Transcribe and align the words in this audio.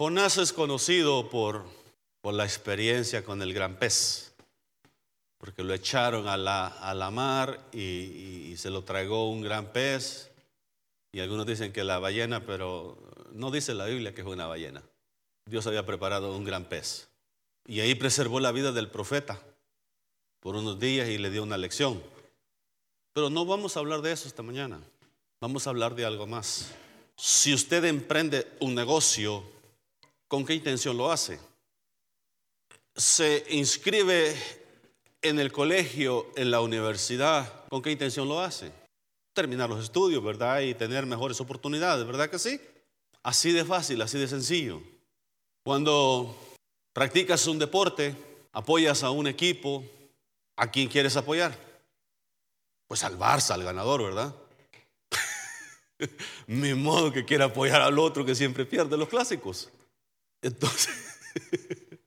Jonás 0.00 0.38
es 0.38 0.54
conocido 0.54 1.28
por, 1.28 1.66
por 2.22 2.32
la 2.32 2.44
experiencia 2.44 3.22
con 3.22 3.42
el 3.42 3.52
gran 3.52 3.76
pez, 3.76 4.32
porque 5.36 5.62
lo 5.62 5.74
echaron 5.74 6.26
a 6.26 6.38
la, 6.38 6.68
a 6.68 6.94
la 6.94 7.10
mar 7.10 7.68
y, 7.70 8.54
se 8.56 8.70
lo 8.70 8.82
tragó 8.82 9.30
un 9.30 9.42
gran 9.42 9.72
pez. 9.72 10.30
Y 11.12 11.20
algunos 11.20 11.44
dicen 11.44 11.70
que 11.70 11.84
la 11.84 11.98
ballena, 11.98 12.46
pero 12.46 12.96
no 13.32 13.50
dice 13.50 13.74
la 13.74 13.84
Biblia 13.84 14.14
que 14.14 14.22
es 14.22 14.26
una 14.26 14.46
ballena. 14.46 14.82
Dios 15.44 15.66
había 15.66 15.84
preparado 15.84 16.34
un 16.34 16.44
gran 16.44 16.64
pez. 16.64 17.10
Y 17.66 17.80
ahí 17.80 17.94
preservó 17.94 18.40
la 18.40 18.52
vida 18.52 18.72
del 18.72 18.88
profeta 18.88 19.38
por 20.40 20.56
unos 20.56 20.80
días 20.80 21.10
y 21.10 21.18
le 21.18 21.28
dio 21.28 21.42
una 21.42 21.58
lección. 21.58 22.02
Pero 23.12 23.28
no 23.28 23.44
vamos 23.44 23.76
a 23.76 23.80
hablar 23.80 24.00
de 24.00 24.12
eso 24.12 24.28
esta 24.28 24.42
mañana. 24.42 24.80
Vamos 25.42 25.66
a 25.66 25.70
hablar 25.70 25.94
de 25.94 26.06
algo 26.06 26.26
más. 26.26 26.70
Si 27.16 27.52
usted 27.52 27.84
emprende 27.84 28.50
un 28.60 28.74
negocio, 28.74 29.59
¿con 30.30 30.46
qué 30.46 30.54
intención 30.54 30.96
lo 30.96 31.10
hace? 31.10 31.40
Se 32.94 33.44
inscribe 33.50 34.36
en 35.22 35.40
el 35.40 35.50
colegio, 35.50 36.30
en 36.36 36.52
la 36.52 36.60
universidad, 36.60 37.66
¿con 37.68 37.82
qué 37.82 37.90
intención 37.90 38.28
lo 38.28 38.40
hace? 38.40 38.70
Terminar 39.34 39.68
los 39.68 39.82
estudios, 39.82 40.22
¿verdad? 40.22 40.60
Y 40.60 40.74
tener 40.74 41.04
mejores 41.04 41.40
oportunidades, 41.40 42.06
¿verdad 42.06 42.30
que 42.30 42.38
sí? 42.38 42.60
Así 43.24 43.50
de 43.50 43.64
fácil, 43.64 44.00
así 44.02 44.18
de 44.18 44.28
sencillo. 44.28 44.80
Cuando 45.64 46.36
practicas 46.92 47.48
un 47.48 47.58
deporte, 47.58 48.14
apoyas 48.52 49.02
a 49.02 49.10
un 49.10 49.26
equipo, 49.26 49.84
¿a 50.56 50.70
quién 50.70 50.88
quieres 50.88 51.16
apoyar? 51.16 51.58
Pues 52.86 53.02
al 53.02 53.18
Barça, 53.18 53.54
al 53.54 53.64
ganador, 53.64 54.04
¿verdad? 54.04 54.32
Mi 56.46 56.72
modo 56.74 57.12
que 57.12 57.24
quiera 57.24 57.46
apoyar 57.46 57.82
al 57.82 57.98
otro 57.98 58.24
que 58.24 58.36
siempre 58.36 58.64
pierde 58.64 58.96
los 58.96 59.08
clásicos. 59.08 59.68
Entonces, 60.42 60.94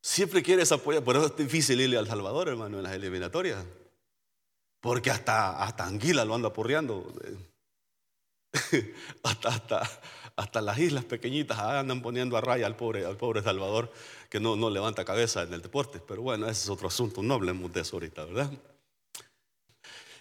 siempre 0.00 0.42
quieres 0.42 0.72
apoyar, 0.72 1.04
por 1.04 1.16
eso 1.16 1.26
es 1.26 1.36
difícil 1.36 1.80
irle 1.80 1.98
al 1.98 2.06
Salvador, 2.06 2.48
hermano, 2.48 2.78
en 2.78 2.84
las 2.84 2.92
eliminatorias. 2.92 3.64
Porque 4.80 5.10
hasta, 5.10 5.62
hasta 5.62 5.86
Anguila 5.86 6.24
lo 6.24 6.34
anda 6.34 6.52
porreando. 6.52 7.12
hasta, 9.22 9.48
hasta, 9.48 10.00
hasta 10.36 10.60
las 10.62 10.78
islas 10.78 11.04
pequeñitas 11.04 11.58
andan 11.58 12.00
poniendo 12.00 12.36
a 12.36 12.40
raya 12.40 12.66
al 12.66 12.76
pobre, 12.76 13.04
al 13.04 13.16
pobre 13.16 13.42
Salvador 13.42 13.92
que 14.30 14.40
no, 14.40 14.56
no 14.56 14.70
levanta 14.70 15.04
cabeza 15.04 15.42
en 15.42 15.52
el 15.52 15.62
deporte. 15.62 16.00
Pero 16.06 16.22
bueno, 16.22 16.46
ese 16.46 16.62
es 16.62 16.68
otro 16.68 16.88
asunto, 16.88 17.22
no 17.22 17.34
hablemos 17.34 17.72
de 17.72 17.80
eso 17.80 17.96
ahorita, 17.96 18.24
¿verdad? 18.24 18.50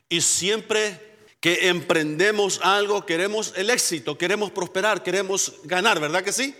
Y 0.09 0.21
siempre 0.21 1.17
que 1.39 1.69
emprendemos 1.69 2.59
algo, 2.63 3.05
queremos 3.05 3.53
el 3.55 3.69
éxito, 3.69 4.17
queremos 4.17 4.51
prosperar, 4.51 5.03
queremos 5.03 5.53
ganar, 5.63 5.99
¿verdad 5.99 6.23
que 6.23 6.33
sí? 6.33 6.55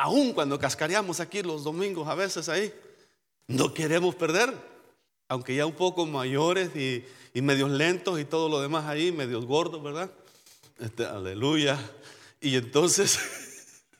Aún 0.00 0.32
cuando 0.32 0.60
cascareamos 0.60 1.18
aquí 1.18 1.42
los 1.42 1.64
domingos 1.64 2.06
a 2.06 2.14
veces 2.14 2.48
ahí, 2.48 2.72
no 3.48 3.74
queremos 3.74 4.14
perder, 4.14 4.54
aunque 5.26 5.56
ya 5.56 5.66
un 5.66 5.74
poco 5.74 6.06
mayores 6.06 6.70
y, 6.76 7.04
y 7.34 7.42
medios 7.42 7.68
lentos 7.68 8.20
y 8.20 8.24
todo 8.24 8.48
lo 8.48 8.60
demás 8.60 8.86
ahí, 8.86 9.10
medios 9.10 9.44
gordos, 9.44 9.82
¿verdad? 9.82 10.08
Este, 10.78 11.04
aleluya. 11.04 11.76
Y 12.40 12.54
entonces 12.54 13.18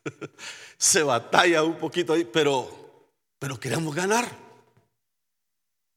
se 0.78 1.02
batalla 1.02 1.64
un 1.64 1.76
poquito 1.78 2.12
ahí, 2.12 2.24
pero, 2.24 2.70
pero 3.40 3.58
queremos 3.58 3.92
ganar. 3.92 4.30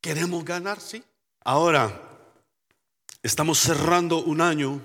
Queremos 0.02 0.44
ganar, 0.44 0.80
sí. 0.80 1.04
Ahora, 1.44 2.02
estamos 3.22 3.60
cerrando 3.60 4.18
un 4.24 4.42
año 4.42 4.82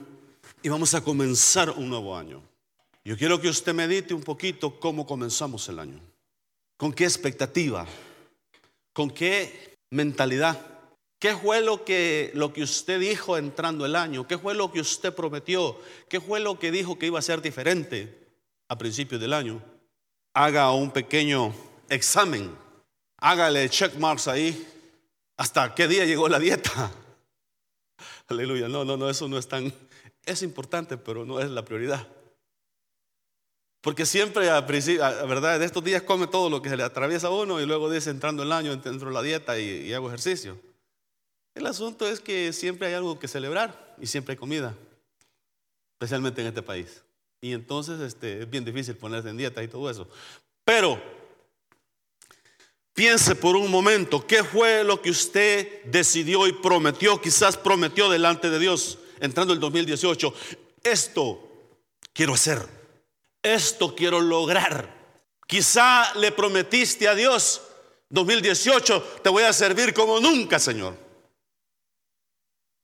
y 0.63 0.69
vamos 0.69 0.93
a 0.93 1.01
comenzar 1.01 1.71
un 1.71 1.89
nuevo 1.89 2.15
año. 2.15 2.43
Yo 3.07 3.17
quiero 3.17 3.41
que 3.41 3.49
usted 3.49 3.73
medite 3.73 4.15
un 4.15 4.25
poquito 4.25 4.81
cómo 4.81 5.07
comenzamos 5.07 5.69
el 5.69 5.79
año. 5.79 6.01
¿Con 6.77 6.93
qué 6.93 7.05
expectativa? 7.05 7.87
¿Con 8.93 9.13
qué 9.13 9.77
mentalidad? 9.91 10.61
¿Qué 11.21 11.37
fue 11.37 11.61
lo 11.61 11.85
que, 11.85 12.33
lo 12.35 12.53
que 12.53 12.65
usted 12.65 12.99
dijo 12.99 13.39
entrando 13.39 13.87
el 13.87 13.95
año? 13.95 14.27
¿Qué 14.27 14.37
fue 14.37 14.57
lo 14.57 14.73
que 14.73 14.81
usted 14.81 15.15
prometió? 15.15 15.79
¿Qué 16.09 16.21
fue 16.21 16.41
lo 16.41 16.59
que 16.59 16.73
dijo 16.73 16.99
que 16.99 17.07
iba 17.07 17.21
a 17.21 17.23
ser 17.23 17.41
diferente 17.41 18.27
a 18.67 18.77
principios 18.77 19.21
del 19.21 19.35
año? 19.35 19.63
Haga 20.35 20.73
un 20.73 20.91
pequeño 20.91 21.55
examen. 21.89 22.59
Hágale 23.19 23.71
check 23.71 23.95
marks 23.99 24.27
ahí. 24.27 24.67
¿Hasta 25.37 25.73
qué 25.77 25.87
día 25.87 26.07
llegó 26.07 26.29
la 26.29 26.41
dieta? 26.41 26.91
Aleluya. 28.27 28.67
No, 28.67 28.85
no, 28.85 28.97
no, 28.97 29.09
eso 29.09 29.29
no 29.29 29.39
es 29.39 29.47
tan... 29.47 29.73
Es 30.25 30.43
importante, 30.43 30.97
pero 30.97 31.25
no 31.25 31.39
es 31.39 31.49
la 31.49 31.65
prioridad. 31.65 32.05
Porque 33.87 34.05
siempre, 34.05 34.51
a 34.51 34.63
verdad, 34.63 35.61
de 35.61 35.65
estos 35.65 35.85
días 35.85 36.03
come 36.03 36.27
todo 36.27 36.51
lo 36.51 36.61
que 36.61 36.69
se 36.69 36.77
le 36.77 36.83
atraviesa 36.83 37.29
a 37.29 37.31
uno 37.31 37.61
y 37.61 37.67
luego 37.67 37.89
dice 37.89 38.11
entrando 38.11 38.43
el 38.43 38.51
año, 38.51 38.73
entro 38.73 39.07
en 39.07 39.15
la 39.15 39.23
dieta 39.23 39.61
y 39.61 39.93
hago 39.93 40.09
ejercicio. 40.09 40.59
El 41.55 41.67
asunto 41.67 42.09
es 42.09 42.19
que 42.19 42.53
siempre 42.53 42.89
hay 42.89 42.95
algo 42.95 43.17
que 43.21 43.29
celebrar 43.29 43.95
y 44.01 44.09
siempre 44.09 44.33
hay 44.33 44.39
comida, 44.39 44.75
especialmente 45.93 46.41
en 46.41 46.49
este 46.49 46.63
país. 46.63 47.05
Y 47.41 47.53
entonces 47.53 48.01
este, 48.01 48.43
es 48.43 48.51
bien 48.51 48.65
difícil 48.65 48.97
ponerse 48.97 49.29
en 49.29 49.37
dieta 49.37 49.63
y 49.63 49.69
todo 49.69 49.89
eso. 49.89 50.09
Pero 50.65 51.01
piense 52.93 53.37
por 53.37 53.55
un 53.55 53.71
momento, 53.71 54.27
¿qué 54.27 54.43
fue 54.43 54.83
lo 54.83 55.01
que 55.01 55.11
usted 55.11 55.85
decidió 55.85 56.49
y 56.49 56.53
prometió? 56.55 57.21
Quizás 57.21 57.57
prometió 57.57 58.11
delante 58.11 58.51
de 58.51 58.59
Dios 58.59 58.99
entrando 59.21 59.53
el 59.53 59.61
2018. 59.61 60.35
Esto 60.83 61.39
quiero 62.13 62.35
hacer. 62.35 62.75
Esto 63.47 63.95
quiero 63.95 64.21
lograr. 64.21 64.93
Quizá 65.47 66.13
le 66.15 66.33
prometiste 66.33 67.07
a 67.07 67.15
Dios 67.15 67.63
2018, 68.11 69.21
te 69.23 69.29
voy 69.29 69.45
a 69.45 69.53
servir 69.53 69.95
como 69.95 70.19
nunca, 70.19 70.59
Señor. 70.59 70.97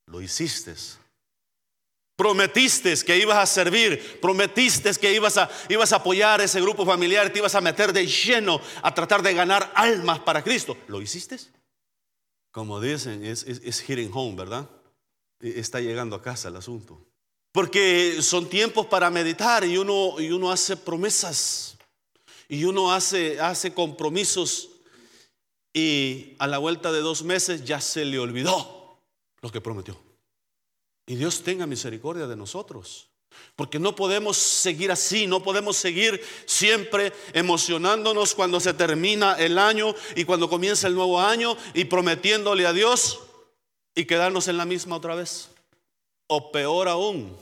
Lo 0.07 0.21
hiciste. 0.21 0.77
Prometiste 2.15 2.95
que 3.05 3.19
ibas 3.19 3.39
a 3.39 3.47
servir, 3.47 4.21
prometiste 4.21 4.95
que 4.95 5.13
ibas 5.13 5.37
a, 5.37 5.51
ibas 5.69 5.93
a 5.93 5.97
apoyar 5.97 6.41
ese 6.41 6.61
grupo 6.61 6.87
familiar, 6.87 7.33
te 7.33 7.41
ibas 7.41 7.57
a 7.57 7.61
meter 7.61 7.93
de 7.93 8.07
lleno 8.07 8.61
a 8.83 8.95
tratar 8.95 9.21
de 9.23 9.35
ganar 9.35 9.73
almas 9.75 10.21
para 10.21 10.45
Cristo. 10.45 10.77
¿Lo 10.87 11.03
hiciste? 11.03 11.39
Como 12.53 12.81
dicen, 12.81 13.25
es, 13.25 13.45
hitting 13.81 14.13
home, 14.15 14.37
¿verdad? 14.37 14.71
E, 15.41 15.59
está 15.59 15.81
llegando 15.81 16.15
a 16.15 16.23
casa 16.23 16.49
el 16.49 16.57
asunto. 16.57 17.12
Porque 17.53 18.23
son 18.23 18.49
tiempos 18.49 18.87
para 18.87 19.11
meditar 19.11 19.65
y 19.65 19.77
uno, 19.77 20.19
y 20.19 20.33
uno 20.33 20.51
hace 20.51 20.77
promesas 20.77 21.73
y 22.53 22.65
uno 22.65 22.93
hace, 22.93 23.41
hace 23.41 23.73
compromisos 23.73 24.69
y 25.73 26.35
a 26.39 26.47
la 26.47 26.59
vuelta 26.59 26.93
de 26.93 27.01
dos 27.01 27.23
meses 27.23 27.65
ya 27.65 27.81
se 27.81 28.05
le 28.05 28.19
olvidó 28.19 28.99
lo 29.41 29.51
que 29.51 29.63
prometió. 29.63 29.99
Y 31.07 31.17
Dios 31.17 31.43
tenga 31.43 31.67
misericordia 31.67 32.27
de 32.27 32.37
nosotros. 32.37 33.09
Porque 33.57 33.79
no 33.79 33.97
podemos 33.97 34.37
seguir 34.37 34.93
así, 34.93 35.27
no 35.27 35.43
podemos 35.43 35.79
seguir 35.79 36.23
siempre 36.45 37.15
emocionándonos 37.33 38.35
cuando 38.35 38.61
se 38.61 38.75
termina 38.75 39.33
el 39.35 39.59
año 39.59 39.95
y 40.15 40.27
cuando 40.27 40.51
comienza 40.51 40.89
el 40.89 40.95
nuevo 40.95 41.19
año 41.19 41.57
y 41.73 41.87
prometiéndole 41.87 42.67
a 42.67 42.75
Dios 42.75 43.21
y 43.95 44.05
quedarnos 44.05 44.49
en 44.49 44.59
la 44.59 44.67
misma 44.67 44.97
otra 44.97 45.15
vez. 45.15 45.49
O 46.27 46.53
peor 46.53 46.89
aún, 46.89 47.37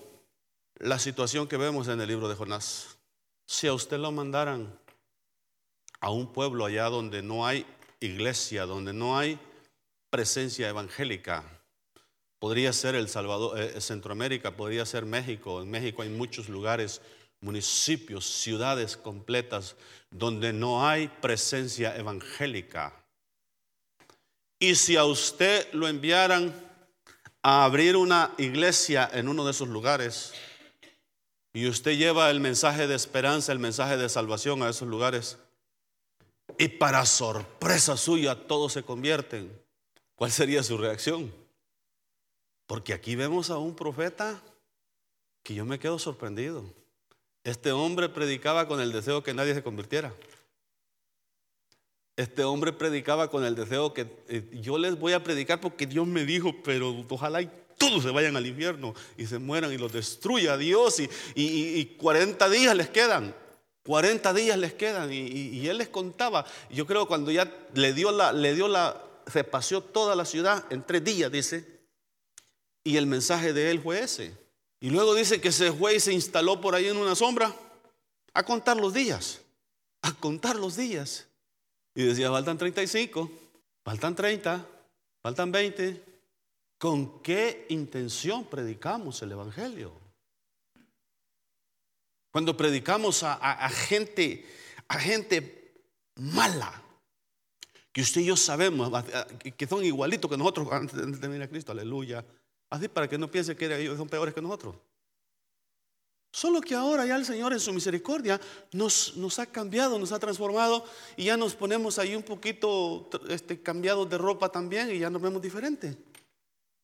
la 0.76 0.98
situación 0.98 1.46
que 1.46 1.56
vemos 1.56 1.88
en 1.88 2.00
el 2.00 2.08
libro 2.08 2.28
de 2.28 2.34
Jonás. 2.34 2.98
Si 3.46 3.66
a 3.66 3.74
usted 3.74 3.98
lo 3.98 4.12
mandaran 4.12 4.78
a 6.00 6.10
un 6.10 6.32
pueblo 6.32 6.64
allá 6.64 6.84
donde 6.84 7.22
no 7.22 7.46
hay 7.46 7.66
iglesia, 8.00 8.66
donde 8.66 8.92
no 8.92 9.18
hay 9.18 9.38
presencia 10.10 10.68
evangélica, 10.68 11.44
Podría 12.41 12.72
ser 12.72 12.94
El 12.94 13.10
Salvador, 13.10 13.60
eh, 13.60 13.78
Centroamérica, 13.82 14.56
podría 14.56 14.86
ser 14.86 15.04
México. 15.04 15.60
En 15.60 15.70
México 15.70 16.00
hay 16.00 16.08
muchos 16.08 16.48
lugares, 16.48 17.02
municipios, 17.42 18.24
ciudades 18.24 18.97
completas 18.97 19.76
donde 20.10 20.54
no 20.54 20.88
hay 20.88 21.09
presencia 21.09 21.94
evangélica. 21.94 22.94
Y 24.59 24.74
si 24.74 24.97
a 24.97 25.04
usted 25.04 25.71
lo 25.74 25.86
enviaran 25.86 26.54
a 27.42 27.65
abrir 27.65 27.97
una 27.97 28.33
iglesia 28.39 29.09
en 29.13 29.28
uno 29.28 29.45
de 29.45 29.53
esos 29.53 29.69
lugares 29.69 30.33
y 31.53 31.66
usted 31.66 31.97
lleva 31.97 32.31
el 32.31 32.41
mensaje 32.41 32.87
de 32.87 32.95
esperanza, 32.95 33.53
el 33.53 33.59
mensaje 33.59 33.97
de 33.97 34.09
salvación 34.09 34.63
a 34.63 34.69
esos 34.69 34.89
lugares 34.89 35.39
y 36.59 36.69
para 36.69 37.07
sorpresa 37.07 37.97
suya 37.97 38.47
todos 38.47 38.72
se 38.72 38.83
convierten, 38.83 39.51
¿cuál 40.15 40.31
sería 40.31 40.63
su 40.63 40.77
reacción? 40.77 41.33
Porque 42.66 42.92
aquí 42.92 43.16
vemos 43.16 43.51
a 43.51 43.59
un 43.59 43.75
profeta 43.75 44.41
que 45.42 45.54
yo 45.54 45.65
me 45.65 45.78
quedo 45.78 45.98
sorprendido. 45.98 46.65
Este 47.42 47.72
hombre 47.72 48.09
predicaba 48.09 48.69
con 48.69 48.81
el 48.81 48.92
deseo 48.92 49.22
que 49.22 49.34
nadie 49.34 49.54
se 49.54 49.63
convirtiera. 49.63 50.13
Este 52.20 52.44
hombre 52.44 52.74
predicaba 52.74 53.30
con 53.30 53.46
el 53.46 53.54
deseo 53.54 53.94
que 53.94 54.06
eh, 54.28 54.46
yo 54.60 54.76
les 54.76 54.98
voy 54.98 55.14
a 55.14 55.24
predicar 55.24 55.58
porque 55.58 55.86
Dios 55.86 56.06
me 56.06 56.26
dijo, 56.26 56.54
pero 56.62 56.94
ojalá 57.08 57.40
y 57.40 57.50
todos 57.78 58.02
se 58.02 58.10
vayan 58.10 58.36
al 58.36 58.46
infierno 58.46 58.94
y 59.16 59.24
se 59.24 59.38
mueran 59.38 59.72
y 59.72 59.78
los 59.78 59.90
destruya 59.90 60.58
Dios 60.58 61.00
y, 61.00 61.08
y, 61.34 61.80
y 61.80 61.86
40 61.96 62.50
días 62.50 62.76
les 62.76 62.90
quedan. 62.90 63.34
40 63.86 64.34
días 64.34 64.58
les 64.58 64.74
quedan 64.74 65.10
y, 65.10 65.66
él 65.66 65.78
les 65.78 65.88
contaba. 65.88 66.44
Yo 66.68 66.86
creo 66.86 67.08
cuando 67.08 67.30
ya 67.30 67.50
le 67.72 67.94
dio 67.94 68.12
la, 68.12 68.34
le 68.34 68.54
dio 68.54 68.68
la, 68.68 69.02
repaseó 69.24 69.80
toda 69.80 70.14
la 70.14 70.26
ciudad 70.26 70.66
en 70.68 70.82
tres 70.84 71.02
días, 71.02 71.32
dice. 71.32 71.80
Y 72.84 72.98
el 72.98 73.06
mensaje 73.06 73.54
de 73.54 73.70
él 73.70 73.80
fue 73.80 74.00
ese. 74.00 74.36
Y 74.78 74.90
luego 74.90 75.14
dice 75.14 75.40
que 75.40 75.52
se 75.52 75.72
fue 75.72 75.94
y 75.94 76.00
se 76.00 76.12
instaló 76.12 76.60
por 76.60 76.74
ahí 76.74 76.86
en 76.86 76.98
una 76.98 77.14
sombra 77.14 77.56
a 78.34 78.42
contar 78.42 78.76
los 78.76 78.92
días, 78.92 79.40
a 80.02 80.12
contar 80.12 80.56
los 80.56 80.76
días. 80.76 81.29
Y 81.95 82.04
decía, 82.04 82.31
faltan 82.31 82.57
35, 82.57 83.31
faltan 83.84 84.15
30, 84.15 84.66
faltan 85.22 85.53
20. 85.53 86.04
¿Con 86.78 87.22
qué 87.22 87.66
intención 87.69 88.45
predicamos 88.45 89.21
el 89.22 89.33
Evangelio? 89.33 89.92
Cuando 92.33 92.57
predicamos 92.57 93.22
a, 93.22 93.69
gente, 93.69 94.47
a 94.89 94.98
gente 94.98 95.84
mala, 96.16 96.83
que 97.92 98.03
usted 98.03 98.21
y 98.21 98.27
yo 98.27 98.37
sabemos 98.37 98.91
que 99.57 99.66
son 99.66 99.84
igualitos 99.84 100.31
que 100.31 100.37
nosotros 100.37 100.69
antes 100.71 101.21
de 101.21 101.28
venir 101.28 101.42
a 101.42 101.48
Cristo, 101.48 101.72
aleluya. 101.72 102.25
Así 102.71 102.87
para 102.87 103.09
que 103.09 103.19
no 103.19 103.28
piense 103.28 103.57
que 103.57 103.66
ellos 103.77 103.98
son 103.98 104.09
peores 104.09 104.33
que 104.33 104.41
nosotros. 104.41 104.77
Solo 106.32 106.60
que 106.60 106.74
ahora 106.74 107.04
ya 107.06 107.16
el 107.16 107.24
Señor 107.24 107.53
en 107.53 107.60
su 107.60 107.72
misericordia 107.72 108.41
nos, 108.72 109.16
nos 109.16 109.38
ha 109.38 109.47
cambiado, 109.47 109.98
nos 109.98 110.12
ha 110.12 110.18
transformado 110.18 110.84
y 111.16 111.24
ya 111.24 111.36
nos 111.36 111.54
ponemos 111.54 111.98
ahí 111.98 112.15
un 112.15 112.22
poquito 112.22 113.09
este, 113.28 113.60
cambiados 113.60 114.09
de 114.09 114.18
ropa 114.18 114.50
también 114.50 114.91
y 114.94 114.98
ya 115.00 115.10
nos 115.10 115.21
vemos 115.21 115.42
diferente. 115.42 115.97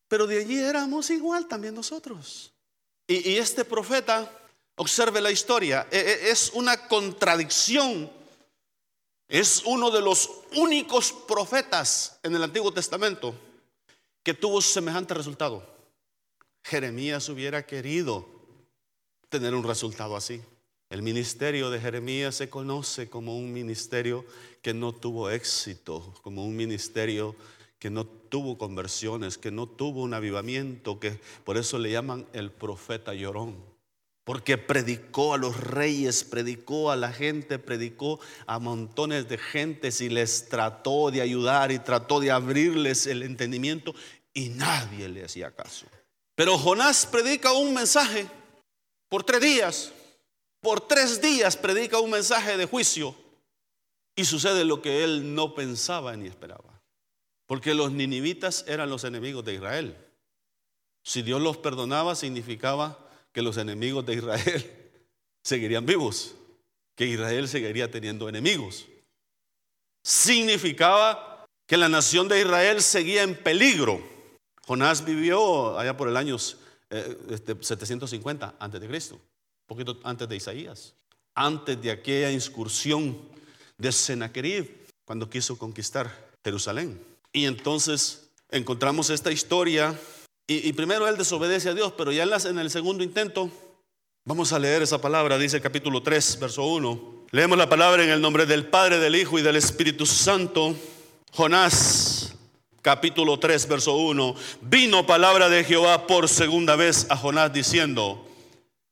Pero 0.09 0.27
de 0.27 0.39
allí 0.39 0.59
éramos 0.59 1.11
igual 1.11 1.47
también 1.47 1.75
nosotros. 1.75 2.53
Y, 3.07 3.31
y 3.31 3.37
este 3.37 3.65
profeta 3.65 4.31
Observe 4.79 5.23
la 5.23 5.31
historia, 5.31 5.89
e, 5.91 5.97
e, 5.97 6.31
es 6.31 6.51
una 6.53 6.87
contradicción. 6.87 8.13
Es 9.29 9.63
uno 9.65 9.91
de 9.91 10.03
los 10.03 10.31
únicos 10.55 11.13
profetas 11.13 12.19
en 12.23 12.37
el 12.37 12.43
Antiguo 12.43 12.73
Testamento 12.73 13.35
que 14.23 14.35
tuvo 14.35 14.61
semejante 14.61 15.15
resultado. 15.15 15.67
Jeremías 16.63 17.29
hubiera 17.29 17.65
querido 17.65 18.29
tener 19.39 19.55
un 19.55 19.65
resultado 19.65 20.17
así. 20.17 20.41
El 20.91 21.03
ministerio 21.03 21.71
de 21.71 21.81
Jeremías 21.81 22.37
se 22.37 22.49
conoce 22.49 23.09
como 23.09 23.37
un 23.37 23.53
ministerio 23.53 24.25
que 24.63 24.73
no 24.73 24.93
tuvo 24.93 25.31
éxito, 25.31 26.15
como 26.23 26.45
un 26.45 26.57
ministerio 26.57 27.35
que 27.79 27.91
no 27.91 28.05
tuvo 28.07 28.57
conversiones, 28.57 29.37
que 29.39 29.51
no 29.51 29.67
tuvo 29.67 30.03
un 30.03 30.15
avivamiento, 30.15 31.01
que 31.01 31.21
por 31.45 31.57
eso 31.57 31.79
le 31.79 31.91
llaman 31.91 32.27
el 32.33 32.51
profeta 32.51 33.15
llorón 33.15 33.77
porque 34.27 34.59
predicó 34.59 35.35
a 35.35 35.39
los 35.39 35.61
reyes, 35.61 36.25
predicó 36.25 36.91
a 36.91 36.97
la 36.97 37.13
gente, 37.13 37.61
predicó 37.61 38.19
a 38.49 38.59
montones 38.59 39.29
de 39.29 39.39
gentes 39.39 40.01
y 40.01 40.09
les 40.09 40.49
trató 40.49 41.13
de 41.13 41.21
ayudar 41.21 41.71
y 41.71 41.79
trató 41.79 42.19
de 42.19 42.33
abrirles 42.33 43.07
el 43.07 43.23
entendimiento 43.23 43.95
y 44.35 44.49
nadie 44.49 45.09
le 45.09 45.25
hacía 45.25 45.53
caso. 45.53 45.87
Pero 46.35 46.59
Jonás 46.59 47.07
predica 47.07 47.53
un 47.53 47.73
mensaje 47.73 48.27
por 49.09 49.25
tres 49.25 49.41
días, 49.41 49.93
por 50.61 50.81
tres 50.81 51.21
días 51.21 51.57
predica 51.57 52.01
un 52.01 52.11
mensaje 52.11 52.57
de 52.57 52.67
juicio 52.67 53.15
y 54.17 54.25
sucede 54.25 54.65
lo 54.65 54.83
que 54.83 55.05
él 55.05 55.35
no 55.35 55.55
pensaba 55.55 56.17
ni 56.17 56.27
esperaba. 56.27 56.83
Porque 57.47 57.75
los 57.75 57.93
ninivitas 57.93 58.65
eran 58.67 58.91
los 58.91 59.05
enemigos 59.05 59.45
de 59.45 59.55
Israel. 59.55 59.97
Si 61.05 61.23
Dios 61.23 61.41
los 61.41 61.59
perdonaba 61.59 62.17
significaba 62.17 62.99
que 63.33 63.43
los 63.43 63.57
enemigos 63.59 64.05
de 64.05 64.15
Israel 64.15 64.91
seguirían 65.45 65.87
vivos, 65.87 66.35
que 66.97 67.07
Israel 67.07 67.47
seguiría 67.47 67.91
teniendo 67.91 68.29
enemigos. 68.29 68.87
Significaba 70.03 71.47
que 71.67 71.77
la 71.77 71.89
nación 71.89 72.27
de 72.27 72.41
Israel 72.41 72.83
seguía 72.83 73.23
en 73.23 73.37
peligro. 73.37 74.01
Jonás 74.67 75.05
vivió 75.05 75.79
allá 75.79 75.97
por 75.97 76.09
el 76.09 76.17
año 76.17 76.39
750 76.39 76.66
eh, 76.97 77.19
este, 77.31 77.57
antes 78.59 78.81
de 78.81 78.89
Cristo, 78.89 79.15
un 79.15 79.67
poquito 79.67 79.99
antes 80.05 80.29
de 80.29 80.37
Isaías, 80.37 80.95
antes 81.35 81.81
de 81.81 81.91
aquella 81.91 82.31
incursión 82.31 83.19
de 83.79 83.93
Sennacherib 83.93 84.87
cuando 85.05 85.29
quiso 85.29 85.57
conquistar 85.57 86.31
Jerusalén. 86.45 87.01
Y 87.33 87.45
entonces 87.45 88.31
encontramos 88.51 89.11
esta 89.11 89.31
historia 89.31 89.99
y, 90.49 90.73
primero 90.75 91.09
él 91.09 91.17
desobedece 91.17 91.71
a 91.71 91.75
Dios, 91.75 91.93
pero 91.97 92.13
ya 92.13 92.23
en, 92.23 92.59
el 92.59 92.71
segundo 92.71 93.03
intento, 93.03 93.51
vamos 94.25 94.53
a 94.53 94.61
leer 94.61 94.81
esa 94.81 95.01
palabra, 95.01 95.39
dice 95.39 95.61
capítulo 95.61 96.05
3, 96.05 96.39
verso 96.39 96.65
1. 96.65 97.27
Leemos 97.33 97.59
la 97.59 97.69
palabra 97.69 98.05
en 98.05 98.11
el 98.11 98.21
nombre 98.21 98.47
del 98.47 98.67
Padre, 98.67 99.01
del 99.01 99.17
Hijo 99.17 99.41
y 99.41 99.43
del 99.43 99.57
Espíritu 99.57 100.07
Santo. 100.07 100.77
Jonás, 101.33 102.16
capítulo 102.87 103.37
3, 103.37 103.67
verso 103.67 103.97
1. 103.97 104.37
Vino 104.61 105.05
palabra 105.05 105.49
de 105.49 105.65
Jehová 105.65 106.07
por 106.07 106.29
segunda 106.29 106.77
vez 106.77 107.09
a 107.11 107.17
Jonás 107.17 107.53
diciendo, 107.53 108.25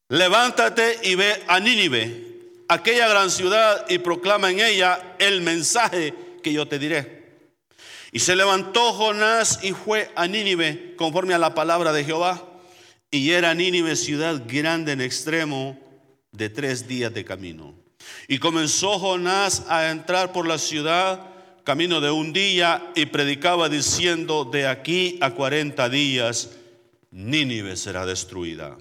levántate 0.09 0.99
y 1.05 1.15
ve 1.15 1.41
a 1.47 1.61
Nínive, 1.61 2.41
aquella 2.67 3.07
gran 3.07 3.31
ciudad, 3.31 3.87
y 3.89 3.99
proclama 3.99 4.51
en 4.51 4.59
ella 4.59 5.15
el 5.21 5.43
mensaje 5.43 6.13
que 6.43 6.53
yo 6.53 6.67
te 6.67 6.81
diré. 6.81 7.37
Y 8.11 8.19
se 8.19 8.35
levantó 8.35 8.93
Jonás 8.95 9.61
y 9.63 9.71
fue 9.71 10.11
a 10.17 10.27
Nínive 10.27 10.97
conforme 10.97 11.35
a 11.35 11.39
la 11.39 11.55
palabra 11.55 11.93
de 11.93 12.03
Jehová. 12.03 12.43
Y 13.13 13.31
era 13.31 13.55
Nínive 13.55 13.95
ciudad 13.95 14.43
grande 14.45 14.91
en 14.91 15.03
extremo 15.03 15.79
de 16.33 16.49
tres 16.49 16.89
días 16.89 17.15
de 17.15 17.25
camino. 17.25 17.77
Y 18.27 18.41
comenzó 18.41 18.99
Jonás 18.99 19.67
a 19.69 19.89
entrar 19.93 20.33
por 20.33 20.49
la 20.49 20.59
ciudad 20.59 21.34
camino 21.65 22.01
de 22.01 22.11
un 22.11 22.33
día 22.33 22.93
y 22.95 23.07
predicaba 23.07 23.69
diciendo, 23.69 24.45
de 24.45 24.67
aquí 24.67 25.19
a 25.23 25.31
cuarenta 25.31 25.89
días 25.89 26.51
Nínive 27.11 27.77
será 27.77 28.05
destruida. 28.05 28.77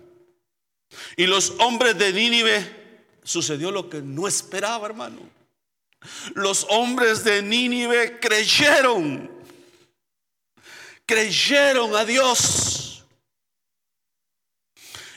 Y 1.16 1.26
los 1.28 1.54
hombres 1.60 1.98
de 1.98 2.12
Nínive 2.12 2.84
sucedió 3.24 3.72
lo 3.72 3.90
que 3.90 4.02
no 4.02 4.28
esperaba, 4.28 4.86
hermano. 4.86 5.20
Los 6.36 6.68
hombres 6.70 7.24
de 7.24 7.42
Nínive 7.42 8.20
creyeron, 8.20 9.32
creyeron 11.06 11.96
a 11.96 12.04
Dios 12.04 12.83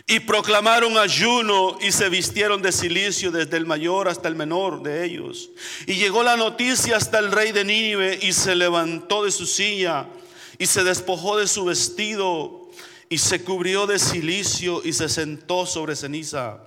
y 0.08 0.20
proclamaron 0.20 0.96
ayuno 0.98 1.78
y 1.80 1.90
se 1.90 2.08
vistieron 2.08 2.62
de 2.62 2.70
silicio 2.70 3.32
desde 3.32 3.56
el 3.56 3.66
mayor 3.66 4.06
hasta 4.06 4.28
el 4.28 4.36
menor 4.36 4.82
de 4.82 5.04
ellos. 5.04 5.50
Y 5.86 5.94
llegó 5.94 6.22
la 6.22 6.36
noticia 6.36 6.96
hasta 6.96 7.18
el 7.18 7.32
rey 7.32 7.50
de 7.50 7.64
Nínive 7.64 8.20
y 8.22 8.32
se 8.32 8.54
levantó 8.54 9.24
de 9.24 9.32
su 9.32 9.46
silla 9.46 10.06
y 10.58 10.66
se 10.66 10.84
despojó 10.84 11.36
de 11.36 11.48
su 11.48 11.64
vestido 11.64 12.70
y 13.08 13.18
se 13.18 13.42
cubrió 13.42 13.88
de 13.88 13.98
silicio 13.98 14.80
y 14.84 14.92
se 14.92 15.08
sentó 15.08 15.66
sobre 15.66 15.96
ceniza 15.96 16.60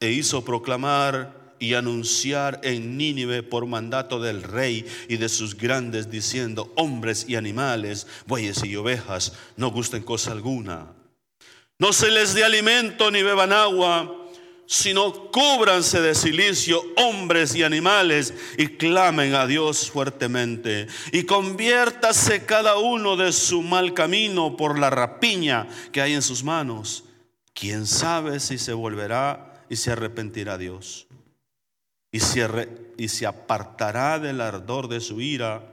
e 0.00 0.10
hizo 0.10 0.44
proclamar 0.44 1.40
y 1.60 1.74
anunciar 1.74 2.60
en 2.64 2.96
Nínive 2.96 3.44
por 3.44 3.66
mandato 3.66 4.20
del 4.20 4.42
rey 4.42 4.84
y 5.08 5.18
de 5.18 5.28
sus 5.28 5.56
grandes, 5.56 6.10
diciendo, 6.10 6.72
hombres 6.74 7.26
y 7.28 7.36
animales, 7.36 8.08
bueyes 8.26 8.64
y 8.64 8.74
ovejas, 8.74 9.34
no 9.56 9.70
gusten 9.70 10.02
cosa 10.02 10.32
alguna. 10.32 11.01
No 11.78 11.92
se 11.92 12.10
les 12.10 12.34
dé 12.34 12.44
alimento 12.44 13.10
ni 13.10 13.22
beban 13.22 13.52
agua, 13.52 14.28
sino 14.66 15.30
cúbranse 15.30 16.00
de 16.00 16.14
silicio 16.14 16.82
hombres 16.96 17.54
y 17.54 17.62
animales 17.62 18.32
y 18.56 18.68
clamen 18.68 19.34
a 19.34 19.46
Dios 19.46 19.90
fuertemente. 19.90 20.86
Y 21.12 21.24
conviértase 21.24 22.44
cada 22.44 22.78
uno 22.78 23.16
de 23.16 23.32
su 23.32 23.62
mal 23.62 23.94
camino 23.94 24.56
por 24.56 24.78
la 24.78 24.90
rapiña 24.90 25.66
que 25.92 26.00
hay 26.00 26.14
en 26.14 26.22
sus 26.22 26.44
manos. 26.44 27.04
¿Quién 27.52 27.86
sabe 27.86 28.40
si 28.40 28.58
se 28.58 28.72
volverá 28.72 29.64
y 29.68 29.76
se 29.76 29.90
arrepentirá 29.90 30.56
Dios? 30.56 31.06
y 32.12 32.20
se, 33.08 33.26
apartará 33.26 34.18
del 34.18 34.42
ardor 34.42 34.88
de 34.88 35.00
su 35.00 35.20
ira 35.22 35.66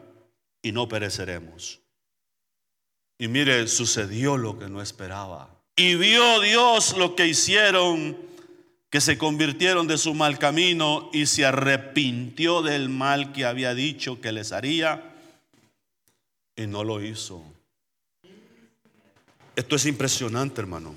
y 0.61 0.71
no 0.71 0.87
pereceremos. 0.87 1.81
Y 3.17 3.27
mire, 3.27 3.67
sucedió 3.67 4.37
lo 4.37 4.57
que 4.57 4.69
no 4.69 4.81
esperaba. 4.81 5.53
Y 5.79 5.95
vio 5.95 6.41
Dios 6.41 6.97
lo 6.97 7.15
que 7.15 7.25
hicieron, 7.25 8.17
que 8.89 8.99
se 8.99 9.17
convirtieron 9.17 9.87
de 9.87 9.97
su 9.97 10.13
mal 10.13 10.37
camino 10.37 11.09
y 11.13 11.25
se 11.25 11.45
arrepintió 11.45 12.61
del 12.61 12.89
mal 12.89 13.31
que 13.31 13.45
había 13.45 13.73
dicho 13.73 14.19
que 14.19 14.33
les 14.33 14.51
haría 14.51 15.15
y 16.57 16.67
no 16.67 16.83
lo 16.83 17.01
hizo. 17.01 17.41
Esto 19.55 19.77
es 19.77 19.85
impresionante, 19.85 20.59
hermano. 20.59 20.93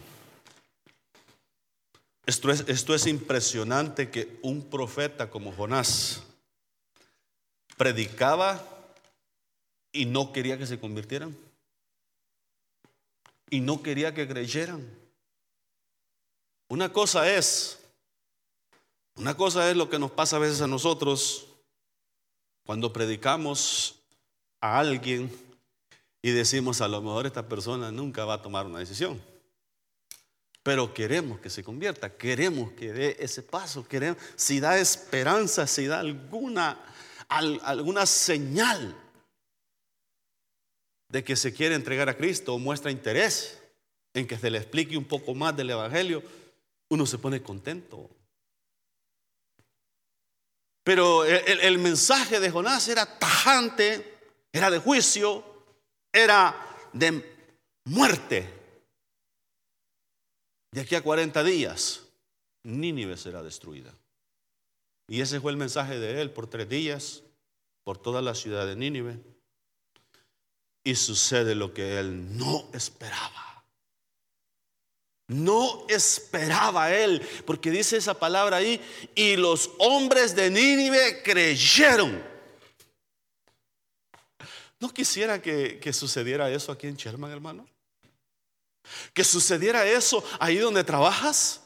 Esto 2.27 2.51
es, 2.51 2.65
esto 2.67 2.93
es 2.93 3.07
impresionante 3.07 4.11
que 4.11 4.41
un 4.43 4.69
profeta 4.69 5.31
como 5.31 5.53
Jonás 5.53 6.25
predicaba 7.77 8.61
y 9.93 10.07
no 10.07 10.33
quería 10.33 10.59
que 10.59 10.67
se 10.67 10.81
convirtieran. 10.81 11.37
Y 13.53 13.61
no 13.61 13.83
quería 13.83 14.15
que 14.15 14.27
creyeran. 14.27 14.83
Una 16.69 16.91
cosa 16.91 17.31
es 17.31 17.79
Una 19.17 19.37
cosa 19.37 19.71
es 19.71 19.77
lo 19.77 19.91
que 19.91 19.99
nos 19.99 20.11
pasa 20.11 20.37
a 20.37 20.39
veces 20.39 20.63
a 20.63 20.67
nosotros 20.67 21.47
cuando 22.65 22.95
predicamos 22.95 24.01
a 24.59 24.79
alguien 24.79 25.31
y 26.23 26.31
decimos 26.31 26.81
a 26.81 26.89
lo 26.89 27.03
mejor 27.03 27.27
esta 27.27 27.47
persona 27.47 27.93
nunca 27.93 28.25
va 28.25 28.35
a 28.35 28.43
tomar 28.43 28.65
una 28.65 28.79
decisión. 28.79 29.21
Pero 30.63 30.95
queremos 30.95 31.39
que 31.41 31.51
se 31.51 31.63
convierta, 31.63 32.17
queremos 32.17 32.73
que 32.73 32.91
dé 32.91 33.17
ese 33.21 33.43
paso, 33.43 33.87
queremos, 33.87 34.17
si 34.35 34.61
da 34.61 34.79
esperanza, 34.79 35.67
si 35.67 35.85
da 35.85 36.01
alguna, 36.01 36.83
alguna 37.29 38.07
señal 38.07 38.97
de 41.13 41.23
que 41.23 41.37
se 41.37 41.53
quiere 41.53 41.75
entregar 41.75 42.09
a 42.09 42.17
Cristo 42.17 42.55
o 42.55 42.59
muestra 42.59 42.91
interés 42.91 43.63
en 44.15 44.27
que 44.27 44.39
se 44.39 44.51
le 44.51 44.57
explique 44.57 44.97
un 44.97 45.05
poco 45.05 45.35
más 45.35 45.55
del 45.55 45.69
Evangelio, 45.69 46.23
uno 46.89 47.05
se 47.05 47.19
pone 47.19 47.43
contento. 47.43 48.09
Pero 50.83 51.25
el, 51.25 51.79
mensaje 51.79 52.41
de 52.41 52.51
Jonás 52.51 52.89
era 52.89 53.19
tajante, 53.19 54.21
era 54.53 54.71
de 54.71 54.79
juicio, 54.79 55.45
era 56.11 56.57
de 56.95 57.23
muerte. 57.85 58.49
De 60.73 60.81
aquí 60.81 60.95
a 60.95 61.03
40 61.03 61.45
días, 61.45 62.05
Nínive 62.63 63.19
será 63.19 63.43
destruida. 63.43 63.95
Y 65.09 65.21
ese 65.21 65.41
fue 65.41 65.53
el 65.53 65.59
mensaje 65.59 65.99
de 65.99 66.23
él 66.23 66.31
por 66.31 66.47
tres 66.47 66.71
días, 66.71 67.23
por 67.85 67.99
toda 67.99 68.23
la 68.23 68.35
ciudad 68.35 68.67
de 68.67 68.77
Nínive. 68.77 69.32
Y 70.85 70.95
sucede 70.97 71.55
lo 71.55 71.73
que 71.73 71.99
él 71.99 72.37
no 72.37 72.69
esperaba. 72.73 73.65
No 75.29 75.87
esperaba 75.89 76.93
él, 76.93 77.27
porque 77.47 77.71
dice 77.71 77.97
esa 77.97 78.15
palabra 78.15 78.59
ahí, 78.59 78.81
y 79.15 79.37
los 79.37 79.71
hombres 79.79 80.35
de 80.35 80.51
Nínive 80.51 81.23
creyeron. 81.23 82.23
¿No 84.83 84.93
quisiera 84.93 85.41
que, 85.41 85.93
sucediera 85.93 86.51
eso 86.51 86.73
aquí 86.73 86.89
en 86.89 86.97
Sherman, 86.97 87.31
hermano? 87.31 87.67
Que 89.15 89.23
sucediera 89.23 89.87
eso 89.87 90.25
ahí 90.41 90.59
donde 90.59 90.83
trabajas. 90.83 91.62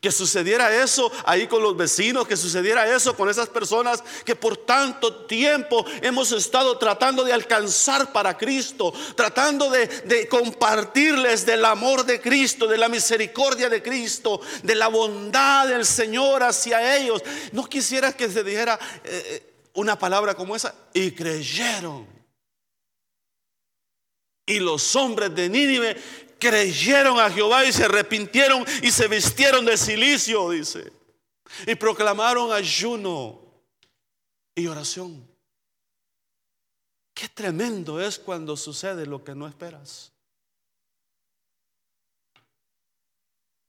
Que 0.00 0.12
sucediera 0.12 0.74
eso 0.82 1.10
ahí 1.24 1.46
con 1.46 1.62
los 1.62 1.76
vecinos, 1.76 2.26
que 2.26 2.36
sucediera 2.36 2.94
eso 2.94 3.16
con 3.16 3.28
esas 3.28 3.48
personas 3.48 4.02
que 4.24 4.36
por 4.36 4.56
tanto 4.56 5.26
tiempo 5.26 5.84
hemos 6.02 6.32
estado 6.32 6.78
tratando 6.78 7.24
de 7.24 7.32
alcanzar 7.32 8.12
para 8.12 8.36
Cristo, 8.36 8.92
tratando 9.14 9.70
de, 9.70 10.28
compartirles 10.28 11.46
del 11.46 11.64
amor 11.64 12.04
de 12.04 12.20
Cristo, 12.20 12.66
de 12.66 12.78
la 12.78 12.88
misericordia 12.88 13.68
de 13.68 13.82
Cristo, 13.82 14.40
de 14.62 14.74
la 14.74 14.88
bondad 14.88 15.68
del 15.68 15.84
Señor 15.84 16.42
hacia 16.42 16.96
ellos. 16.96 17.22
No 17.52 17.64
quisiera 17.66 18.12
que 18.12 18.28
se 18.28 18.42
dijera 18.42 18.78
eh, 19.04 19.22
eh, 19.28 19.54
una 19.74 19.98
palabra 19.98 20.34
como 20.34 20.56
esa 20.56 20.74
y 20.92 21.12
creyeron. 21.12 22.06
Y 24.46 24.60
los 24.60 24.94
hombres 24.94 25.34
de 25.34 25.48
Nínive 25.48 25.96
creyeron 26.38 27.18
a 27.18 27.30
Jehová 27.30 27.64
y 27.64 27.72
se 27.72 27.84
arrepintieron 27.84 28.64
y 28.82 28.90
se 28.90 29.08
vistieron 29.08 29.64
de 29.64 29.76
silicio, 29.76 30.50
dice. 30.50 30.92
Y 31.66 31.74
proclamaron 31.74 32.52
ayuno 32.52 33.40
y 34.54 34.66
oración. 34.66 35.26
Qué 37.14 37.28
tremendo 37.28 38.00
es 38.00 38.18
cuando 38.18 38.56
sucede 38.56 39.06
lo 39.06 39.24
que 39.24 39.34
no 39.34 39.48
esperas. 39.48 40.12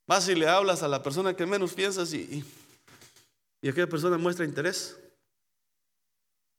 Vas 0.06 0.28
y 0.28 0.36
le 0.36 0.48
hablas 0.48 0.84
a 0.84 0.88
la 0.88 1.04
persona 1.04 1.36
que 1.36 1.46
menos 1.46 1.74
piensas 1.74 2.14
y, 2.14 2.44
y 3.62 3.70
aquella 3.70 3.88
persona 3.88 4.18
muestra 4.18 4.46
interés. 4.46 4.98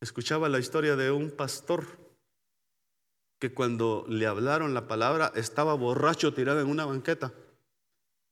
Escuchaba 0.00 0.49
la 0.49 0.59
historia 0.59 0.97
de 0.97 1.11
un 1.11 1.31
pastor 1.31 2.08
que 3.38 3.52
cuando 3.52 4.04
le 4.09 4.26
hablaron 4.26 4.75
la 4.75 4.88
palabra 4.88 5.33
estaba 5.35 5.75
borracho 5.75 6.35
tirado 6.35 6.61
en 6.61 6.68
una 6.68 6.85
banqueta. 6.85 7.33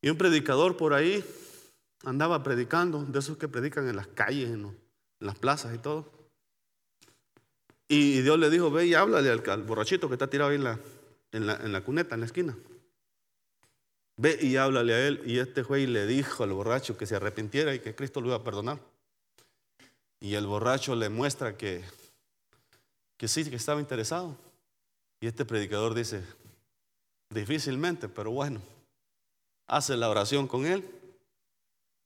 Y 0.02 0.10
un 0.10 0.18
predicador 0.18 0.76
por 0.76 0.94
ahí 0.94 1.24
andaba 2.04 2.42
predicando, 2.42 3.04
de 3.04 3.18
esos 3.18 3.36
que 3.36 3.48
predican 3.48 3.88
en 3.88 3.96
las 3.96 4.06
calles, 4.08 4.50
en, 4.50 4.76
las 5.20 5.38
plazas 5.38 5.74
y 5.74 5.78
todo. 5.78 6.10
Y 7.88 8.20
Dios 8.20 8.38
le 8.38 8.50
dijo, 8.50 8.70
ve 8.70 8.86
y 8.86 8.94
háblale 8.94 9.30
al, 9.30 9.62
borrachito 9.62 10.08
que 10.08 10.14
está 10.14 10.28
tirado 10.28 10.50
ahí 10.50 10.56
en 10.56 10.64
la, 10.64 10.80
en, 11.32 11.46
la, 11.46 11.54
en 11.54 11.72
la 11.72 11.80
cuneta, 11.82 12.14
en 12.14 12.20
la 12.20 12.26
esquina. 12.26 12.56
Ve 14.18 14.38
y 14.40 14.56
háblale 14.56 14.94
a 14.94 15.06
él. 15.06 15.22
Y 15.24 15.38
este 15.38 15.62
juez 15.62 15.88
le 15.88 16.06
dijo 16.06 16.42
al 16.42 16.52
borracho 16.52 16.96
que 16.96 17.06
se 17.06 17.16
arrepintiera 17.16 17.74
y 17.74 17.80
que 17.80 17.94
Cristo 17.94 18.20
lo 18.20 18.28
iba 18.28 18.36
a 18.36 18.44
perdonar. 18.44 18.80
Y 20.20 20.34
el 20.34 20.46
borracho 20.46 20.94
le 20.96 21.08
muestra 21.08 21.56
que, 21.56 21.84
que 23.16 23.28
sí, 23.28 23.48
que 23.48 23.56
estaba 23.56 23.80
interesado. 23.80 24.36
Y 25.20 25.26
este 25.26 25.44
predicador 25.44 25.94
dice, 25.94 26.22
difícilmente, 27.30 28.08
pero 28.08 28.30
bueno, 28.30 28.60
hace 29.66 29.96
la 29.96 30.10
oración 30.10 30.46
con 30.46 30.66
él 30.66 30.88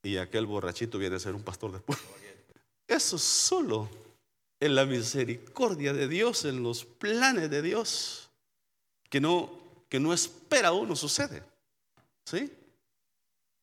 y 0.02 0.16
aquel 0.16 0.46
borrachito 0.46 0.98
viene 0.98 1.16
a 1.16 1.20
ser 1.20 1.34
un 1.34 1.42
pastor 1.42 1.72
después. 1.72 1.98
Eso 2.86 3.18
solo 3.18 3.88
en 4.60 4.74
la 4.74 4.84
misericordia 4.84 5.92
de 5.92 6.08
Dios, 6.08 6.44
en 6.44 6.62
los 6.62 6.84
planes 6.84 7.50
de 7.50 7.62
Dios, 7.62 8.30
que 9.08 9.20
no, 9.20 9.50
que 9.88 10.00
no 10.00 10.12
espera 10.12 10.72
uno 10.72 10.94
sucede. 10.96 11.42
¿Sí? 12.24 12.52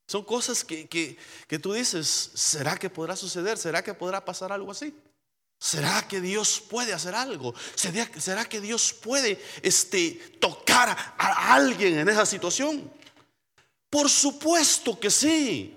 Son 0.07 0.23
cosas 0.23 0.63
que, 0.63 0.87
que, 0.87 1.17
que 1.47 1.59
tú 1.59 1.73
dices, 1.73 2.07
¿será 2.07 2.77
que 2.77 2.89
podrá 2.89 3.15
suceder? 3.15 3.57
¿Será 3.57 3.83
que 3.83 3.93
podrá 3.93 4.23
pasar 4.23 4.51
algo 4.51 4.71
así? 4.71 4.93
¿Será 5.59 6.07
que 6.07 6.21
Dios 6.21 6.61
puede 6.61 6.93
hacer 6.93 7.15
algo? 7.15 7.53
¿Será, 7.75 8.45
que 8.45 8.61
Dios 8.61 8.93
puede 8.93 9.43
este, 9.63 10.11
tocar 10.39 10.89
a 11.17 11.53
alguien 11.53 11.97
en 11.97 12.09
esa 12.09 12.25
situación? 12.25 12.91
Por 13.89 14.09
supuesto 14.09 14.99
que 14.99 15.09
sí. 15.09 15.73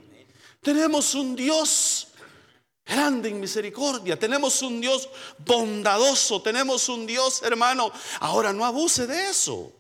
Tenemos 0.61 1.15
un 1.15 1.35
Dios 1.35 2.09
grande 2.85 3.31
en 3.31 3.41
misericordia. 3.41 4.19
Tenemos 4.19 4.61
un 4.61 4.81
Dios 4.81 5.09
bondadoso. 5.39 6.43
Tenemos 6.43 6.89
un 6.91 7.07
Dios, 7.07 7.43
hermano. 7.43 7.91
Ahora 8.21 8.53
no 8.53 8.67
abuse 8.67 9.07
de 9.07 9.31
eso. 9.31 9.73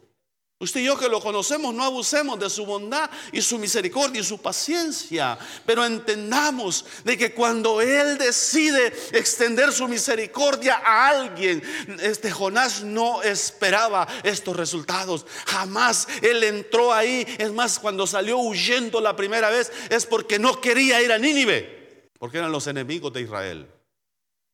Usted 0.62 0.82
y 0.82 0.84
yo 0.84 0.98
que 0.98 1.08
lo 1.08 1.22
conocemos, 1.22 1.72
no 1.72 1.82
abusemos 1.84 2.38
de 2.38 2.50
su 2.50 2.66
bondad 2.66 3.08
y 3.32 3.40
su 3.40 3.58
misericordia 3.58 4.20
y 4.20 4.24
su 4.24 4.42
paciencia, 4.42 5.38
pero 5.64 5.86
entendamos 5.86 6.84
de 7.02 7.16
que 7.16 7.32
cuando 7.32 7.80
Él 7.80 8.18
decide 8.18 8.88
extender 9.12 9.72
su 9.72 9.88
misericordia 9.88 10.82
a 10.84 11.08
alguien, 11.08 11.62
este 12.02 12.30
Jonás 12.30 12.84
no 12.84 13.22
esperaba 13.22 14.06
estos 14.22 14.54
resultados. 14.54 15.24
Jamás 15.46 16.06
Él 16.20 16.44
entró 16.44 16.92
ahí. 16.92 17.26
Es 17.38 17.50
más, 17.52 17.78
cuando 17.78 18.06
salió 18.06 18.36
huyendo 18.36 19.00
la 19.00 19.16
primera 19.16 19.48
vez 19.48 19.72
es 19.88 20.04
porque 20.04 20.38
no 20.38 20.60
quería 20.60 21.00
ir 21.00 21.10
a 21.10 21.16
Nínive, 21.16 22.10
porque 22.18 22.36
eran 22.36 22.52
los 22.52 22.66
enemigos 22.66 23.10
de 23.14 23.22
Israel 23.22 23.79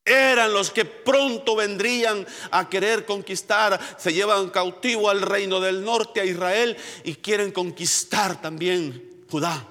eran 0.06 0.52
los 0.52 0.70
que 0.70 0.84
pronto 0.84 1.56
vendrían 1.56 2.26
a 2.50 2.68
querer 2.68 3.04
conquistar, 3.04 3.78
se 3.98 4.12
llevan 4.12 4.50
cautivo 4.50 5.10
al 5.10 5.20
reino 5.20 5.60
del 5.60 5.84
norte, 5.84 6.20
a 6.20 6.24
Israel, 6.24 6.76
y 7.04 7.16
quieren 7.16 7.52
conquistar 7.52 8.40
también 8.40 9.24
Judá 9.28 9.66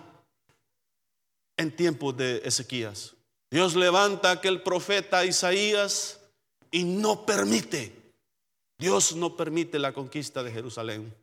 en 1.57 1.75
tiempos 1.75 2.15
de 2.17 2.41
Ezequías. 2.43 3.15
Dios 3.49 3.75
levanta 3.75 4.29
a 4.29 4.33
aquel 4.33 4.61
profeta 4.61 5.25
Isaías 5.25 6.19
y 6.71 6.83
no 6.83 7.25
permite, 7.25 7.95
Dios 8.77 9.15
no 9.15 9.37
permite 9.37 9.79
la 9.79 9.93
conquista 9.93 10.43
de 10.43 10.51
Jerusalén. 10.51 11.15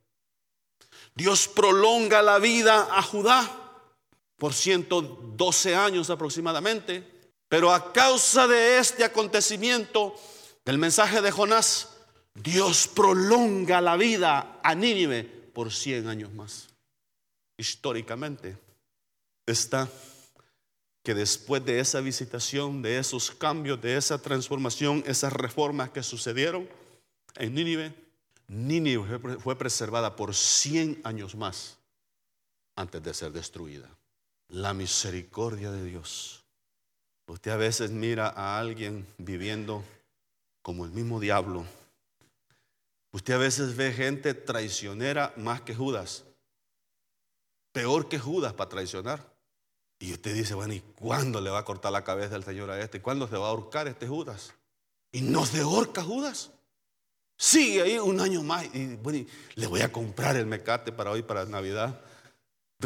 Dios 1.14 1.46
prolonga 1.48 2.22
la 2.22 2.38
vida 2.38 2.88
a 2.90 3.02
Judá 3.02 3.58
por 4.36 4.54
112 4.54 5.74
años 5.74 6.08
aproximadamente. 6.08 7.06
Pero 7.52 7.70
a 7.70 7.92
causa 7.92 8.48
de 8.48 8.78
este 8.78 9.04
acontecimiento, 9.04 10.14
del 10.64 10.78
mensaje 10.78 11.20
de 11.20 11.30
Jonás, 11.30 11.90
Dios 12.32 12.88
prolonga 12.88 13.82
la 13.82 13.98
vida 13.98 14.58
a 14.62 14.74
Nínive 14.74 15.22
por 15.22 15.70
100 15.70 16.08
años 16.08 16.32
más. 16.32 16.68
Históricamente 17.58 18.56
está 19.44 19.86
que 21.02 21.12
después 21.12 21.62
de 21.62 21.78
esa 21.78 22.00
visitación, 22.00 22.80
de 22.80 22.98
esos 22.98 23.30
cambios, 23.30 23.82
de 23.82 23.98
esa 23.98 24.16
transformación, 24.16 25.04
esas 25.06 25.34
reformas 25.34 25.90
que 25.90 26.02
sucedieron 26.02 26.66
en 27.34 27.54
Nínive, 27.54 27.94
Nínive 28.48 29.18
fue 29.40 29.58
preservada 29.58 30.16
por 30.16 30.34
100 30.34 31.02
años 31.04 31.34
más 31.34 31.76
antes 32.76 33.02
de 33.02 33.12
ser 33.12 33.30
destruida. 33.30 33.90
La 34.48 34.72
misericordia 34.72 35.70
de 35.70 35.84
Dios 35.84 36.41
Usted 37.26 37.50
a 37.50 37.56
veces 37.56 37.90
mira 37.90 38.28
a 38.28 38.58
alguien 38.58 39.06
viviendo 39.18 39.84
como 40.62 40.84
el 40.84 40.90
mismo 40.90 41.20
diablo. 41.20 41.64
Usted 43.12 43.34
a 43.34 43.38
veces 43.38 43.76
ve 43.76 43.92
gente 43.92 44.34
traicionera 44.34 45.32
más 45.36 45.60
que 45.60 45.74
Judas. 45.74 46.24
Peor 47.72 48.08
que 48.08 48.18
Judas 48.18 48.52
para 48.54 48.70
traicionar. 48.70 49.32
Y 49.98 50.12
usted 50.12 50.34
dice, 50.34 50.54
bueno, 50.54 50.74
¿y 50.74 50.80
cuándo 50.80 51.40
le 51.40 51.50
va 51.50 51.60
a 51.60 51.64
cortar 51.64 51.92
la 51.92 52.04
cabeza 52.04 52.36
el 52.36 52.44
Señor 52.44 52.70
a 52.70 52.80
este? 52.80 53.00
¿Cuándo 53.00 53.28
se 53.28 53.36
va 53.36 53.46
a 53.46 53.50
ahorcar 53.50 53.86
este 53.86 54.08
Judas? 54.08 54.52
Y 55.12 55.20
no 55.20 55.46
se 55.46 55.60
ahorca 55.60 56.02
Judas. 56.02 56.50
Sigue 57.36 57.82
ahí 57.82 57.98
un 57.98 58.20
año 58.20 58.42
más. 58.42 58.64
Y 58.74 58.96
bueno, 58.96 59.26
le 59.54 59.66
voy 59.66 59.80
a 59.82 59.92
comprar 59.92 60.36
el 60.36 60.46
mecate 60.46 60.90
para 60.90 61.10
hoy, 61.10 61.22
para 61.22 61.44
Navidad, 61.44 62.00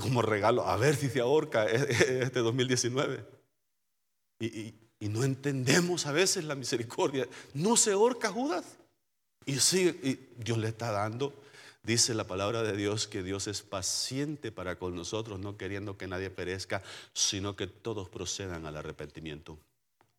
como 0.00 0.22
regalo. 0.22 0.66
A 0.66 0.76
ver 0.76 0.96
si 0.96 1.08
se 1.08 1.20
ahorca 1.20 1.66
este 1.66 2.40
2019. 2.40 3.35
Y, 4.40 4.74
no 5.00 5.22
entendemos 5.22 6.06
a 6.06 6.12
veces 6.12 6.44
la 6.44 6.54
misericordia. 6.54 7.28
No 7.54 7.76
se 7.76 7.92
ahorca 7.92 8.30
Judas. 8.30 8.64
Y 9.44 9.60
sigue, 9.60 9.90
y 10.02 10.42
Dios 10.42 10.58
le 10.58 10.68
está 10.68 10.90
dando 10.90 11.32
Dice 11.86 12.14
la 12.14 12.24
palabra 12.24 12.64
de 12.64 12.76
Dios 12.76 13.06
que 13.06 13.22
Dios 13.22 13.46
es 13.46 13.62
paciente 13.62 14.50
para 14.50 14.76
con 14.76 14.96
nosotros, 14.96 15.38
no 15.38 15.56
queriendo 15.56 15.96
que 15.96 16.08
nadie 16.08 16.30
perezca, 16.30 16.82
sino 17.12 17.54
que 17.54 17.68
todos 17.68 18.08
procedan 18.08 18.66
al 18.66 18.76
arrepentimiento. 18.76 19.56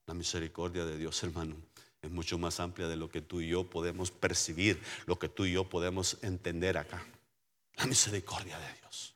La 0.06 0.14
misericordia 0.14 0.86
de 0.86 0.98
Dios, 0.98 1.22
hermano, 1.24 1.58
es 2.02 2.10
mucho 2.10 2.38
más 2.38 2.62
amplia 2.62 2.88
de 2.88 2.96
lo 2.96 3.10
que 3.10 3.20
tú 3.20 3.42
y 3.42 3.50
yo 3.50 3.66
podemos 3.66 4.12
percibir, 4.12 4.82
lo 5.08 5.20
que 5.20 5.28
tú 5.28 5.44
y 5.44 5.52
yo 5.52 5.66
podemos 5.66 6.16
entender 6.22 6.78
acá. 6.78 7.06
La 7.76 7.86
misericordia 7.86 8.58
de 8.58 8.74
Dios. 8.80 9.14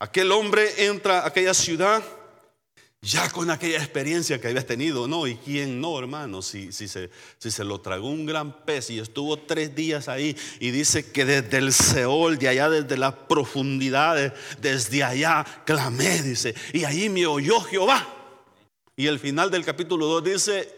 Aquel 0.00 0.30
hombre 0.32 0.84
entra 0.84 1.20
a 1.20 1.28
aquella 1.28 1.54
ciudad 1.54 2.04
ya 3.00 3.30
con 3.30 3.50
aquella 3.50 3.78
experiencia 3.78 4.40
que 4.40 4.48
había 4.48 4.66
tenido, 4.66 5.06
¿no? 5.06 5.26
¿Y 5.26 5.36
quién 5.36 5.80
no, 5.80 5.98
hermano? 5.98 6.42
Si, 6.42 6.72
se, 6.72 7.64
lo 7.64 7.80
tragó 7.80 8.08
un 8.08 8.26
gran 8.26 8.64
pez 8.64 8.90
y 8.90 8.98
estuvo 8.98 9.38
tres 9.38 9.74
días 9.74 10.08
ahí 10.08 10.36
y 10.58 10.70
dice 10.70 11.10
que 11.10 11.24
desde 11.24 11.58
el 11.58 11.72
Seol, 11.72 12.38
de 12.38 12.48
allá, 12.48 12.68
desde 12.68 12.96
las 12.96 13.14
profundidades, 13.14 14.32
desde 14.60 15.04
allá 15.04 15.44
clamé, 15.64 16.22
dice, 16.22 16.54
y 16.72 16.84
ahí 16.84 17.08
me 17.08 17.26
oyó 17.26 17.60
Jehová. 17.60 18.14
Y 18.96 19.06
el 19.06 19.20
final 19.20 19.50
del 19.50 19.64
capítulo 19.64 20.06
2 20.06 20.24
dice 20.24 20.74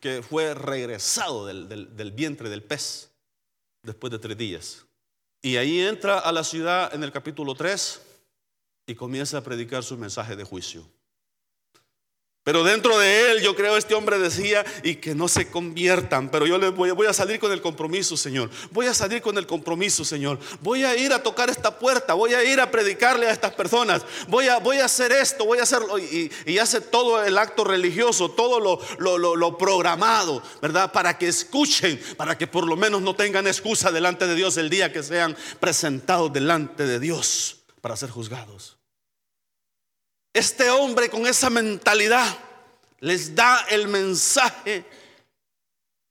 que 0.00 0.22
fue 0.22 0.54
regresado 0.54 1.46
del, 1.46 1.68
del 1.68 2.10
vientre 2.10 2.48
del 2.48 2.64
pez 2.64 3.10
después 3.82 4.10
de 4.10 4.18
tres 4.18 4.36
días. 4.36 4.86
Y 5.40 5.56
ahí 5.56 5.80
entra 5.80 6.18
a 6.18 6.32
la 6.32 6.42
ciudad 6.42 6.92
en 6.94 7.04
el 7.04 7.12
capítulo 7.12 7.54
3 7.54 8.00
y 8.90 8.96
comienza 8.96 9.38
a 9.38 9.40
predicar 9.40 9.84
su 9.84 9.96
mensaje 9.96 10.34
de 10.34 10.42
juicio. 10.42 10.84
Pero 12.42 12.64
dentro 12.64 12.98
de 12.98 13.30
él, 13.30 13.40
yo 13.40 13.54
creo, 13.54 13.76
este 13.76 13.94
hombre 13.94 14.18
decía, 14.18 14.64
y 14.82 14.96
que 14.96 15.14
no 15.14 15.28
se 15.28 15.48
conviertan, 15.48 16.28
pero 16.28 16.44
yo 16.44 16.58
les 16.58 16.74
voy, 16.74 17.06
a 17.06 17.12
salir 17.12 17.38
con 17.38 17.52
el 17.52 17.62
compromiso, 17.62 18.16
Señor. 18.16 18.50
Voy 18.72 18.86
a 18.86 18.94
salir 18.94 19.22
con 19.22 19.38
el 19.38 19.46
compromiso, 19.46 20.04
Señor. 20.04 20.40
Voy 20.60 20.82
a 20.82 20.96
ir 20.96 21.12
a 21.12 21.22
tocar 21.22 21.50
esta 21.50 21.78
puerta, 21.78 22.14
voy 22.14 22.34
a 22.34 22.42
ir 22.42 22.58
a 22.58 22.68
predicarle 22.68 23.28
a 23.28 23.30
estas 23.30 23.52
personas. 23.52 24.04
Voy 24.26 24.48
a, 24.48 24.58
voy 24.58 24.78
a 24.78 24.86
hacer 24.86 25.12
esto, 25.12 25.44
voy 25.44 25.60
a 25.60 25.62
hacerlo. 25.62 25.96
Y, 26.00 26.32
y 26.46 26.58
hace 26.58 26.80
todo 26.80 27.22
el 27.22 27.38
acto 27.38 27.62
religioso, 27.62 28.32
todo 28.32 28.58
lo 28.58 29.58
programado, 29.58 30.42
¿verdad? 30.60 30.90
Para 30.90 31.16
que 31.16 31.28
escuchen, 31.28 32.02
para 32.16 32.36
que 32.36 32.48
por 32.48 32.66
lo 32.66 32.76
menos 32.76 33.02
no 33.02 33.14
tengan 33.14 33.46
excusa 33.46 33.92
delante 33.92 34.26
de 34.26 34.34
Dios 34.34 34.56
el 34.56 34.68
día 34.68 34.92
que 34.92 35.04
sean 35.04 35.36
presentados 35.60 36.32
delante 36.32 36.84
de 36.84 36.98
Dios 36.98 37.58
para 37.80 37.96
ser 37.96 38.10
juzgados. 38.10 38.79
Este 40.32 40.70
hombre 40.70 41.10
con 41.10 41.26
esa 41.26 41.50
mentalidad 41.50 42.38
les 43.00 43.34
da 43.34 43.66
el 43.70 43.88
mensaje 43.88 44.84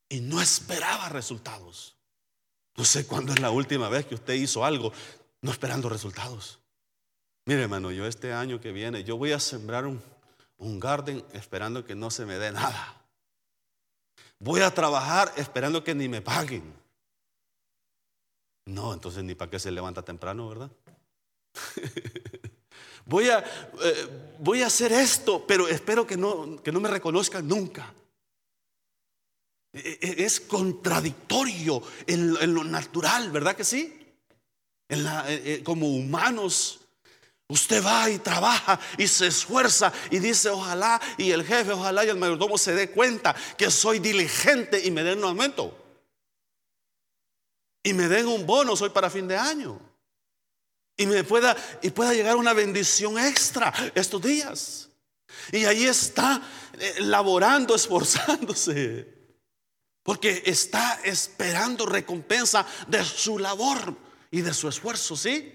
y 0.10 0.20
no 0.22 0.42
esperaba 0.42 1.10
resultados. 1.10 1.96
No 2.76 2.84
sé 2.84 3.06
cuándo 3.06 3.34
es 3.34 3.40
la 3.40 3.52
última 3.52 3.90
vez 3.90 4.06
que 4.06 4.16
usted 4.16 4.34
hizo 4.34 4.66
algo 4.66 4.92
no 5.42 5.52
esperando 5.52 5.88
resultados. 5.90 6.60
Mire, 7.46 7.64
hermano, 7.64 7.92
yo 7.92 8.06
este 8.06 8.34
año 8.34 8.60
que 8.60 8.72
viene, 8.72 9.04
yo 9.04 9.18
voy 9.18 9.32
a 9.32 9.40
sembrar 9.40 9.86
un, 9.86 10.02
un 10.58 10.80
garden 10.80 11.24
esperando 11.34 11.86
que 11.86 11.96
no 11.96 12.12
se 12.12 12.26
me 12.26 12.38
dé 12.38 12.52
nada. 12.52 13.02
Voy 14.40 14.62
a 14.62 14.74
trabajar 14.74 15.32
esperando 15.38 15.84
que 15.84 15.96
ni 15.96 16.08
me 16.08 16.22
paguen. 16.22 16.74
No, 18.66 18.94
entonces 18.94 19.24
ni 19.24 19.36
para 19.36 19.50
qué 19.52 19.60
se 19.60 19.72
levanta 19.72 20.04
temprano, 20.04 20.48
¿verdad? 20.50 20.72
voy 23.10 23.30
a, 23.30 23.40
eh, 23.40 24.08
voy 24.40 24.62
a 24.62 24.68
hacer 24.68 24.94
esto, 24.94 25.44
pero 25.46 25.68
espero 25.68 26.06
que 26.06 26.16
no, 26.16 26.62
que 26.62 26.72
no 26.72 26.80
me 26.80 26.88
reconozcan 26.88 27.48
nunca. 27.48 27.92
E, 29.74 30.00
e, 30.02 30.24
es 30.24 30.40
contradictorio 30.40 31.82
en, 32.08 32.54
lo 32.54 32.64
natural, 32.64 33.32
¿verdad 33.32 33.56
que 33.56 33.64
sí? 33.64 33.96
Eh, 34.88 34.96
eh, 35.28 35.62
como 35.64 35.88
humanos, 35.88 36.80
usted 37.48 37.84
va 37.84 38.10
y 38.10 38.20
trabaja 38.20 38.80
y 38.98 39.08
se 39.08 39.28
esfuerza 39.28 39.92
y 40.12 40.20
dice, 40.20 40.50
ojalá 40.50 41.02
y 41.18 41.32
el 41.32 41.44
jefe, 41.44 41.72
ojalá 41.72 42.06
y 42.06 42.10
el 42.10 42.18
mayordomo 42.18 42.58
se 42.58 42.74
dé 42.74 42.92
cuenta 42.92 43.36
que 43.58 43.70
soy 43.72 44.00
diligente 44.00 44.82
y 44.84 44.92
me 44.92 45.04
den 45.04 45.20
un 45.20 45.26
aumento. 45.26 45.76
Y 47.84 47.94
me 47.94 48.08
den 48.08 48.28
un 48.28 48.46
bono, 48.46 48.76
soy 48.76 48.90
para 48.90 49.10
fin 49.10 49.28
de 49.28 49.38
año 49.38 49.89
y 51.00 51.08
me 51.08 51.24
pueda 51.24 51.56
y 51.82 51.90
pueda 51.92 52.14
llegar 52.14 52.36
una 52.36 52.54
bendición 52.54 53.18
extra 53.18 53.74
estos 53.96 54.22
días. 54.22 54.90
Y 55.52 55.64
ahí 55.64 55.86
está 55.86 56.42
eh, 56.78 56.96
laborando, 57.00 57.74
esforzándose. 57.76 59.18
Porque 60.04 60.44
está 60.46 61.00
esperando 61.04 61.86
recompensa 61.86 62.66
de 62.88 63.04
su 63.04 63.40
labor 63.40 63.96
y 64.30 64.42
de 64.42 64.54
su 64.54 64.68
esfuerzo, 64.68 65.16
¿sí? 65.16 65.54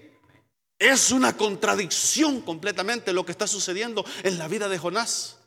Es 0.79 1.11
una 1.11 1.37
contradicción 1.37 2.41
completamente 2.41 3.13
lo 3.13 3.25
que 3.25 3.31
está 3.31 3.47
sucediendo 3.47 4.03
en 4.23 4.37
la 4.37 4.47
vida 4.47 4.67
de 4.67 4.79
Jonás. 4.79 5.37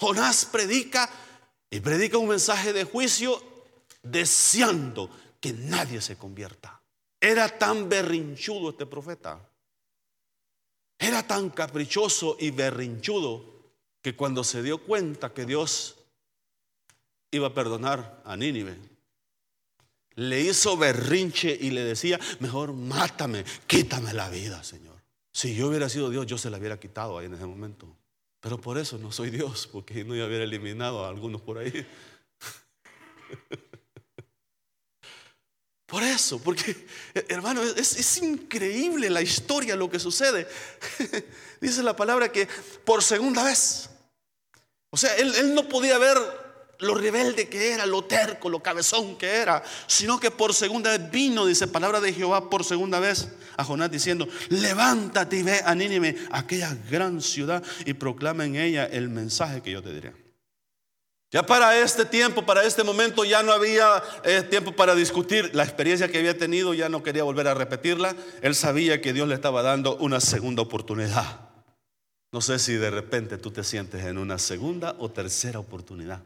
Jonás 0.00 0.46
predica 0.46 1.10
y 1.70 1.80
predica 1.80 2.18
un 2.18 2.28
mensaje 2.28 2.72
de 2.72 2.84
juicio 2.84 3.42
deseando 4.02 5.10
que 5.40 5.52
nadie 5.52 6.00
se 6.00 6.16
convierta. 6.16 6.83
Era 7.24 7.48
tan 7.48 7.88
berrinchudo 7.88 8.68
este 8.68 8.84
profeta. 8.84 9.40
Era 10.98 11.26
tan 11.26 11.48
caprichoso 11.48 12.36
y 12.38 12.50
berrinchudo 12.50 13.72
que 14.02 14.14
cuando 14.14 14.44
se 14.44 14.62
dio 14.62 14.76
cuenta 14.76 15.32
que 15.32 15.46
Dios 15.46 15.96
iba 17.30 17.46
a 17.46 17.54
perdonar 17.54 18.20
a 18.26 18.36
Nínive, 18.36 18.76
le 20.16 20.42
hizo 20.42 20.76
berrinche 20.76 21.56
y 21.58 21.70
le 21.70 21.82
decía, 21.82 22.20
mejor 22.40 22.74
mátame, 22.74 23.46
quítame 23.66 24.12
la 24.12 24.28
vida, 24.28 24.62
Señor. 24.62 25.02
Si 25.32 25.54
yo 25.54 25.68
hubiera 25.68 25.88
sido 25.88 26.10
Dios, 26.10 26.26
yo 26.26 26.36
se 26.36 26.50
la 26.50 26.58
hubiera 26.58 26.78
quitado 26.78 27.16
ahí 27.16 27.24
en 27.24 27.34
ese 27.34 27.46
momento. 27.46 27.96
Pero 28.40 28.60
por 28.60 28.76
eso 28.76 28.98
no 28.98 29.10
soy 29.10 29.30
Dios, 29.30 29.66
porque 29.72 30.04
no 30.04 30.12
hubiera 30.12 30.44
eliminado 30.44 31.06
a 31.06 31.08
algunos 31.08 31.40
por 31.40 31.56
ahí. 31.56 31.72
Por 35.94 36.02
eso, 36.02 36.40
porque 36.40 36.88
hermano, 37.28 37.62
es, 37.62 38.16
increíble 38.20 39.08
la 39.08 39.22
historia, 39.22 39.76
lo 39.76 39.88
que 39.88 40.00
sucede. 40.00 40.48
Dice 41.60 41.84
la 41.84 41.94
palabra 41.94 42.32
que 42.32 42.48
por 42.84 43.00
segunda 43.00 43.44
vez, 43.44 43.88
o 44.90 44.96
sea, 44.96 45.14
él, 45.14 45.32
él 45.36 45.54
no 45.54 45.68
podía 45.68 45.96
ver 45.98 46.18
lo 46.80 46.96
rebelde 46.96 47.48
que 47.48 47.70
era, 47.70 47.86
lo 47.86 48.02
terco, 48.06 48.50
lo 48.50 48.60
cabezón 48.60 49.16
que 49.16 49.36
era, 49.36 49.62
sino 49.86 50.18
que 50.18 50.32
por 50.32 50.52
segunda 50.52 50.90
vez 50.90 51.12
vino, 51.12 51.46
dice 51.46 51.68
palabra 51.68 52.00
de 52.00 52.12
Jehová 52.12 52.50
por 52.50 52.64
segunda 52.64 52.98
vez 52.98 53.28
a 53.56 53.62
Jonás 53.62 53.88
diciendo, 53.88 54.26
levántate 54.48 55.36
y 55.36 55.42
ve 55.44 55.60
a 56.32 56.38
aquella 56.38 56.76
gran 56.90 57.22
ciudad, 57.22 57.62
y 57.86 57.94
proclama 57.94 58.44
en 58.44 58.56
ella 58.56 58.84
el 58.86 59.10
mensaje 59.10 59.62
que 59.62 59.70
yo 59.70 59.80
te 59.80 59.94
diré. 59.94 60.23
Ya 61.34 61.42
para 61.44 61.76
este 61.80 62.04
tiempo, 62.04 62.46
para 62.46 62.62
este 62.62 62.84
momento, 62.84 63.24
ya 63.24 63.42
no 63.42 63.50
había 63.50 64.00
eh, 64.22 64.42
tiempo 64.42 64.70
para 64.70 64.94
discutir. 64.94 65.50
La 65.52 65.64
experiencia 65.64 66.06
que 66.06 66.18
había 66.18 66.38
tenido 66.38 66.74
ya 66.74 66.88
no 66.88 67.02
quería 67.02 67.24
volver 67.24 67.48
a 67.48 67.54
repetirla. 67.54 68.14
Él 68.40 68.54
sabía 68.54 69.00
que 69.00 69.12
Dios 69.12 69.26
le 69.26 69.34
estaba 69.34 69.60
dando 69.62 69.96
una 69.96 70.20
segunda 70.20 70.62
oportunidad. 70.62 71.50
No 72.30 72.40
sé 72.40 72.60
si 72.60 72.74
de 72.74 72.88
repente 72.88 73.36
tú 73.36 73.50
te 73.50 73.64
sientes 73.64 74.04
en 74.04 74.18
una 74.18 74.38
segunda 74.38 74.94
o 75.00 75.10
tercera 75.10 75.58
oportunidad. 75.58 76.22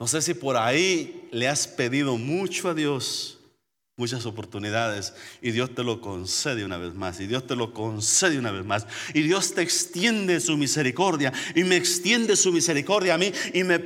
No 0.00 0.08
sé 0.08 0.22
si 0.22 0.34
por 0.34 0.56
ahí 0.56 1.28
le 1.30 1.46
has 1.48 1.68
pedido 1.68 2.16
mucho 2.16 2.68
a 2.68 2.74
Dios 2.74 3.38
muchas 3.96 4.26
oportunidades 4.26 5.14
y 5.40 5.50
Dios 5.50 5.74
te 5.74 5.84
lo 5.84 6.00
concede 6.00 6.64
una 6.64 6.78
vez 6.78 6.94
más 6.94 7.20
y 7.20 7.26
Dios 7.26 7.46
te 7.46 7.56
lo 7.56 7.72
concede 7.74 8.38
una 8.38 8.50
vez 8.50 8.64
más 8.64 8.86
y 9.14 9.22
Dios 9.22 9.54
te 9.54 9.62
extiende 9.62 10.40
su 10.40 10.56
misericordia 10.56 11.32
y 11.54 11.64
me 11.64 11.76
extiende 11.76 12.36
su 12.36 12.52
misericordia 12.52 13.14
a 13.14 13.18
mí 13.18 13.32
y 13.52 13.64
me 13.64 13.78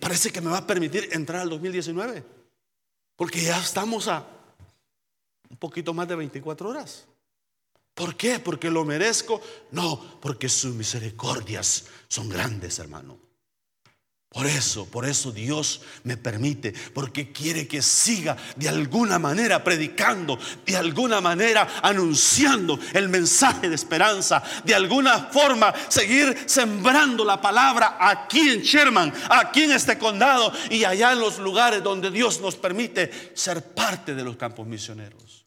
parece 0.00 0.30
que 0.30 0.40
me 0.40 0.50
va 0.50 0.58
a 0.58 0.66
permitir 0.66 1.08
entrar 1.12 1.42
al 1.42 1.50
2019 1.50 2.24
porque 3.16 3.42
ya 3.42 3.60
estamos 3.60 4.08
a 4.08 4.26
un 5.50 5.56
poquito 5.56 5.92
más 5.92 6.08
de 6.08 6.16
24 6.16 6.68
horas. 6.68 7.06
¿Por 7.94 8.16
qué? 8.16 8.38
¿Porque 8.38 8.70
lo 8.70 8.84
merezco? 8.84 9.40
No, 9.70 10.18
porque 10.20 10.48
sus 10.48 10.74
misericordias 10.74 11.84
son 12.08 12.28
grandes, 12.28 12.78
hermano. 12.78 13.31
Por 14.32 14.46
eso, 14.46 14.86
por 14.86 15.04
eso 15.04 15.30
Dios 15.30 15.82
me 16.04 16.16
permite, 16.16 16.72
porque 16.94 17.32
quiere 17.32 17.68
que 17.68 17.82
siga 17.82 18.34
de 18.56 18.66
alguna 18.66 19.18
manera 19.18 19.62
predicando, 19.62 20.38
de 20.64 20.74
alguna 20.74 21.20
manera 21.20 21.68
anunciando 21.82 22.78
el 22.94 23.10
mensaje 23.10 23.68
de 23.68 23.74
esperanza, 23.74 24.42
de 24.64 24.74
alguna 24.74 25.26
forma 25.26 25.74
seguir 25.88 26.44
sembrando 26.46 27.26
la 27.26 27.42
palabra 27.42 27.98
aquí 28.00 28.48
en 28.48 28.62
Sherman, 28.62 29.12
aquí 29.28 29.64
en 29.64 29.72
este 29.72 29.98
condado 29.98 30.50
y 30.70 30.84
allá 30.84 31.12
en 31.12 31.20
los 31.20 31.38
lugares 31.38 31.82
donde 31.82 32.10
Dios 32.10 32.40
nos 32.40 32.56
permite 32.56 33.32
ser 33.34 33.74
parte 33.74 34.14
de 34.14 34.24
los 34.24 34.36
campos 34.36 34.66
misioneros. 34.66 35.44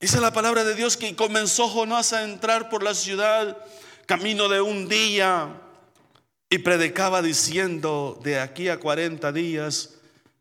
Dice 0.00 0.20
la 0.20 0.32
palabra 0.32 0.64
de 0.64 0.74
Dios 0.74 0.96
que 0.96 1.14
comenzó 1.14 1.68
Jonás 1.68 2.12
a 2.12 2.24
entrar 2.24 2.68
por 2.68 2.82
la 2.82 2.94
ciudad 2.94 3.56
camino 4.06 4.48
de 4.48 4.60
un 4.60 4.88
día 4.88 5.62
y 6.50 6.58
predicaba 6.58 7.20
diciendo, 7.22 8.18
de 8.22 8.40
aquí 8.40 8.68
a 8.68 8.80
40 8.80 9.32
días, 9.32 9.94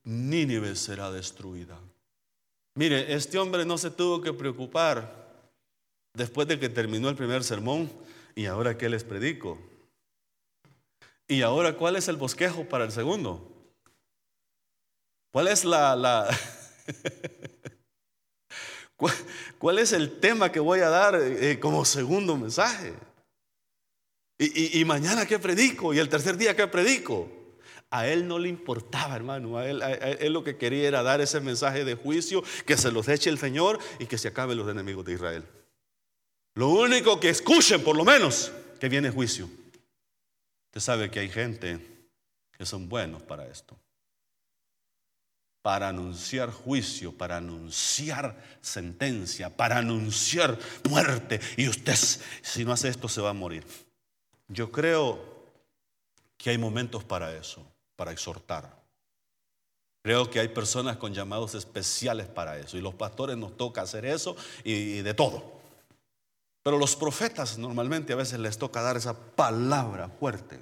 Nínive 0.04 0.76
será 0.76 1.12
destruida. 1.12 1.78
Mire, 2.76 3.14
este 3.14 3.38
hombre 3.38 3.66
no 3.66 3.78
se 3.78 3.92
tuvo 3.92 4.22
que 4.22 4.32
preocupar 4.32 5.28
después 6.14 6.48
de 6.48 6.60
que 6.60 6.70
terminó 6.70 7.10
el 7.10 7.16
primer 7.16 7.44
sermón 7.44 7.92
y 8.36 8.46
ahora 8.46 8.78
qué 8.78 8.88
les 8.88 9.04
predico. 9.04 9.58
Y 11.28 11.42
ahora, 11.42 11.76
¿cuál 11.76 11.98
es 11.98 12.08
el 12.08 12.16
bosquejo 12.16 12.64
para 12.66 12.86
el 12.86 12.92
segundo? 12.92 13.52
¿Cuál 15.32 15.50
es 15.50 15.66
la... 15.66 16.30
¿Cuál, 19.60 19.78
es 19.78 19.92
el 19.92 20.20
tema 20.20 20.52
que 20.52 20.60
voy 20.60 20.80
a 20.80 20.90
dar 20.90 21.16
eh, 21.22 21.60
como 21.60 21.86
segundo 21.86 22.36
mensaje? 22.38 22.94
Y, 24.40 24.86
mañana 24.86 25.26
qué 25.26 25.40
predico, 25.40 25.94
y 25.94 26.00
el 26.00 26.10
tercer 26.10 26.38
día 26.38 26.56
qué 26.56 26.68
predico. 26.68 27.32
A 27.90 28.08
él 28.08 28.28
no 28.28 28.38
le 28.38 28.50
importaba, 28.50 29.16
hermano. 29.16 29.58
A 29.58 29.68
él, 29.68 29.82
él, 29.82 30.34
lo 30.34 30.44
que 30.44 30.58
quería 30.58 30.88
era 30.88 31.02
dar 31.02 31.22
ese 31.22 31.40
mensaje 31.40 31.86
de 31.86 31.96
juicio, 31.96 32.44
que 32.66 32.78
se 32.78 32.92
los 32.92 33.08
eche 33.08 33.30
el 33.30 33.40
Señor 33.40 33.80
y 33.98 34.06
que 34.06 34.18
se 34.18 34.28
acaben 34.28 34.58
los 34.58 34.70
enemigos 34.70 35.06
de 35.06 35.14
Israel. 35.14 35.44
Lo 36.54 36.70
único 36.70 37.20
que 37.20 37.30
escuchen, 37.30 37.84
por 37.84 37.96
lo 37.96 38.06
menos, 38.06 38.52
que 38.80 38.90
viene 38.90 39.10
juicio. 39.10 39.50
Usted 40.68 40.82
sabe 40.82 41.10
que 41.10 41.20
hay 41.20 41.30
gente 41.30 41.80
que 42.52 42.66
son 42.66 42.90
buenos 42.90 43.24
para 43.24 43.48
esto. 43.48 43.80
Para 45.64 45.90
anunciar 45.90 46.52
juicio, 46.52 47.12
para 47.12 47.38
anunciar 47.38 48.44
sentencia, 48.62 49.56
para 49.56 49.78
anunciar 49.78 50.58
muerte. 50.90 51.40
Y 51.58 51.68
usted, 51.68 51.96
si 52.42 52.66
no 52.66 52.72
hace 52.72 52.90
esto, 52.90 53.10
se 53.10 53.22
va 53.22 53.32
a 53.32 53.34
morir. 53.34 53.66
Yo 54.48 54.72
creo 54.72 55.20
que 56.38 56.52
hay 56.52 56.58
momentos 56.58 57.04
para 57.04 57.36
eso, 57.36 57.66
para 57.96 58.12
exhortar. 58.12 58.78
Creo 60.04 60.30
que 60.30 60.40
hay 60.40 60.48
personas 60.48 60.96
con 60.96 61.14
llamados 61.14 61.54
especiales 61.54 62.28
para 62.28 62.58
eso 62.58 62.78
y 62.78 62.82
los 62.82 62.96
pastores 62.96 63.36
nos 63.36 63.58
toca 63.58 63.82
hacer 63.82 64.06
eso 64.06 64.38
y, 64.64 65.02
de 65.02 65.14
todo. 65.14 65.58
Pero 66.64 66.78
los 66.78 66.96
profetas 66.96 67.58
normalmente 67.58 68.14
a 68.14 68.18
veces 68.18 68.40
les 68.40 68.58
toca 68.58 68.82
dar 68.82 68.96
esa 68.96 69.20
palabra 69.36 70.10
fuerte. 70.10 70.62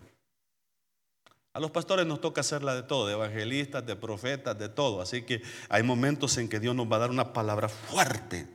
A 1.53 1.59
los 1.59 1.71
pastores 1.71 2.05
nos 2.05 2.21
toca 2.21 2.41
hacerla 2.41 2.75
de 2.75 2.83
todo, 2.83 3.07
de 3.07 3.13
evangelistas, 3.13 3.85
de 3.85 3.95
profetas, 3.95 4.57
de 4.57 4.67
todo. 4.67 4.99
Así 4.99 5.21
que 5.21 5.41
hay 5.69 5.83
momentos 5.83 6.37
en 6.37 6.49
que 6.49 6.59
Dios 6.59 6.75
nos 6.75 6.91
va 6.91 6.95
a 6.95 6.99
dar 6.99 7.11
una 7.11 7.31
palabra 7.31 7.69
fuerte. 7.69 8.47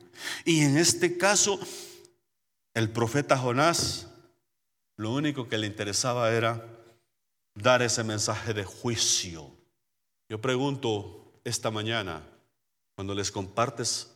Y 0.44 0.62
en 0.62 0.76
este 0.76 1.16
caso, 1.16 1.58
el 2.74 2.90
profeta 2.90 3.38
Jonás 3.38 4.09
lo 5.00 5.12
único 5.12 5.48
que 5.48 5.56
le 5.56 5.66
interesaba 5.66 6.30
era 6.30 6.62
dar 7.54 7.80
ese 7.80 8.04
mensaje 8.04 8.52
de 8.52 8.64
juicio. 8.64 9.50
Yo 10.28 10.42
pregunto 10.42 11.40
esta 11.42 11.70
mañana, 11.70 12.22
cuando 12.94 13.14
les 13.14 13.30
compartes 13.30 14.14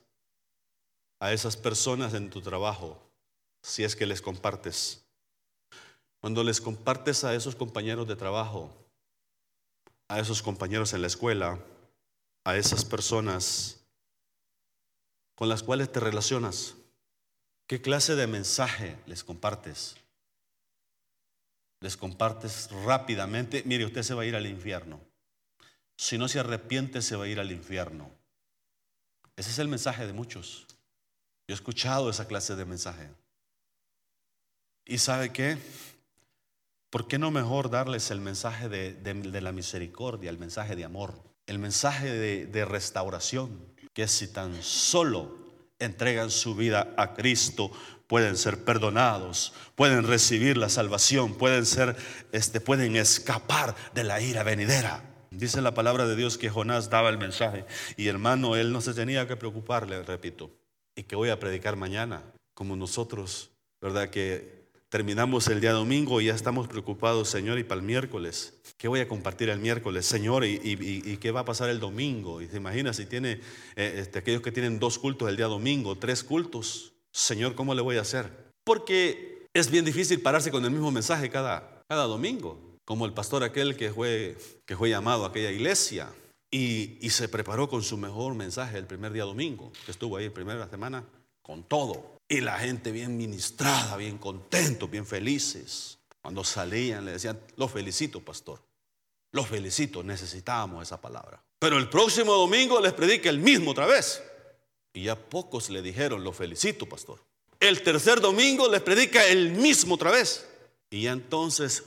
a 1.20 1.32
esas 1.32 1.56
personas 1.56 2.12
en 2.12 2.28
tu 2.28 2.42
trabajo, 2.42 3.02
si 3.62 3.82
es 3.82 3.96
que 3.96 4.04
les 4.04 4.20
compartes, 4.20 5.02
cuando 6.20 6.44
les 6.44 6.60
compartes 6.60 7.24
a 7.24 7.34
esos 7.34 7.56
compañeros 7.56 8.06
de 8.06 8.16
trabajo, 8.16 8.70
a 10.08 10.20
esos 10.20 10.42
compañeros 10.42 10.92
en 10.92 11.00
la 11.00 11.06
escuela, 11.06 11.58
a 12.44 12.58
esas 12.58 12.84
personas 12.84 13.80
con 15.34 15.48
las 15.48 15.62
cuales 15.62 15.90
te 15.90 16.00
relacionas, 16.00 16.74
¿qué 17.66 17.80
clase 17.80 18.16
de 18.16 18.26
mensaje 18.26 18.98
les 19.06 19.24
compartes? 19.24 19.96
Les 21.84 21.98
compartes 21.98 22.70
rápidamente, 22.86 23.62
mire, 23.66 23.84
usted 23.84 24.02
se 24.02 24.14
va 24.14 24.22
a 24.22 24.24
ir 24.24 24.34
al 24.34 24.46
infierno. 24.46 24.98
Si 25.98 26.16
no 26.16 26.28
se 26.28 26.40
arrepiente, 26.40 27.02
se 27.02 27.14
va 27.14 27.24
a 27.24 27.28
ir 27.28 27.38
al 27.38 27.52
infierno. 27.52 28.10
Ese 29.36 29.50
es 29.50 29.58
el 29.58 29.68
mensaje 29.68 30.06
de 30.06 30.14
muchos. 30.14 30.66
Yo 31.46 31.52
he 31.52 31.52
escuchado 31.52 32.08
esa 32.08 32.26
clase 32.26 32.56
de 32.56 32.64
mensaje. 32.64 33.10
¿Y 34.86 34.96
sabe 34.96 35.30
qué? 35.30 35.58
¿Por 36.88 37.06
qué 37.06 37.18
no 37.18 37.30
mejor 37.30 37.68
darles 37.68 38.10
el 38.10 38.22
mensaje 38.22 38.70
de, 38.70 39.42
la 39.42 39.52
misericordia, 39.52 40.30
el 40.30 40.38
mensaje 40.38 40.76
de 40.76 40.86
amor, 40.86 41.22
el 41.46 41.58
mensaje 41.58 42.10
de, 42.10 42.46
de 42.46 42.64
restauración? 42.64 43.60
Que 43.92 44.08
si 44.08 44.28
tan 44.28 44.62
solo 44.62 45.36
entregan 45.78 46.30
su 46.30 46.54
vida 46.54 46.94
a 46.96 47.12
Cristo, 47.12 47.70
pueden 48.06 48.36
ser 48.36 48.64
perdonados, 48.64 49.52
pueden 49.74 50.04
recibir 50.04 50.56
la 50.56 50.68
salvación, 50.68 51.34
pueden 51.34 51.66
ser, 51.66 51.96
este, 52.32 52.60
pueden 52.60 52.96
escapar 52.96 53.74
de 53.94 54.04
la 54.04 54.20
ira 54.20 54.42
venidera. 54.42 55.02
Dice 55.30 55.60
la 55.60 55.74
palabra 55.74 56.06
de 56.06 56.14
Dios 56.14 56.38
que 56.38 56.50
Jonás 56.50 56.90
daba 56.90 57.08
el 57.08 57.18
mensaje 57.18 57.64
y 57.96 58.06
hermano, 58.06 58.56
él 58.56 58.72
no 58.72 58.80
se 58.80 58.94
tenía 58.94 59.26
que 59.26 59.36
preocupar, 59.36 59.88
le 59.88 60.02
repito, 60.02 60.50
y 60.94 61.02
que 61.02 61.16
voy 61.16 61.30
a 61.30 61.40
predicar 61.40 61.76
mañana, 61.76 62.22
como 62.54 62.76
nosotros, 62.76 63.50
¿verdad? 63.80 64.10
Que 64.10 64.64
terminamos 64.94 65.48
el 65.48 65.60
día 65.60 65.72
domingo 65.72 66.20
y 66.20 66.26
ya 66.26 66.34
estamos 66.36 66.68
preocupados, 66.68 67.28
Señor, 67.28 67.58
y 67.58 67.64
para 67.64 67.80
el 67.80 67.84
miércoles. 67.84 68.54
¿Qué 68.76 68.86
voy 68.86 69.00
a 69.00 69.08
compartir 69.08 69.50
el 69.50 69.58
miércoles, 69.58 70.06
Señor? 70.06 70.44
¿Y, 70.44 71.16
qué 71.20 71.32
va 71.32 71.40
a 71.40 71.44
pasar 71.44 71.68
el 71.68 71.80
domingo? 71.80 72.40
Y 72.40 72.46
se 72.46 72.58
imagina 72.58 72.92
si 72.92 73.04
tiene 73.04 73.40
eh, 73.74 73.96
este, 73.98 74.20
aquellos 74.20 74.40
que 74.40 74.52
tienen 74.52 74.78
dos 74.78 75.00
cultos 75.00 75.28
el 75.28 75.36
día 75.36 75.46
domingo, 75.46 75.98
tres 75.98 76.22
cultos. 76.22 76.93
Señor, 77.14 77.54
¿cómo 77.54 77.76
le 77.76 77.80
voy 77.80 77.96
a 77.96 78.00
hacer? 78.00 78.28
Porque 78.64 79.46
es 79.54 79.70
bien 79.70 79.84
difícil 79.84 80.20
pararse 80.20 80.50
con 80.50 80.64
el 80.64 80.72
mismo 80.72 80.90
mensaje 80.90 81.30
cada, 81.30 81.84
cada 81.88 82.04
domingo, 82.04 82.58
como 82.84 83.06
el 83.06 83.12
pastor 83.12 83.44
aquel 83.44 83.76
que 83.76 83.92
fue, 83.92 84.36
que 84.66 84.76
fue 84.76 84.90
llamado 84.90 85.24
a 85.24 85.28
aquella 85.28 85.52
iglesia 85.52 86.12
y, 86.50 86.98
y 87.00 87.10
se 87.10 87.28
preparó 87.28 87.68
con 87.68 87.84
su 87.84 87.96
mejor 87.96 88.34
mensaje 88.34 88.78
el 88.78 88.86
primer 88.86 89.12
día 89.12 89.22
domingo, 89.22 89.70
que 89.84 89.92
estuvo 89.92 90.16
ahí 90.16 90.26
la 90.26 90.34
primera 90.34 90.68
semana 90.68 91.04
con 91.40 91.62
todo. 91.62 92.16
Y 92.28 92.40
la 92.40 92.58
gente 92.58 92.90
bien 92.90 93.16
ministrada, 93.16 93.96
bien 93.96 94.18
contentos, 94.18 94.90
bien 94.90 95.06
felices. 95.06 95.98
Cuando 96.20 96.42
salían 96.42 97.04
le 97.04 97.12
decían, 97.12 97.38
los 97.54 97.70
felicito, 97.70 98.24
pastor. 98.24 98.60
Los 99.30 99.46
felicito, 99.46 100.02
necesitábamos 100.02 100.82
esa 100.82 101.00
palabra. 101.00 101.40
Pero 101.60 101.78
el 101.78 101.88
próximo 101.88 102.32
domingo 102.32 102.80
les 102.80 102.92
predica 102.92 103.30
el 103.30 103.38
mismo 103.38 103.70
otra 103.70 103.86
vez. 103.86 104.20
Y 104.94 105.04
ya 105.04 105.16
pocos 105.16 105.68
le 105.70 105.82
dijeron, 105.82 106.22
lo 106.22 106.32
felicito, 106.32 106.88
pastor. 106.88 107.20
El 107.58 107.82
tercer 107.82 108.20
domingo 108.20 108.68
les 108.70 108.80
predica 108.80 109.26
el 109.26 109.50
mismo 109.50 109.96
otra 109.96 110.12
vez. 110.12 110.48
Y 110.88 111.02
ya 111.02 111.12
entonces 111.12 111.82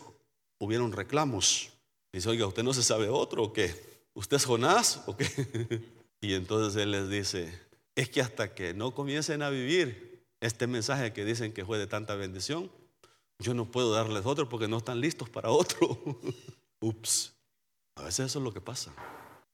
hubieron 0.60 0.92
reclamos. 0.92 1.70
Dice, 2.12 2.30
oiga, 2.30 2.46
¿usted 2.46 2.64
no 2.64 2.74
se 2.74 2.84
sabe 2.84 3.08
otro 3.08 3.44
o 3.44 3.54
qué? 3.54 3.74
¿Usted 4.14 4.38
es 4.38 4.46
Jonás 4.46 5.04
o 5.06 5.16
qué? 5.16 5.26
y 6.22 6.34
entonces 6.34 6.82
él 6.82 6.92
les 6.92 7.10
dice, 7.10 7.58
es 7.96 8.10
que 8.10 8.22
hasta 8.22 8.54
que 8.54 8.74
no 8.74 8.94
comiencen 8.94 9.42
a 9.42 9.50
vivir 9.50 10.26
este 10.42 10.68
mensaje 10.68 11.14
que 11.14 11.24
dicen 11.24 11.54
que 11.54 11.66
fue 11.66 11.78
de 11.78 11.88
tanta 11.88 12.16
bendición, 12.16 12.70
yo 13.40 13.54
no 13.54 13.72
puedo 13.72 13.92
darles 13.92 14.26
otro 14.26 14.50
porque 14.50 14.68
no 14.68 14.78
están 14.78 15.00
listos 15.00 15.30
para 15.30 15.50
otro. 15.50 16.02
Ups. 16.82 17.34
A 17.96 18.04
veces 18.04 18.28
eso 18.28 18.40
es 18.40 18.44
lo 18.44 18.54
que 18.54 18.62
pasa. 18.62 18.94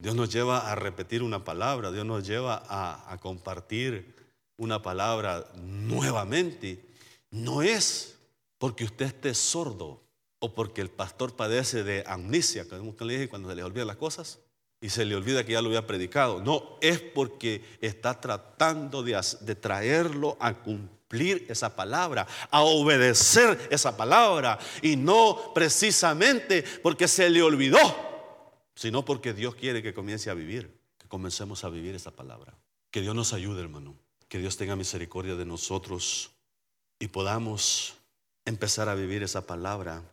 Dios 0.03 0.15
nos 0.15 0.29
lleva 0.29 0.69
a 0.69 0.75
repetir 0.75 1.23
una 1.23 1.45
palabra, 1.45 1.89
Dios 1.89 2.05
nos 2.05 2.27
lleva 2.27 2.61
a, 2.67 3.17
compartir 3.21 4.13
una 4.57 4.81
palabra 4.81 5.45
nuevamente. 5.55 6.85
No 7.31 7.61
es 7.61 8.17
porque 8.57 8.83
usted 8.83 9.05
esté 9.05 9.33
sordo 9.33 10.03
o 10.39 10.53
porque 10.53 10.81
el 10.81 10.89
pastor 10.89 11.37
padece 11.37 11.85
de 11.85 12.03
amnesia, 12.05 12.67
como 12.67 12.93
le 12.99 13.13
dije 13.13 13.29
cuando 13.29 13.47
se 13.47 13.55
le 13.55 13.63
olvidan 13.63 13.87
las 13.87 13.95
cosas 13.95 14.39
y 14.81 14.89
se 14.89 15.05
le 15.05 15.15
olvida 15.15 15.45
que 15.45 15.53
ya 15.53 15.61
lo 15.61 15.69
había 15.69 15.87
predicado. 15.87 16.41
No, 16.41 16.77
es 16.81 16.99
porque 16.99 17.63
está 17.79 18.19
tratando 18.19 19.03
de, 19.03 19.17
de 19.39 19.55
traerlo 19.55 20.35
a 20.41 20.53
cumplir 20.53 21.45
esa 21.47 21.77
palabra, 21.77 22.27
a 22.51 22.61
obedecer 22.63 23.69
esa 23.71 23.95
palabra 23.95 24.59
y 24.81 24.97
no 24.97 25.53
precisamente 25.55 26.61
porque 26.83 27.07
se 27.07 27.29
le 27.29 27.41
olvidó 27.41 28.12
sino 28.75 29.05
porque 29.05 29.33
Dios 29.33 29.55
quiere 29.55 29.83
que 29.83 29.93
comience 29.93 30.29
a 30.29 30.33
vivir, 30.33 30.73
que 30.97 31.07
comencemos 31.07 31.63
a 31.63 31.69
vivir 31.69 31.95
esa 31.95 32.11
palabra. 32.11 32.53
Que 32.91 33.01
Dios 33.01 33.15
nos 33.15 33.33
ayude, 33.33 33.61
hermano, 33.61 33.95
que 34.27 34.39
Dios 34.39 34.57
tenga 34.57 34.75
misericordia 34.75 35.35
de 35.35 35.45
nosotros 35.45 36.31
y 36.99 37.07
podamos 37.07 37.95
empezar 38.45 38.89
a 38.89 38.95
vivir 38.95 39.23
esa 39.23 39.45
palabra 39.45 40.03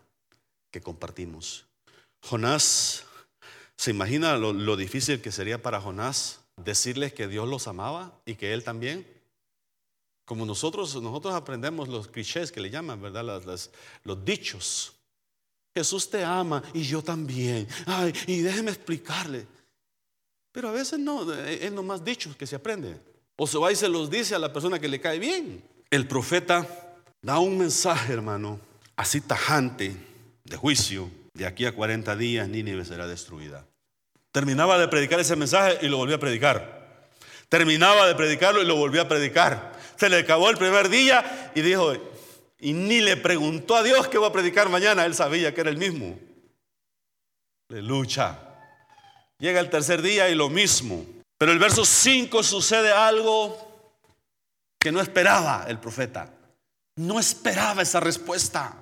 que 0.70 0.80
compartimos. 0.80 1.66
Jonás, 2.22 3.04
¿se 3.76 3.90
imagina 3.90 4.36
lo, 4.36 4.76
difícil 4.76 5.20
que 5.20 5.32
sería 5.32 5.62
para 5.62 5.80
Jonás 5.80 6.40
decirles 6.56 7.12
que 7.12 7.28
Dios 7.28 7.48
los 7.48 7.66
amaba 7.66 8.20
y 8.24 8.34
que 8.34 8.52
él 8.52 8.62
también? 8.62 9.06
Como 10.24 10.46
nosotros, 10.46 10.94
nosotros 11.02 11.34
aprendemos 11.34 11.88
los 11.88 12.08
clichés 12.08 12.52
que 12.52 12.60
le 12.60 12.70
llaman, 12.70 13.00
¿verdad? 13.02 13.24
los 14.04 14.24
dichos. 14.24 14.92
Jesús 15.74 16.10
te 16.10 16.24
ama 16.24 16.62
y 16.74 16.82
yo 16.82 17.02
también. 17.02 17.66
Ay, 17.86 18.12
y 18.26 18.40
déjeme 18.40 18.70
explicarle. 18.70 19.46
Pero 20.52 20.68
a 20.68 20.72
veces 20.72 20.98
no, 20.98 21.32
es 21.32 21.70
nomás 21.72 22.04
dichos 22.04 22.36
que 22.36 22.46
se 22.46 22.56
aprende. 22.56 22.96
O 23.36 23.46
se 23.46 23.58
va 23.58 23.70
y 23.72 23.76
se 23.76 23.88
los 23.88 24.10
dice 24.10 24.34
a 24.34 24.38
la 24.38 24.52
persona 24.52 24.78
que 24.78 24.88
le 24.88 25.00
cae 25.00 25.18
bien. 25.18 25.62
El 25.90 26.06
profeta 26.06 26.66
da 27.22 27.38
un 27.38 27.56
mensaje, 27.56 28.12
hermano, 28.12 28.60
así 28.96 29.20
tajante 29.20 29.96
de 30.44 30.56
juicio. 30.56 31.10
De 31.32 31.46
aquí 31.46 31.64
a 31.64 31.74
40 31.74 32.16
días 32.16 32.48
Nínive 32.48 32.84
será 32.84 33.06
destruida. 33.06 33.66
Terminaba 34.32 34.78
de 34.78 34.88
predicar 34.88 35.20
ese 35.20 35.36
mensaje 35.36 35.78
y 35.82 35.88
lo 35.88 35.96
volvió 35.96 36.16
a 36.16 36.20
predicar. 36.20 37.08
Terminaba 37.48 38.06
de 38.06 38.14
predicarlo 38.14 38.62
y 38.62 38.66
lo 38.66 38.76
volvió 38.76 39.02
a 39.02 39.08
predicar. 39.08 39.72
Se 39.96 40.08
le 40.08 40.18
acabó 40.18 40.50
el 40.50 40.56
primer 40.56 40.88
día 40.88 41.52
y 41.54 41.62
dijo, 41.62 41.92
y 42.60 42.72
ni 42.72 43.00
le 43.00 43.16
preguntó 43.16 43.76
a 43.76 43.82
Dios 43.82 44.08
qué 44.08 44.18
va 44.18 44.28
a 44.28 44.32
predicar 44.32 44.68
mañana, 44.68 45.06
él 45.06 45.14
sabía 45.14 45.54
que 45.54 45.62
era 45.62 45.70
el 45.70 45.78
mismo. 45.78 46.18
Aleluya. 47.70 48.38
Llega 49.38 49.60
el 49.60 49.70
tercer 49.70 50.02
día 50.02 50.28
y 50.28 50.34
lo 50.34 50.50
mismo. 50.50 51.06
Pero 51.38 51.52
el 51.52 51.58
verso 51.58 51.84
5 51.84 52.42
sucede 52.42 52.92
algo 52.92 53.56
que 54.78 54.92
no 54.92 55.00
esperaba 55.00 55.64
el 55.68 55.78
profeta. 55.78 56.30
No 56.96 57.18
esperaba 57.18 57.80
esa 57.80 58.00
respuesta. 58.00 58.76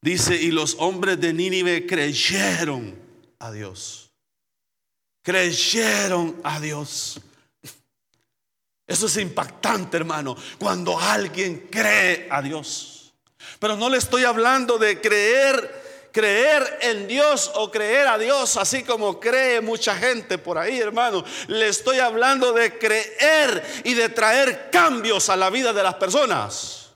Dice, 0.00 0.36
y 0.36 0.52
los 0.52 0.76
hombres 0.78 1.20
de 1.20 1.32
Nínive 1.32 1.86
creyeron 1.86 2.96
a 3.40 3.50
Dios. 3.50 4.12
Creyeron 5.24 6.40
a 6.44 6.60
Dios. 6.60 7.20
Eso 8.86 9.06
es 9.06 9.16
impactante, 9.16 9.96
hermano, 9.96 10.36
cuando 10.58 10.98
alguien 10.98 11.68
cree 11.70 12.28
a 12.30 12.40
Dios. 12.40 13.12
Pero 13.58 13.76
no 13.76 13.88
le 13.88 13.98
estoy 13.98 14.24
hablando 14.24 14.78
de 14.78 15.00
creer, 15.00 16.08
creer 16.12 16.78
en 16.82 17.08
Dios 17.08 17.50
o 17.54 17.70
creer 17.70 18.06
a 18.06 18.16
Dios, 18.16 18.56
así 18.56 18.84
como 18.84 19.18
cree 19.18 19.60
mucha 19.60 19.96
gente 19.96 20.38
por 20.38 20.56
ahí, 20.56 20.78
hermano. 20.78 21.24
Le 21.48 21.68
estoy 21.68 21.98
hablando 21.98 22.52
de 22.52 22.78
creer 22.78 23.82
y 23.82 23.94
de 23.94 24.08
traer 24.08 24.70
cambios 24.70 25.28
a 25.30 25.36
la 25.36 25.50
vida 25.50 25.72
de 25.72 25.82
las 25.82 25.94
personas. 25.96 26.90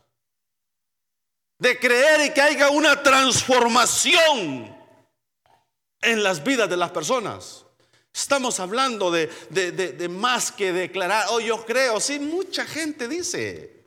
De 1.59 1.79
creer 1.79 2.27
y 2.27 2.31
que 2.31 2.41
haya 2.41 2.71
una 2.71 3.03
transformación 3.03 4.77
en 6.03 6.23
las 6.23 6.43
vidas 6.43 6.71
de 6.71 6.77
las 6.77 6.91
personas. 6.91 7.65
Estamos 8.13 8.59
hablando 8.61 9.11
de, 9.11 10.09
más 10.11 10.53
que 10.53 10.73
declarar, 10.73 11.27
oh 11.31 11.41
yo 11.41 11.65
creo, 11.65 12.01
sí, 12.01 12.19
mucha 12.19 12.65
gente 12.67 13.09
dice. 13.09 13.79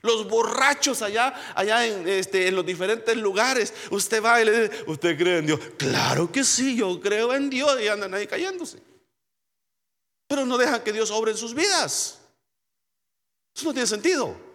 Los 0.00 0.28
borrachos 0.28 1.02
allá, 1.02 1.34
allá 1.56 1.84
en, 1.84 2.06
este, 2.08 2.46
en 2.46 2.54
los 2.54 2.64
diferentes 2.64 3.16
lugares, 3.16 3.74
usted 3.90 4.22
va 4.22 4.40
y 4.40 4.44
le 4.44 4.68
dice, 4.68 4.84
¿usted 4.86 5.18
cree 5.18 5.38
en 5.38 5.46
Dios? 5.46 5.60
Claro 5.76 6.30
que 6.30 6.44
sí, 6.44 6.76
yo 6.76 7.00
creo 7.00 7.34
en 7.34 7.50
Dios 7.50 7.80
y 7.80 7.88
andan 7.88 8.14
ahí 8.14 8.26
cayéndose. 8.26 8.78
Pero 10.28 10.46
no 10.46 10.56
dejan 10.56 10.84
que 10.84 10.92
Dios 10.92 11.10
obre 11.10 11.32
en 11.32 11.36
sus 11.36 11.52
vidas. 11.52 12.20
Eso 13.54 13.66
no 13.66 13.72
tiene 13.72 13.88
sentido. 13.88 14.47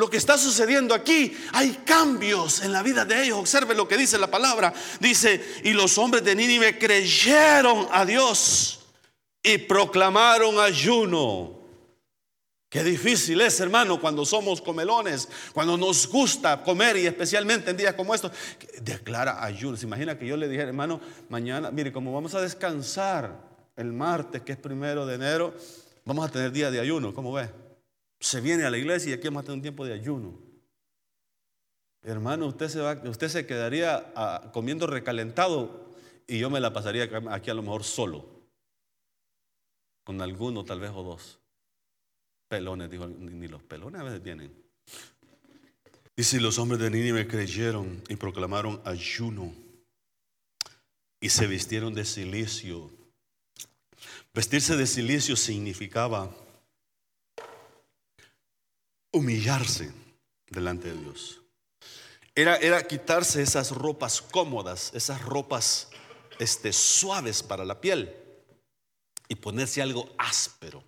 Lo 0.00 0.08
que 0.08 0.16
está 0.16 0.38
sucediendo 0.38 0.94
aquí, 0.94 1.36
hay 1.52 1.72
cambios 1.84 2.62
en 2.62 2.72
la 2.72 2.82
vida 2.82 3.04
de 3.04 3.22
ellos. 3.22 3.36
Observe 3.36 3.74
lo 3.74 3.86
que 3.86 3.98
dice 3.98 4.16
la 4.16 4.30
palabra. 4.30 4.72
Dice, 4.98 5.60
y 5.62 5.74
los 5.74 5.98
hombres 5.98 6.24
de 6.24 6.34
Nínive 6.34 6.78
creyeron 6.78 7.86
a 7.92 8.06
Dios 8.06 8.80
y 9.42 9.58
proclamaron 9.58 10.58
ayuno. 10.58 11.60
Qué 12.70 12.82
difícil 12.82 13.42
es, 13.42 13.60
hermano, 13.60 14.00
cuando 14.00 14.24
somos 14.24 14.62
comelones, 14.62 15.28
cuando 15.52 15.76
nos 15.76 16.08
gusta 16.08 16.62
comer 16.62 16.96
y 16.96 17.06
especialmente 17.06 17.70
en 17.70 17.76
días 17.76 17.92
como 17.92 18.14
estos. 18.14 18.32
Declara 18.80 19.44
ayuno. 19.44 19.76
Se 19.76 19.84
imagina 19.84 20.18
que 20.18 20.26
yo 20.26 20.38
le 20.38 20.48
dije, 20.48 20.62
hermano, 20.62 20.98
mañana, 21.28 21.70
mire, 21.70 21.92
como 21.92 22.10
vamos 22.10 22.34
a 22.34 22.40
descansar 22.40 23.38
el 23.76 23.92
martes, 23.92 24.40
que 24.40 24.52
es 24.52 24.58
primero 24.58 25.04
de 25.04 25.16
enero, 25.16 25.54
vamos 26.06 26.26
a 26.26 26.32
tener 26.32 26.52
día 26.52 26.70
de 26.70 26.80
ayuno. 26.80 27.12
¿Cómo 27.12 27.34
ve? 27.34 27.59
Se 28.20 28.40
viene 28.40 28.64
a 28.64 28.70
la 28.70 28.78
iglesia 28.78 29.10
y 29.10 29.12
aquí 29.14 29.28
vamos 29.28 29.42
a 29.42 29.46
tener 29.46 29.56
un 29.56 29.62
tiempo 29.62 29.84
de 29.86 29.94
ayuno. 29.94 30.38
Hermano, 32.02 32.46
usted 32.46 32.68
se, 32.68 32.80
va, 32.80 32.92
usted 33.04 33.28
se 33.28 33.46
quedaría 33.46 34.12
ah, 34.14 34.50
comiendo 34.52 34.86
recalentado 34.86 35.90
y 36.26 36.38
yo 36.38 36.50
me 36.50 36.60
la 36.60 36.72
pasaría 36.72 37.08
aquí 37.30 37.50
a 37.50 37.54
lo 37.54 37.62
mejor 37.62 37.82
solo, 37.82 38.24
con 40.04 40.20
alguno 40.20 40.64
tal 40.64 40.80
vez 40.80 40.90
o 40.94 41.02
dos. 41.02 41.40
Pelones, 42.48 42.90
dijo, 42.90 43.06
ni 43.06 43.48
los 43.48 43.62
pelones 43.62 44.00
a 44.00 44.04
veces 44.04 44.22
tienen. 44.22 44.52
Y 46.16 46.22
si 46.22 46.38
los 46.38 46.58
hombres 46.58 46.80
de 46.80 46.90
Nínive 46.90 47.26
creyeron 47.26 48.02
y 48.08 48.16
proclamaron 48.16 48.80
ayuno 48.84 49.54
y 51.20 51.28
se 51.28 51.46
vistieron 51.46 51.94
de 51.94 52.04
silicio. 52.04 52.90
Vestirse 54.34 54.76
de 54.76 54.86
silicio 54.86 55.36
significaba 55.36 56.34
humillarse 59.12 59.92
delante 60.48 60.88
de 60.88 61.00
Dios. 61.00 61.40
Era, 62.34 62.56
era 62.56 62.86
quitarse 62.86 63.42
esas 63.42 63.70
ropas 63.72 64.22
cómodas, 64.22 64.92
esas 64.94 65.22
ropas 65.22 65.88
este, 66.38 66.72
suaves 66.72 67.42
para 67.42 67.64
la 67.64 67.80
piel 67.80 68.14
y 69.28 69.34
ponerse 69.34 69.82
algo 69.82 70.08
áspero. 70.18 70.82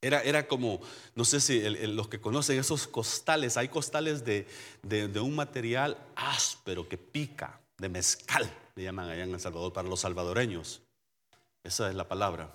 Era, 0.00 0.22
era, 0.22 0.46
como, 0.46 0.80
no 1.16 1.24
sé 1.24 1.40
si 1.40 1.60
los 1.60 2.08
que 2.08 2.20
conocen 2.20 2.58
esos 2.58 2.86
costales, 2.86 3.56
hay 3.56 3.68
costales 3.68 4.24
de, 4.24 4.46
de, 4.82 5.20
un 5.20 5.34
material 5.34 5.98
áspero 6.14 6.88
que 6.88 6.96
pica, 6.96 7.60
de 7.78 7.88
mezcal, 7.88 8.48
le 8.76 8.84
llaman 8.84 9.08
allá 9.08 9.24
en 9.24 9.34
El 9.34 9.40
Salvador, 9.40 9.72
para 9.72 9.88
los 9.88 10.00
salvadoreños. 10.00 10.82
Esa 11.64 11.88
es 11.88 11.96
la 11.96 12.06
palabra. 12.06 12.54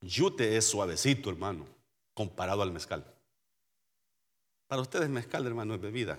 Yute 0.00 0.56
es 0.56 0.66
suavecito, 0.66 1.30
hermano, 1.30 1.66
comparado 2.14 2.62
al 2.62 2.72
mezcal. 2.72 3.04
Para 4.66 4.82
ustedes 4.82 5.08
mezcal, 5.08 5.46
hermano, 5.46 5.74
es 5.74 5.80
bebida. 5.80 6.18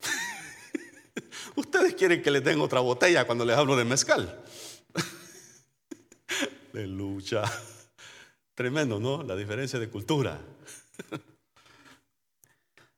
ustedes 1.56 1.94
quieren 1.94 2.22
que 2.22 2.30
les 2.30 2.42
den 2.42 2.60
otra 2.60 2.80
botella 2.80 3.26
cuando 3.26 3.44
les 3.44 3.56
hablo 3.56 3.76
de 3.76 3.84
mezcal. 3.84 4.42
de 6.72 6.86
lucha. 6.86 7.42
Tremendo, 8.54 8.98
¿no? 8.98 9.22
La 9.22 9.36
diferencia 9.36 9.78
de 9.78 9.88
cultura. 9.88 10.40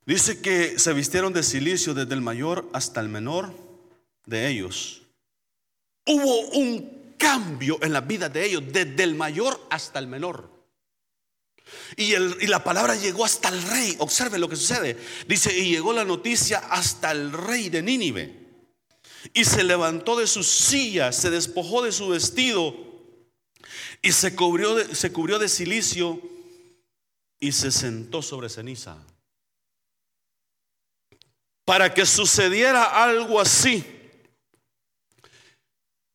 Dice 0.07 0.40
que 0.40 0.79
se 0.79 0.93
vistieron 0.93 1.33
de 1.33 1.43
silicio 1.43 1.95
desde 1.95 2.14
el 2.14 2.21
mayor 2.21 2.69
hasta 2.73 3.01
el 3.01 3.09
menor 3.09 3.53
de 4.27 4.49
ellos. 4.49 5.03
Hubo 6.07 6.49
un 6.51 6.94
cambio 7.16 7.79
en 7.83 7.92
la 7.92 8.00
vida 8.00 8.29
de 8.29 8.44
ellos, 8.44 8.62
desde 8.66 9.03
el 9.03 9.14
mayor 9.14 9.66
hasta 9.70 9.98
el 9.98 10.07
menor. 10.07 10.53
Y, 11.96 12.14
y, 12.14 12.46
la 12.46 12.62
palabra 12.62 12.94
llegó 12.94 13.24
hasta 13.24 13.48
el 13.48 13.62
rey. 13.62 13.96
Observe 13.98 14.38
lo 14.38 14.48
que 14.48 14.57
sucede. 14.57 14.96
Dice, 15.27 15.57
y 15.57 15.70
llegó 15.70 15.92
la 15.92 16.05
noticia 16.05 16.59
hasta 16.59 17.11
el 17.11 17.33
rey 17.33 17.70
de 17.70 17.83
Nínive. 17.83 18.44
Y 19.33 19.44
se 19.44 19.64
levantó 19.64 20.16
de 20.16 20.27
su 20.27 20.42
silla, 20.42 21.12
se 21.12 21.31
despojó 21.31 21.83
de 21.83 21.92
su 21.92 22.09
vestido 22.09 22.74
y 24.03 24.12
se 24.12 24.37
cubrió 24.37 24.74
de, 24.74 24.94
se 24.94 25.12
cubrió 25.12 25.38
de 25.38 25.48
silicio 25.48 26.20
y 27.40 27.53
se 27.53 27.70
sentó 27.70 28.20
sobre 28.20 28.50
ceniza. 28.50 28.98
Para 31.64 31.94
que 31.94 32.05
sucediera 32.05 33.03
algo 33.03 33.40
así 33.40 33.94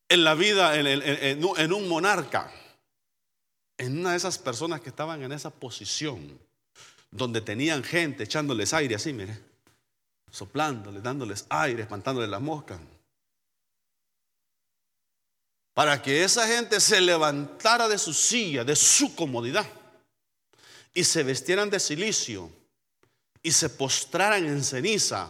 en 0.10 0.24
la 0.24 0.34
vida, 0.34 0.76
en, 0.76 1.74
un 1.74 1.88
monarca, 1.88 2.52
en 3.78 4.00
una 4.00 4.12
de 4.12 4.18
esas 4.18 4.40
personas 4.40 4.82
que 4.82 4.90
estaban 4.90 5.22
en 5.22 5.32
esa 5.32 5.52
posición, 5.52 6.40
donde 7.12 7.42
tenían 7.42 7.84
gente 7.84 8.24
echándoles 8.24 8.74
aire 8.74 8.96
así, 8.96 9.14
mire, 9.14 9.40
soplándoles, 10.32 11.04
dándoles 11.04 11.46
aire, 11.50 11.84
espantándoles 11.84 12.30
las 12.30 12.42
moscas. 12.42 12.80
Para 15.76 16.02
que 16.02 16.24
esa 16.24 16.48
gente 16.48 16.80
se 16.80 17.00
levantara 17.00 17.88
de 17.88 18.00
su 18.00 18.14
silla, 18.14 18.64
de 18.64 18.76
su 18.76 19.16
comodidad, 19.16 19.66
y 20.92 21.04
se 21.04 21.22
vestieran 21.22 21.70
de 21.70 21.80
silicio 21.80 22.50
y 23.44 23.52
se 23.52 23.70
postraran 23.70 24.46
en 24.46 24.64
ceniza, 24.64 25.30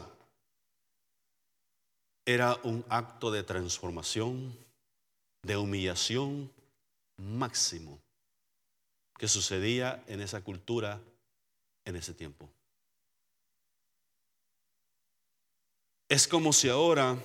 era 2.26 2.56
un 2.64 2.86
acto 2.90 3.30
de 3.30 3.44
transformación 3.44 4.69
de 5.44 5.58
humillación 5.58 6.52
máximo 7.18 8.00
que 9.18 9.28
sucedía 9.28 10.04
en 10.08 10.22
esa 10.22 10.42
cultura 10.42 11.02
en 11.86 11.96
ese 11.96 12.14
tiempo. 12.14 12.50
Es 16.08 16.28
como 16.28 16.54
si 16.54 16.70
ahora 16.70 17.18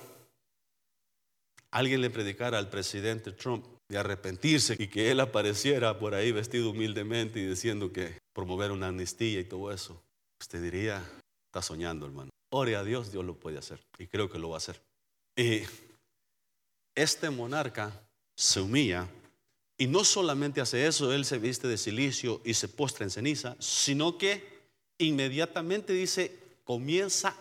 alguien 1.71 2.01
le 2.01 2.09
predicara 2.09 2.57
al 2.57 2.69
presidente 2.69 3.31
Trump 3.31 3.65
de 3.89 3.97
arrepentirse 3.97 4.75
y 4.77 4.87
que 4.87 5.11
él 5.11 5.19
apareciera 5.19 5.97
por 5.99 6.13
ahí 6.13 6.31
vestido 6.31 6.71
humildemente 6.71 7.39
y 7.39 7.45
diciendo 7.45 7.91
que 7.91 8.19
promover 8.33 8.71
una 8.71 8.87
amnistía 8.87 9.39
y 9.39 9.45
todo 9.45 9.71
eso. 9.71 10.01
Usted 10.39 10.61
diría, 10.61 11.03
está 11.47 11.61
soñando, 11.61 12.05
hermano. 12.05 12.29
Ore 12.51 12.75
a 12.75 12.83
Dios, 12.83 13.11
Dios 13.11 13.25
lo 13.25 13.39
puede 13.39 13.57
hacer 13.57 13.83
y 13.97 14.07
creo 14.07 14.29
que 14.29 14.39
lo 14.39 14.49
va 14.49 14.55
a 14.55 14.57
hacer. 14.57 14.81
Y 15.35 15.63
este 16.95 17.29
monarca 17.29 18.04
se 18.35 18.61
humilla 18.61 19.07
y 19.77 19.87
no 19.87 20.03
solamente 20.03 20.61
hace 20.61 20.87
eso, 20.87 21.11
él 21.11 21.25
se 21.25 21.37
viste 21.37 21.67
de 21.67 21.77
silicio 21.77 22.41
y 22.45 22.53
se 22.53 22.67
postra 22.67 23.03
en 23.03 23.11
ceniza, 23.11 23.55
sino 23.59 24.17
que 24.17 24.55
inmediatamente 24.97 25.91
dice, 25.91 26.39
comienza 26.63 27.35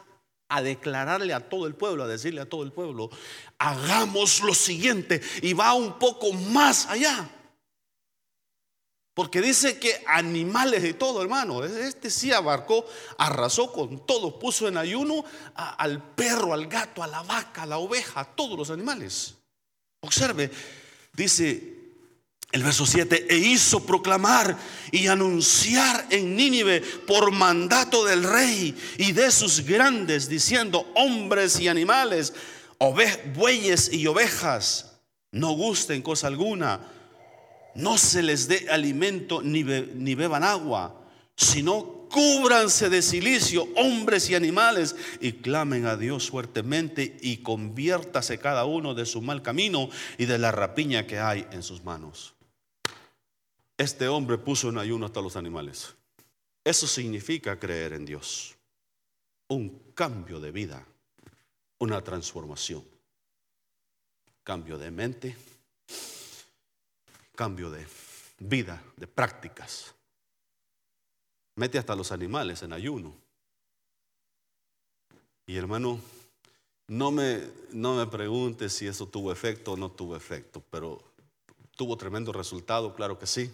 a 0.48 0.62
declararle 0.62 1.33
a 1.33 1.48
todo 1.48 1.66
el 1.66 1.74
pueblo, 1.74 2.02
a 2.02 2.09
decirle 2.09 2.40
a 2.40 2.48
todo 2.48 2.64
el 2.64 2.72
pueblo, 2.72 3.11
hagamos 3.59 4.40
lo 4.40 4.52
siguiente 4.54 5.20
y 5.42 5.52
va 5.52 5.74
un 5.74 5.98
poco 5.98 6.33
más 6.33 6.87
allá. 6.87 7.30
Porque 9.14 9.40
dice 9.40 9.78
que 9.78 10.02
animales 10.09 10.85
y 10.85 10.92
todo, 10.92 11.22
hermano. 11.22 11.62
Este 11.62 12.11
sí 12.11 12.33
abarcó, 12.33 12.85
arrasó 13.16 13.70
con 13.70 14.04
todo, 14.04 14.40
puso 14.40 14.66
en 14.66 14.76
ayuno 14.76 15.24
al 15.54 16.02
perro, 16.14 16.52
al 16.52 16.66
gato, 16.66 17.00
a 17.00 17.07
la 17.07 17.22
vaca, 17.22 17.62
a 17.62 17.66
la 17.66 17.78
oveja, 17.78 18.20
a 18.20 18.24
todos 18.24 18.59
los 18.59 18.70
animales. 18.70 19.37
Observe, 20.00 20.50
dice 21.14 21.74
el 22.53 22.62
verso 22.62 22.87
7, 22.87 23.27
e 23.29 23.37
hizo 23.37 23.85
proclamar 23.85 24.57
y 24.92 25.09
anunciar 25.09 26.07
en 26.11 26.37
Nínive 26.37 26.81
por 26.81 27.33
mandato 27.33 28.05
del 28.05 28.22
rey 28.22 28.77
y 28.96 29.11
de 29.11 29.33
sus 29.33 29.66
grandes, 29.66 30.29
diciendo, 30.29 30.88
hombres 30.94 31.59
y 31.59 31.66
animales, 31.66 32.33
bueyes 33.35 33.92
y 33.92 34.07
ovejas, 34.07 34.92
no 35.33 35.50
gusten 35.50 36.00
cosa 36.00 36.29
alguna, 36.29 36.81
no 37.74 37.98
se 37.98 38.22
les 38.22 38.46
dé 38.46 38.68
alimento 38.70 39.42
ni, 39.42 39.64
ni 39.64 40.14
beban 40.14 40.44
agua, 40.44 40.94
sino 41.37 42.03
cúbranse 42.14 42.90
de 42.90 43.03
silicio, 43.03 43.66
hombres 43.74 44.31
y 44.31 44.37
animales, 44.37 44.94
y 45.20 45.33
clamen 45.33 45.85
a 45.85 45.96
Dios 45.96 46.31
fuertemente 46.31 47.18
y 47.20 47.38
conviértase 47.38 48.38
cada 48.38 48.66
uno 48.66 48.94
de 48.94 49.05
su 49.05 49.20
mal 49.20 49.42
camino 49.42 49.90
y 50.16 50.27
de 50.27 50.38
la 50.38 50.53
rapiña 50.53 51.09
que 51.09 51.18
hay 51.18 51.44
en 51.50 51.64
sus 51.64 51.83
manos. 51.83 52.35
Este 53.77 54.07
hombre 54.07 54.38
puso 54.38 54.68
en 54.68 54.79
ayuno 54.79 55.07
hasta 55.07 55.20
los 55.20 55.35
animales. 55.35 55.92
Eso 56.62 56.87
significa 56.87 57.59
creer 57.59 57.94
en 57.94 58.05
Dios. 58.05 58.55
Un 59.48 59.83
cambio 59.92 60.38
de 60.38 60.53
vida, 60.53 60.87
una 61.79 62.00
transformación. 62.00 62.85
Cambio 64.44 64.79
de 64.79 64.92
mente, 64.92 65.37
cambio 67.35 67.70
de 67.70 67.85
vida, 68.38 68.81
de 68.96 69.09
prácticas. 69.09 69.92
Mete 71.56 71.78
hasta 71.78 71.94
los 71.94 72.12
animales 72.12 72.62
en 72.62 72.72
ayuno. 72.72 73.14
Y 75.46 75.56
hermano, 75.56 76.00
no 76.88 77.10
me, 77.10 77.42
no 77.72 77.94
me 77.94 78.68
si 78.68 78.86
eso 78.86 79.06
tuvo 79.06 79.32
efecto 79.32 79.72
o 79.72 79.76
no 79.76 79.90
tuvo 79.90 80.16
efecto, 80.16 80.62
pero 80.70 81.02
tuvo 81.76 81.96
tremendo 81.96 82.32
resultado, 82.32 82.94
claro 82.94 83.18
que 83.18 83.26
sí. 83.26 83.50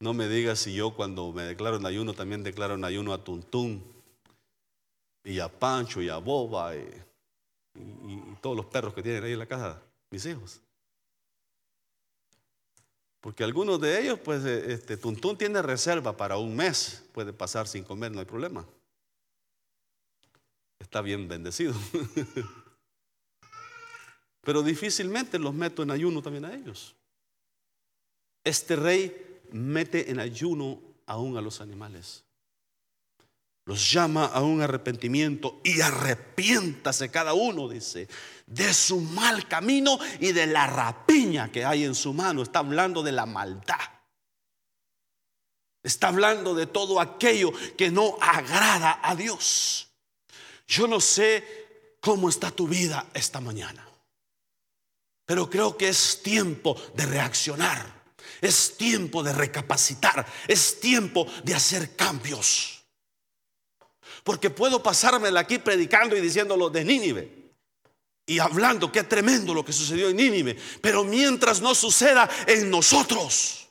No 0.00 0.14
me 0.14 0.28
digas 0.28 0.60
si 0.60 0.74
yo 0.74 0.94
cuando 0.94 1.32
me 1.32 1.42
declaro 1.42 1.76
en 1.76 1.86
ayuno 1.86 2.14
también 2.14 2.42
declaro 2.42 2.74
en 2.74 2.84
ayuno 2.84 3.12
a 3.12 3.22
Tuntún 3.22 3.82
y 5.24 5.38
a 5.40 5.48
Pancho 5.48 6.00
y 6.00 6.08
a 6.08 6.16
Boba 6.16 6.74
y, 6.76 6.88
todos 8.40 8.56
los 8.56 8.66
perros 8.66 8.94
que 8.94 9.02
tienen 9.02 9.22
ahí 9.22 9.32
en 9.32 9.38
la 9.38 9.46
casa, 9.46 9.80
mis 10.10 10.24
hijos. 10.26 10.60
Porque 13.20 13.44
algunos 13.44 13.80
de 13.80 14.00
ellos, 14.00 14.18
pues, 14.18 14.44
eh, 14.44 14.72
este, 14.72 14.96
Tuntún 14.96 15.36
tiene 15.36 15.60
reserva 15.60 16.16
para 16.16 16.38
un 16.38 16.56
mes, 16.56 17.04
puede 17.12 17.32
pasar 17.32 17.68
sin 17.68 17.84
comer, 17.84 18.12
no 18.12 18.20
hay 18.20 18.24
problema. 18.24 18.66
Está 20.78 21.02
bien 21.02 21.28
bendecido. 21.28 21.74
Pero 24.40 24.62
difícilmente 24.62 25.38
los 25.38 25.52
meto 25.52 25.82
en 25.82 25.90
ayuno 25.90 26.22
también 26.22 26.46
a 26.46 26.54
ellos. 26.54 26.96
Este 28.42 28.74
rey 28.74 29.40
mete 29.52 30.10
en 30.10 30.18
ayuno 30.18 30.80
aún 31.04 31.36
a 31.36 31.42
los 31.42 31.60
animales. 31.60 32.24
Los 33.64 33.92
llama 33.92 34.26
a 34.26 34.40
un 34.40 34.62
arrepentimiento 34.62 35.60
y 35.62 35.80
arrepiéntase 35.80 37.10
cada 37.10 37.34
uno, 37.34 37.68
dice, 37.68 38.08
de 38.46 38.74
su 38.74 39.00
mal 39.00 39.46
camino 39.46 39.98
y 40.18 40.32
de 40.32 40.46
la 40.46 40.66
rapiña 40.66 41.52
que 41.52 41.64
hay 41.64 41.84
en 41.84 41.94
su 41.94 42.12
mano. 42.12 42.42
Está 42.42 42.60
hablando 42.60 43.02
de 43.02 43.12
la 43.12 43.26
maldad. 43.26 43.76
Está 45.82 46.08
hablando 46.08 46.54
de 46.54 46.66
todo 46.66 47.00
aquello 47.00 47.52
que 47.76 47.90
no 47.90 48.16
agrada 48.20 49.00
a 49.02 49.14
Dios. 49.14 49.88
Yo 50.66 50.86
no 50.86 51.00
sé 51.00 51.96
cómo 52.00 52.28
está 52.28 52.50
tu 52.50 52.66
vida 52.66 53.06
esta 53.14 53.40
mañana, 53.40 53.86
pero 55.24 55.48
creo 55.48 55.76
que 55.76 55.88
es 55.88 56.22
tiempo 56.22 56.76
de 56.94 57.06
reaccionar 57.06 58.00
es 58.40 58.76
tiempo 58.76 59.22
de 59.22 59.32
recapacitar. 59.32 60.26
Es 60.48 60.80
tiempo 60.80 61.26
de 61.44 61.54
hacer 61.54 61.96
cambios. 61.96 62.79
Porque 64.24 64.50
puedo 64.50 64.82
pasármela 64.82 65.40
aquí 65.40 65.58
predicando 65.58 66.16
y 66.16 66.20
diciéndolo 66.20 66.70
de 66.70 66.84
Nínive. 66.84 67.40
Y 68.26 68.38
hablando 68.38 68.92
qué 68.92 69.02
tremendo 69.02 69.54
lo 69.54 69.64
que 69.64 69.72
sucedió 69.72 70.08
en 70.08 70.16
Nínive. 70.16 70.56
Pero 70.80 71.04
mientras 71.04 71.60
no 71.60 71.74
suceda 71.74 72.28
en 72.46 72.70
nosotros. 72.70 73.68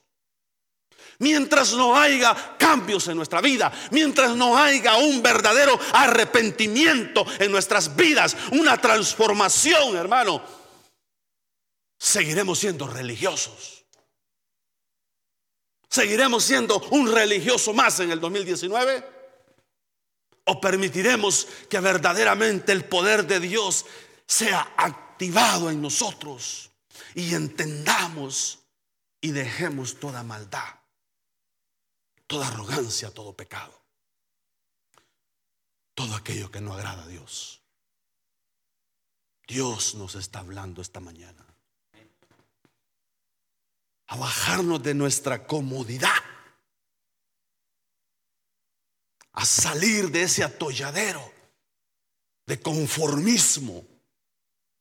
Mientras 1.19 1.73
no 1.73 1.99
haya 1.99 2.55
cambios 2.57 3.07
en 3.09 3.17
nuestra 3.17 3.41
vida, 3.41 3.71
mientras 3.91 4.37
no 4.37 4.57
haya 4.57 4.95
un 4.97 5.21
verdadero 5.21 5.77
arrepentimiento 5.91 7.25
en 7.39 7.51
nuestras 7.51 7.93
vidas, 7.93 8.37
una 8.53 8.79
transformación, 8.79 9.97
hermano, 9.97 10.41
seguiremos 11.97 12.59
siendo 12.59 12.87
religiosos. 12.87 13.85
¿Seguiremos 15.89 16.43
siendo 16.43 16.79
un 16.91 17.11
religioso 17.11 17.73
más 17.73 17.99
en 17.99 18.11
el 18.11 18.21
2019? 18.21 19.18
¿O 20.49 20.59
permitiremos 20.59 21.47
que 21.69 21.79
verdaderamente 21.79 22.71
el 22.71 22.83
poder 22.85 23.27
de 23.27 23.39
Dios 23.39 23.85
sea 24.25 24.73
activado 24.77 25.69
en 25.69 25.79
nosotros 25.79 26.71
y 27.13 27.35
entendamos 27.35 28.57
y 29.21 29.29
dejemos 29.29 29.99
toda 29.99 30.23
maldad, 30.23 30.73
toda 32.25 32.47
arrogancia, 32.47 33.11
todo 33.11 33.33
pecado, 33.33 33.79
todo 35.93 36.15
aquello 36.15 36.49
que 36.49 36.61
no 36.61 36.73
agrada 36.73 37.03
a 37.03 37.07
Dios? 37.07 37.61
Dios 39.47 39.93
nos 39.93 40.15
está 40.15 40.39
hablando 40.39 40.81
esta 40.81 40.99
mañana 40.99 41.45
a 44.07 44.17
bajarnos 44.17 44.81
de 44.81 44.95
nuestra 44.95 45.45
comodidad, 45.45 46.09
a 49.33 49.45
salir 49.45 50.11
de 50.11 50.23
ese 50.23 50.43
atolladero 50.43 51.21
de 52.45 52.59
conformismo. 52.59 53.85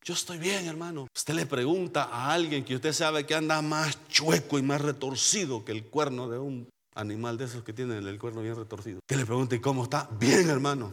Yo 0.03 0.15
estoy 0.15 0.39
bien, 0.39 0.67
hermano. 0.67 1.07
Usted 1.15 1.35
le 1.35 1.47
pregunta 1.47 2.05
a 2.05 2.33
alguien 2.33 2.65
que 2.65 2.75
usted 2.75 2.93
sabe 2.93 3.27
que 3.27 3.35
anda 3.35 3.61
más 3.63 3.99
chueco 4.09 4.59
y 4.59 4.63
más 4.63 4.81
retorcido 4.81 5.65
que 5.65 5.73
el 5.73 5.85
cuerno 5.85 6.29
de 6.29 6.39
un 6.39 6.69
animal 6.95 7.37
de 7.37 7.45
esos 7.45 7.63
que 7.63 7.73
tienen 7.73 8.07
el 8.07 8.19
cuerno 8.19 8.41
bien 8.41 8.57
retorcido. 8.57 9.01
Que 9.07 9.17
le 9.17 9.27
pregunte 9.27 9.61
cómo 9.61 9.85
está. 9.85 10.09
Bien, 10.19 10.49
hermano. 10.49 10.93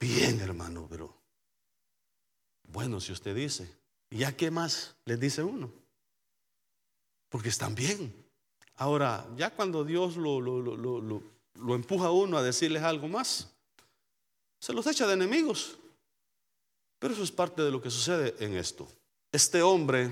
Bien, 0.00 0.40
hermano, 0.40 0.86
pero 0.88 1.14
bueno, 2.68 3.00
si 3.00 3.12
usted 3.12 3.34
dice, 3.34 3.70
¿ya 4.10 4.36
qué 4.36 4.50
más 4.50 4.96
le 5.04 5.16
dice 5.16 5.42
uno? 5.42 5.70
porque 7.34 7.48
están 7.48 7.74
bien. 7.74 8.14
Ahora, 8.76 9.26
ya 9.36 9.50
cuando 9.50 9.84
Dios 9.84 10.16
lo, 10.16 10.40
lo, 10.40 11.22
empuja 11.54 12.06
a 12.06 12.10
uno 12.10 12.36
a 12.36 12.42
decirles 12.42 12.82
algo 12.82 13.08
más, 13.08 13.48
se 14.58 14.72
los 14.72 14.86
echa 14.86 15.06
de 15.06 15.14
enemigos. 15.14 15.76
Pero 16.98 17.14
eso 17.14 17.22
es 17.22 17.32
parte 17.32 17.62
de 17.62 17.70
lo 17.70 17.82
que 17.82 17.90
sucede 17.90 18.34
en 18.38 18.56
esto. 18.56 18.88
Este 19.30 19.62
hombre 19.62 20.10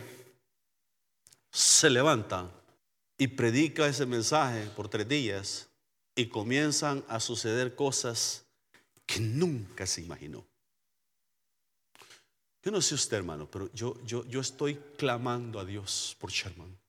se 1.51 1.88
levanta 1.88 2.51
y 3.16 3.28
predica 3.28 3.86
ese 3.86 4.05
mensaje 4.05 4.66
por 4.76 4.88
tres 4.88 5.09
días 5.09 5.68
y 6.14 6.26
comienzan 6.26 7.05
a 7.09 7.20
suceder 7.20 7.74
cosas 7.74 8.45
que 9.07 9.20
nunca 9.20 9.86
se 9.86 10.03
imaginó. 10.03 10.45
Yo 12.62 12.70
no 12.70 12.80
sé 12.80 12.95
usted, 12.95 13.16
hermano, 13.16 13.51
pero 13.51 13.72
yo, 13.72 13.97
yo, 14.05 14.24
yo 14.26 14.40
estoy 14.40 14.76
clamando 14.97 15.59
a 15.59 15.64
Dios 15.64 16.16
por 16.20 16.30
Sherman 16.30 16.82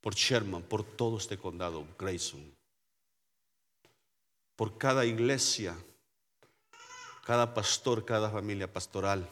por 0.00 0.14
Sherman, 0.14 0.62
por 0.62 0.84
todo 0.84 1.18
este 1.18 1.36
condado, 1.36 1.86
Grayson, 1.98 2.54
por 4.56 4.78
cada 4.78 5.04
iglesia 5.04 5.76
cada 7.30 7.54
pastor, 7.54 8.04
cada 8.04 8.28
familia 8.28 8.72
pastoral, 8.72 9.28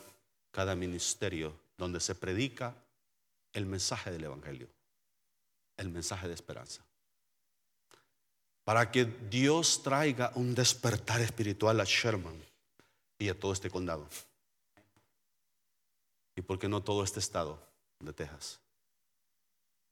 cada 0.53 0.77
ministerio 0.77 1.53
donde 1.77 1.99
se 1.99 2.15
predica 2.15 2.73
el 3.53 3.67
mensaje 3.67 4.13
del 4.13 4.23
Evangelio, 4.23 4.69
el 5.77 5.89
mensaje 5.89 6.29
de 6.29 6.35
esperanza. 6.35 6.85
Para 8.63 8.93
que 8.93 9.05
Dios 9.05 9.83
traiga 9.83 10.31
un 10.37 10.55
despertar 10.55 11.21
espiritual 11.21 11.81
a 11.81 11.85
Sherman 11.85 12.41
y 13.19 13.29
a 13.31 13.37
todo 13.37 13.53
este 13.53 13.69
condado. 13.69 14.07
Y 16.37 16.43
por 16.43 16.61
qué 16.61 16.69
no 16.69 16.85
todo 16.85 17.03
este 17.03 17.19
estado 17.19 17.59
de 17.99 18.13
Texas. 18.13 18.61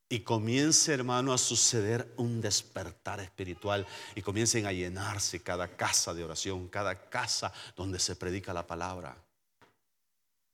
Y 0.09 0.21
comience, 0.21 0.95
hermano, 0.95 1.33
a 1.33 1.39
suceder 1.39 2.15
un 2.17 2.41
despertar 2.41 3.19
espiritual 3.21 3.85
y 4.15 4.23
comiencen 4.23 4.67
a 4.67 4.73
llenarse 4.73 5.43
cada 5.43 5.77
casa 5.77 6.15
de 6.15 6.23
oración, 6.23 6.69
cada 6.69 7.09
casa 7.09 7.53
donde 7.75 7.99
se 7.99 8.15
predica 8.15 8.53
la 8.53 8.67
palabra. 8.67 9.17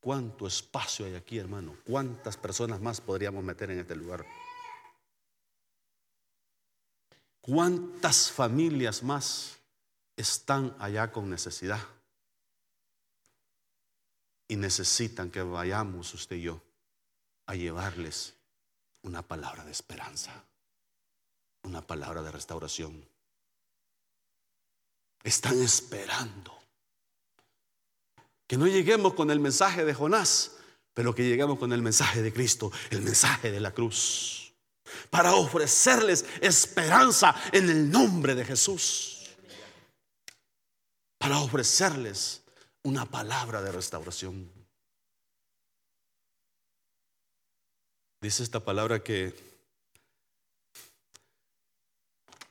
¿Cuánto 0.00 0.46
espacio 0.46 1.04
hay 1.04 1.14
aquí, 1.14 1.38
hermano? 1.38 1.76
¿Cuántas 1.84 2.36
personas 2.36 2.80
más 2.80 3.00
podríamos 3.00 3.44
meter 3.44 3.70
en 3.70 3.80
este 3.80 3.94
lugar? 3.94 4.24
¿Cuántas 7.42 8.30
familias 8.30 9.02
más 9.02 9.58
están 10.16 10.74
allá 10.78 11.12
con 11.12 11.28
necesidad? 11.28 11.80
Y 14.48 14.56
necesitan 14.56 15.30
que 15.30 15.42
vayamos 15.42 16.14
usted 16.14 16.36
y 16.36 16.42
yo 16.42 16.62
a 17.46 17.54
llevarles 17.54 18.34
una 19.02 19.22
palabra 19.22 19.64
de 19.64 19.72
esperanza, 19.72 20.44
una 21.62 21.86
palabra 21.86 22.22
de 22.22 22.30
restauración. 22.30 23.04
Están 25.22 25.60
esperando 25.62 26.58
que 28.46 28.56
no 28.56 28.66
lleguemos 28.66 29.14
con 29.14 29.30
el 29.30 29.40
mensaje 29.40 29.84
de 29.84 29.94
Jonás, 29.94 30.52
pero 30.94 31.14
que 31.14 31.24
lleguemos 31.24 31.58
con 31.58 31.72
el 31.72 31.82
mensaje 31.82 32.22
de 32.22 32.32
Cristo, 32.32 32.70
el 32.90 33.02
mensaje 33.02 33.50
de 33.50 33.60
la 33.60 33.72
cruz, 33.72 34.52
para 35.10 35.34
ofrecerles 35.34 36.24
esperanza 36.40 37.34
en 37.52 37.70
el 37.70 37.90
nombre 37.90 38.34
de 38.34 38.44
Jesús, 38.44 39.30
para 41.18 41.38
ofrecerles 41.38 42.42
una 42.82 43.06
palabra 43.06 43.62
de 43.62 43.72
restauración. 43.72 44.61
Dice 48.22 48.44
esta 48.44 48.60
palabra 48.60 49.02
que 49.02 49.34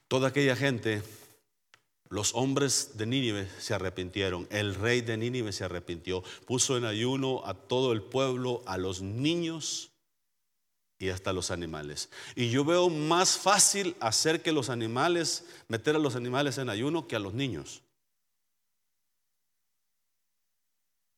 toda 0.10 0.28
aquella 0.28 0.58
gente 0.58 1.02
los 2.10 2.36
hombres 2.36 2.98
de 2.98 3.06
Nínive 3.06 3.50
se 3.58 3.74
arrepintieron, 3.74 4.50
el 4.52 4.76
rey 4.76 5.00
de 5.00 5.16
Nínive 5.16 5.54
se 5.54 5.64
arrepintió, 5.64 6.24
puso 6.46 6.76
en 6.76 6.84
ayuno 6.84 7.42
a 7.46 7.54
todo 7.54 7.94
el 7.94 8.02
pueblo, 8.04 8.64
a 8.66 8.78
los 8.78 9.02
niños 9.02 9.94
y 11.00 11.08
hasta 11.08 11.32
los 11.32 11.52
animales. 11.52 12.10
Y 12.36 12.50
yo 12.50 12.66
veo 12.66 12.90
más 12.90 13.38
fácil 13.38 13.96
hacer 14.02 14.42
que 14.42 14.52
los 14.52 14.70
animales, 14.70 15.46
meter 15.70 15.96
a 15.96 16.00
los 16.00 16.18
animales 16.18 16.58
en 16.58 16.70
ayuno 16.70 17.08
que 17.08 17.16
a 17.16 17.20
los 17.20 17.34
niños. 17.34 17.82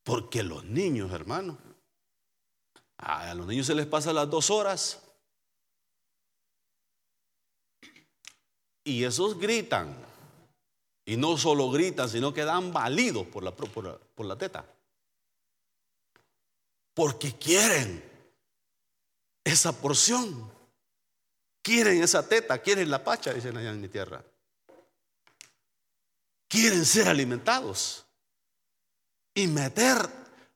Porque 0.04 0.44
los 0.44 0.64
niños, 0.64 1.12
hermano, 1.12 1.58
a 3.06 3.34
los 3.34 3.46
niños 3.48 3.68
se 3.68 3.76
les 3.76 3.86
pasa 3.86 4.14
las 4.14 4.30
dos 4.30 4.50
horas 4.50 5.04
y 8.84 9.04
esos 9.04 9.40
gritan. 9.40 9.96
Y 11.06 11.18
no 11.18 11.38
solo 11.38 11.70
gritan, 11.70 12.10
sino 12.10 12.34
que 12.34 12.46
dan 12.46 12.72
validos 12.72 13.28
por 13.28 13.44
la, 13.44 13.54
por 13.54 14.26
la, 14.26 14.38
teta. 14.38 14.66
Porque 16.94 17.34
quieren 17.34 18.04
esa 19.44 19.74
porción. 19.74 20.52
Quieren 21.62 22.02
esa 22.02 22.28
teta, 22.28 22.58
quieren 22.60 22.90
la 22.90 23.04
pacha, 23.04 23.34
dicen 23.34 23.56
allá 23.58 23.72
en 23.72 23.82
mi 23.82 23.90
tierra. 23.90 24.24
Quieren 26.48 26.86
ser 26.86 27.08
alimentados. 27.08 28.06
Y 29.34 29.48
meter, 29.48 29.98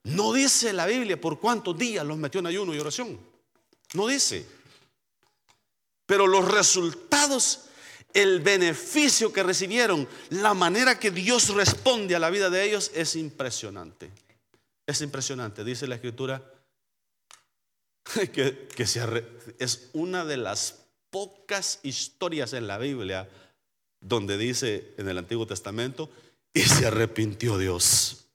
no 0.08 0.32
dice 0.32 0.72
la 0.72 0.86
Biblia 0.86 1.20
por 1.20 1.38
cuántos 1.40 1.76
días 1.76 2.04
los 2.04 2.18
metió 2.18 2.40
en 2.40 2.46
ayuno 2.46 2.74
y 2.74 2.78
oración. 2.78 3.18
No 3.94 4.06
dice. 4.06 4.46
Pero 6.06 6.26
los 6.26 6.50
resultados 6.50 7.68
el 8.14 8.40
beneficio 8.40 9.32
que 9.32 9.42
recibieron, 9.42 10.08
la 10.30 10.54
manera 10.54 10.98
que 10.98 11.10
Dios 11.10 11.54
responde 11.54 12.16
a 12.16 12.18
la 12.18 12.30
vida 12.30 12.50
de 12.50 12.64
ellos 12.64 12.90
es 12.94 13.16
impresionante. 13.16 14.10
Es 14.86 15.02
impresionante, 15.02 15.64
dice 15.64 15.86
la 15.86 15.96
escritura, 15.96 16.42
que, 18.32 18.68
es 19.58 19.90
una 19.92 20.24
de 20.24 20.38
las 20.38 20.86
pocas 21.10 21.80
historias 21.82 22.54
en 22.54 22.66
la 22.66 22.78
Biblia 22.78 23.28
donde 24.00 24.38
dice 24.38 24.94
en 24.96 25.08
el 25.08 25.18
Antiguo 25.18 25.46
Testamento, 25.46 26.10
y 26.54 26.62
se 26.62 26.86
arrepintió 26.86 27.58
Dios. 27.58 28.27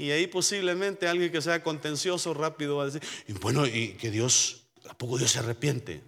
Y 0.00 0.12
ahí 0.12 0.26
posiblemente 0.26 1.06
alguien 1.06 1.30
que 1.30 1.42
sea 1.42 1.62
contencioso 1.62 2.32
rápido 2.32 2.76
va 2.76 2.84
a 2.84 2.86
decir, 2.86 3.02
bueno, 3.40 3.66
y 3.66 3.94
que 3.94 4.10
Dios, 4.10 4.66
¿a 4.88 4.96
poco 4.96 5.18
Dios 5.18 5.32
se 5.32 5.40
arrepiente? 5.40 6.02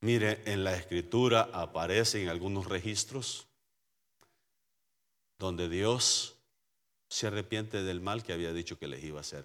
Mire, 0.00 0.42
en 0.46 0.64
la 0.64 0.74
escritura 0.74 1.50
aparecen 1.52 2.28
algunos 2.28 2.66
registros 2.66 3.48
donde 5.38 5.68
Dios 5.68 6.38
se 7.10 7.26
arrepiente 7.26 7.82
del 7.82 8.00
mal 8.00 8.22
que 8.22 8.32
había 8.32 8.54
dicho 8.54 8.78
que 8.78 8.88
les 8.88 9.04
iba 9.04 9.18
a 9.18 9.20
hacer. 9.20 9.44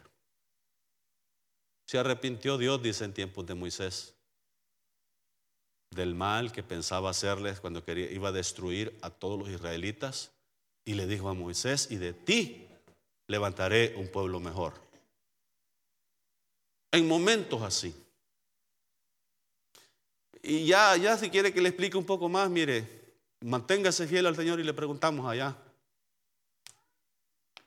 Se 1.86 1.98
arrepintió 1.98 2.58
Dios, 2.58 2.82
dice 2.82 3.04
en 3.04 3.14
tiempos 3.14 3.46
de 3.46 3.56
Moisés, 3.56 4.16
del 5.90 6.16
mal 6.16 6.54
que 6.54 6.64
pensaba 6.64 7.10
hacerles 7.10 7.60
cuando 7.60 7.84
quería, 7.84 8.10
iba 8.10 8.30
a 8.30 8.32
destruir 8.32 8.98
a 9.02 9.10
todos 9.10 9.38
los 9.38 9.50
israelitas. 9.50 10.32
Y 10.86 10.96
le 10.96 11.08
dijo 11.08 11.30
a 11.30 11.34
Moisés, 11.34 11.88
y 11.92 11.98
de 11.98 12.14
ti 12.14 12.68
levantaré 13.28 13.96
un 13.96 14.08
pueblo 14.08 14.40
mejor. 14.40 14.74
En 16.92 17.08
momentos 17.08 17.62
así. 17.62 17.96
Y 20.44 20.66
ya, 20.66 20.98
ya 20.98 21.18
si 21.18 21.30
quiere 21.30 21.54
que 21.54 21.62
le 21.62 21.70
explique 21.70 21.98
un 21.98 22.06
poco 22.06 22.28
más, 22.28 22.50
mire, 22.50 23.16
manténgase 23.42 24.08
fiel 24.08 24.26
al 24.26 24.36
Señor 24.36 24.60
y 24.60 24.64
le 24.64 24.74
preguntamos 24.74 25.26
allá. 25.26 25.56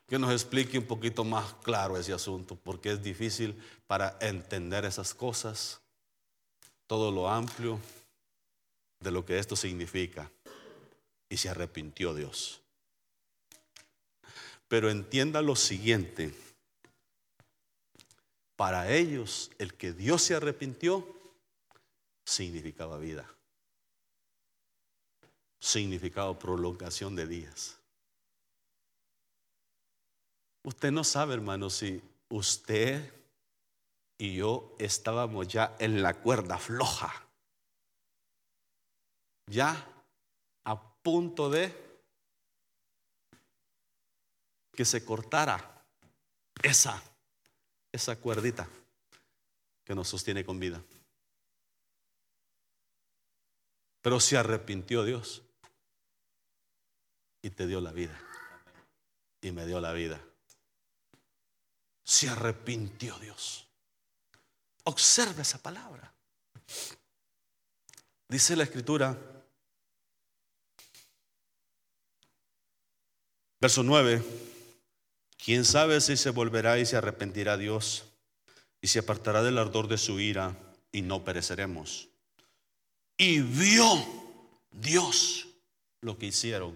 Que 0.07 0.19
nos 0.19 0.31
explique 0.31 0.77
un 0.77 0.85
poquito 0.85 1.23
más 1.23 1.53
claro 1.63 1.97
ese 1.97 2.13
asunto, 2.13 2.55
porque 2.55 2.91
es 2.91 3.01
difícil 3.01 3.59
para 3.87 4.17
entender 4.21 4.85
esas 4.85 5.13
cosas, 5.13 5.81
todo 6.85 7.11
lo 7.11 7.27
amplio 7.27 7.79
de 8.99 9.11
lo 9.11 9.25
que 9.25 9.39
esto 9.39 9.55
significa. 9.55 10.29
Y 11.27 11.37
se 11.37 11.49
arrepintió 11.49 12.13
Dios. 12.13 12.61
Pero 14.67 14.89
entienda 14.89 15.41
lo 15.41 15.55
siguiente, 15.55 16.33
para 18.55 18.91
ellos 18.91 19.51
el 19.59 19.73
que 19.73 19.93
Dios 19.93 20.21
se 20.21 20.35
arrepintió 20.35 21.05
significaba 22.25 22.97
vida. 22.97 23.29
Significaba 25.59 26.37
prolongación 26.37 27.15
de 27.15 27.27
días. 27.27 27.79
Usted 30.63 30.91
no 30.91 31.03
sabe, 31.03 31.35
hermano, 31.35 31.69
si 31.69 32.01
usted 32.29 33.13
y 34.17 34.35
yo 34.35 34.75
estábamos 34.79 35.47
ya 35.47 35.75
en 35.79 36.01
la 36.01 36.13
cuerda 36.13 36.57
floja. 36.57 37.27
Ya 39.47 39.87
a 40.63 40.81
punto 41.03 41.49
de 41.49 41.84
que 44.75 44.85
se 44.85 45.03
cortara 45.03 45.83
esa, 46.61 47.01
esa 47.91 48.15
cuerdita 48.17 48.67
que 49.83 49.95
nos 49.95 50.07
sostiene 50.07 50.45
con 50.45 50.59
vida. 50.59 50.83
Pero 54.01 54.19
se 54.19 54.37
arrepintió 54.37 55.03
Dios 55.03 55.41
y 57.41 57.49
te 57.49 57.65
dio 57.67 57.81
la 57.81 57.91
vida. 57.91 58.19
Y 59.41 59.51
me 59.51 59.65
dio 59.65 59.79
la 59.79 59.93
vida. 59.93 60.19
Se 62.03 62.29
arrepintió 62.29 63.17
Dios. 63.19 63.67
Observa 64.83 65.41
esa 65.41 65.59
palabra. 65.59 66.13
Dice 68.27 68.55
la 68.55 68.63
escritura, 68.63 69.15
verso 73.59 73.83
9, 73.83 74.54
¿quién 75.45 75.63
sabe 75.63 76.01
si 76.01 76.17
se 76.17 76.31
volverá 76.31 76.79
y 76.79 76.87
se 76.87 76.97
arrepentirá 76.97 77.55
Dios 77.55 78.05
y 78.81 78.87
se 78.87 78.99
apartará 78.99 79.43
del 79.43 79.59
ardor 79.59 79.87
de 79.87 79.99
su 79.99 80.19
ira 80.19 80.57
y 80.91 81.03
no 81.03 81.23
pereceremos? 81.23 82.09
Y 83.15 83.41
vio 83.41 83.85
Dios 84.71 85.47
lo 86.01 86.17
que 86.17 86.25
hicieron. 86.25 86.75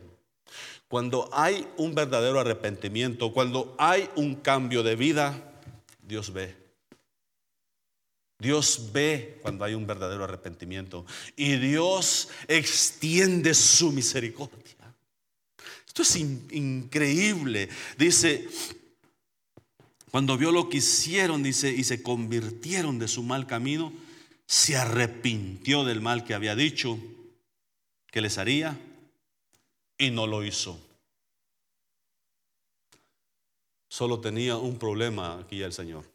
Cuando 0.87 1.29
hay 1.33 1.67
un 1.77 1.95
verdadero 1.95 2.39
arrepentimiento, 2.39 3.33
cuando 3.33 3.75
hay 3.79 4.09
un 4.15 4.35
cambio 4.35 4.83
de 4.83 4.95
vida, 4.95 5.51
Dios 6.01 6.31
ve. 6.31 6.55
Dios 8.39 8.91
ve 8.93 9.37
cuando 9.41 9.65
hay 9.65 9.73
un 9.73 9.85
verdadero 9.85 10.23
arrepentimiento 10.23 11.05
y 11.35 11.57
Dios 11.57 12.29
extiende 12.47 13.53
su 13.53 13.91
misericordia. 13.91 14.78
Esto 15.89 16.03
es 16.03 16.15
increíble. 16.15 17.67
Dice, 17.97 18.47
cuando 20.11 20.37
vio 20.37 20.51
lo 20.51 20.69
que 20.69 20.77
hicieron, 20.77 21.41
dice, 21.41 21.71
y 21.71 21.83
se 21.83 22.03
convirtieron 22.03 22.99
de 22.99 23.07
su 23.07 23.23
mal 23.23 23.47
camino, 23.47 23.91
se 24.45 24.77
arrepintió 24.77 25.83
del 25.83 25.99
mal 25.99 26.23
que 26.23 26.35
había 26.35 26.55
dicho 26.55 26.99
que 28.05 28.21
les 28.21 28.37
haría 28.37 28.79
y 29.97 30.11
no 30.11 30.27
lo 30.27 30.43
hizo. 30.43 30.79
Solo 33.89 34.19
tenía 34.19 34.57
un 34.57 34.77
problema 34.77 35.39
aquí 35.39 35.63
el 35.63 35.73
Señor. 35.73 36.05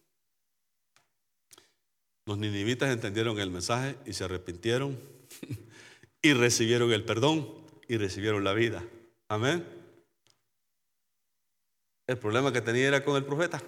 Los 2.27 2.39
ninivitas 2.39 2.93
entendieron 2.93 3.41
el 3.41 3.51
mensaje 3.51 3.97
y 4.07 4.13
se 4.13 4.23
arrepintieron 4.23 4.97
y 6.23 6.33
recibieron 6.33 6.93
el 6.93 7.05
perdón 7.05 7.49
y 7.89 7.97
recibieron 7.97 8.45
la 8.45 8.55
vida. 8.55 8.85
Amén. 9.29 9.67
El 12.07 12.19
problema 12.19 12.53
que 12.53 12.61
tenía 12.61 12.89
era 12.89 13.05
con 13.05 13.17
el 13.17 13.25
profeta. 13.25 13.63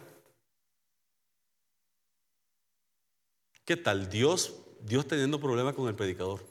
¿Qué 3.65 3.77
tal 3.77 4.09
Dios, 4.11 4.55
Dios 4.81 5.09
teniendo 5.09 5.41
problemas 5.41 5.75
con 5.75 5.89
el 5.89 5.95
predicador? 5.95 6.45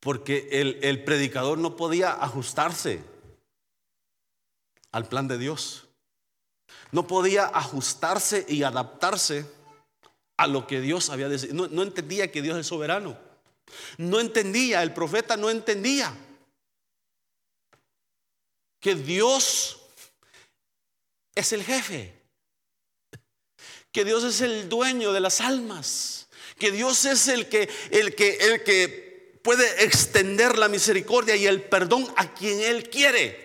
Porque 0.00 0.48
el, 0.52 1.02
predicador 1.02 1.56
no 1.56 1.76
podía 1.76 2.12
ajustarse 2.12 3.02
al 4.92 5.08
plan 5.08 5.26
de 5.26 5.38
Dios. 5.38 5.88
No 6.92 7.06
podía 7.06 7.46
ajustarse 7.46 8.44
y 8.46 8.62
adaptarse 8.62 9.50
a 10.36 10.46
lo 10.46 10.66
que 10.66 10.82
Dios 10.82 11.08
había 11.08 11.30
decidido. 11.30 11.68
No 11.68 11.82
entendía 11.82 12.30
que 12.30 12.42
Dios 12.42 12.58
es 12.58 12.66
soberano. 12.66 13.18
No 13.96 14.20
entendía, 14.20 14.82
el 14.82 14.92
profeta 14.92 15.38
no 15.38 15.48
entendía 15.48 16.14
que 18.84 18.94
Dios 18.94 19.78
es 21.34 21.54
el 21.54 21.64
jefe, 21.64 22.12
que 23.90 24.04
Dios 24.04 24.22
es 24.24 24.42
el 24.42 24.68
dueño 24.68 25.14
de 25.14 25.20
las 25.20 25.40
almas, 25.40 26.28
que 26.58 26.70
Dios 26.70 27.06
es 27.06 27.28
el 27.28 27.48
que 27.48 27.70
el 27.90 28.14
que 28.14 28.36
el 28.42 28.62
que 28.62 29.40
puede 29.42 29.84
extender 29.84 30.58
la 30.58 30.68
misericordia 30.68 31.34
y 31.34 31.46
el 31.46 31.62
perdón 31.62 32.06
a 32.18 32.34
quien 32.34 32.60
él 32.60 32.90
quiere. 32.90 33.43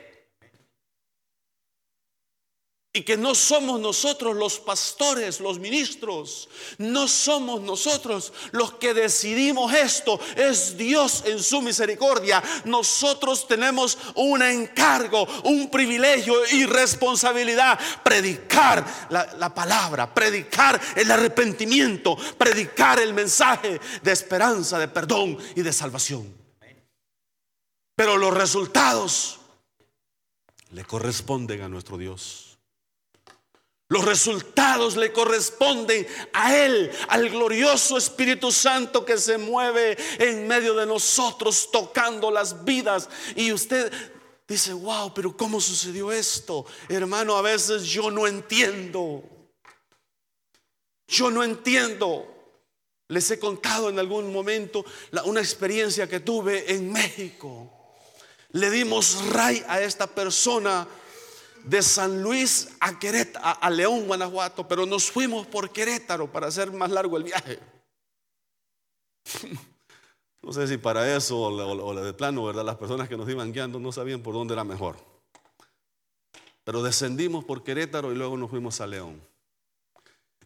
Y 2.99 3.03
que 3.03 3.15
no 3.15 3.33
somos 3.33 3.79
nosotros 3.79 4.35
los 4.35 4.59
pastores, 4.59 5.39
los 5.39 5.57
ministros, 5.57 6.49
no 6.79 7.07
somos 7.07 7.61
nosotros 7.61 8.33
los 8.51 8.73
que 8.73 8.93
decidimos 8.93 9.73
esto, 9.73 10.19
es 10.35 10.75
Dios 10.75 11.23
en 11.25 11.41
su 11.41 11.61
misericordia. 11.61 12.43
Nosotros 12.65 13.47
tenemos 13.47 13.97
un 14.15 14.41
encargo, 14.41 15.25
un 15.45 15.71
privilegio 15.71 16.45
y 16.51 16.65
responsabilidad, 16.65 17.79
predicar 18.03 19.07
la, 19.09 19.33
la 19.37 19.55
palabra, 19.55 20.13
predicar 20.13 20.77
el 20.97 21.09
arrepentimiento, 21.09 22.17
predicar 22.37 22.99
el 22.99 23.13
mensaje 23.13 23.79
de 24.03 24.11
esperanza, 24.11 24.77
de 24.77 24.89
perdón 24.89 25.37
y 25.55 25.61
de 25.61 25.71
salvación. 25.71 26.35
Pero 27.95 28.17
los 28.17 28.33
resultados 28.33 29.39
le 30.71 30.83
corresponden 30.83 31.61
a 31.61 31.69
nuestro 31.69 31.97
Dios. 31.97 32.48
Los 33.89 34.05
resultados 34.05 34.95
le 34.95 35.11
corresponden 35.11 36.07
a 36.31 36.55
Él, 36.55 36.91
al 37.07 37.27
glorioso 37.27 37.97
Espíritu 37.97 38.51
Santo 38.51 39.03
que 39.03 39.17
se 39.17 39.39
mueve 39.39 39.97
en 40.19 40.47
medio 40.47 40.75
de 40.75 40.85
nosotros 40.85 41.69
tocando 41.71 42.29
las 42.29 42.63
vidas. 42.63 43.09
Y 43.35 43.51
usted 43.51 43.91
dice, 44.47 44.73
wow, 44.73 45.11
pero 45.11 45.35
¿cómo 45.35 45.59
sucedió 45.59 46.11
esto? 46.11 46.67
Hermano, 46.87 47.35
a 47.35 47.41
veces 47.41 47.83
yo 47.83 48.11
no 48.11 48.27
entiendo. 48.27 49.23
Yo 51.07 51.31
no 51.31 51.43
entiendo. 51.43 52.27
Les 53.07 53.31
he 53.31 53.39
contado 53.39 53.89
en 53.89 53.97
algún 53.97 54.31
momento 54.31 54.85
una 55.25 55.39
experiencia 55.39 56.07
que 56.07 56.19
tuve 56.19 56.71
en 56.71 56.91
México. 56.91 57.97
Le 58.51 58.69
dimos 58.69 59.25
ray 59.29 59.65
a 59.67 59.81
esta 59.81 60.05
persona 60.05 60.87
de 61.63 61.81
San 61.81 62.21
Luis 62.21 62.69
a 62.79 62.97
Querétaro, 62.97 63.57
a, 63.61 63.69
León, 63.69 64.07
Guanajuato, 64.07 64.67
pero 64.67 64.85
nos 64.85 65.11
fuimos 65.11 65.47
por 65.47 65.71
Querétaro 65.71 66.31
para 66.31 66.47
hacer 66.47 66.71
más 66.71 66.91
largo 66.91 67.17
el 67.17 67.23
viaje. 67.23 67.59
No 70.41 70.53
sé 70.53 70.69
si 70.69 70.77
para 70.77 71.15
eso 71.17 71.37
o, 71.37 71.93
de 72.01 72.13
plano, 72.13 72.45
¿verdad? 72.45 72.63
Las 72.63 72.77
personas 72.77 73.09
que 73.09 73.17
nos 73.17 73.27
iban 73.27 73.51
guiando 73.51 73.77
no 73.77 73.91
sabían 73.91 74.21
por 74.21 74.33
dónde 74.33 74.53
era 74.53 74.63
mejor. 74.63 74.95
Pero 76.63 76.81
descendimos 76.81 77.43
por 77.43 77.61
Querétaro 77.61 78.13
y 78.13 78.15
luego 78.15 78.37
nos 78.37 78.49
fuimos 78.49 78.79
a 78.79 78.87
León. 78.87 79.21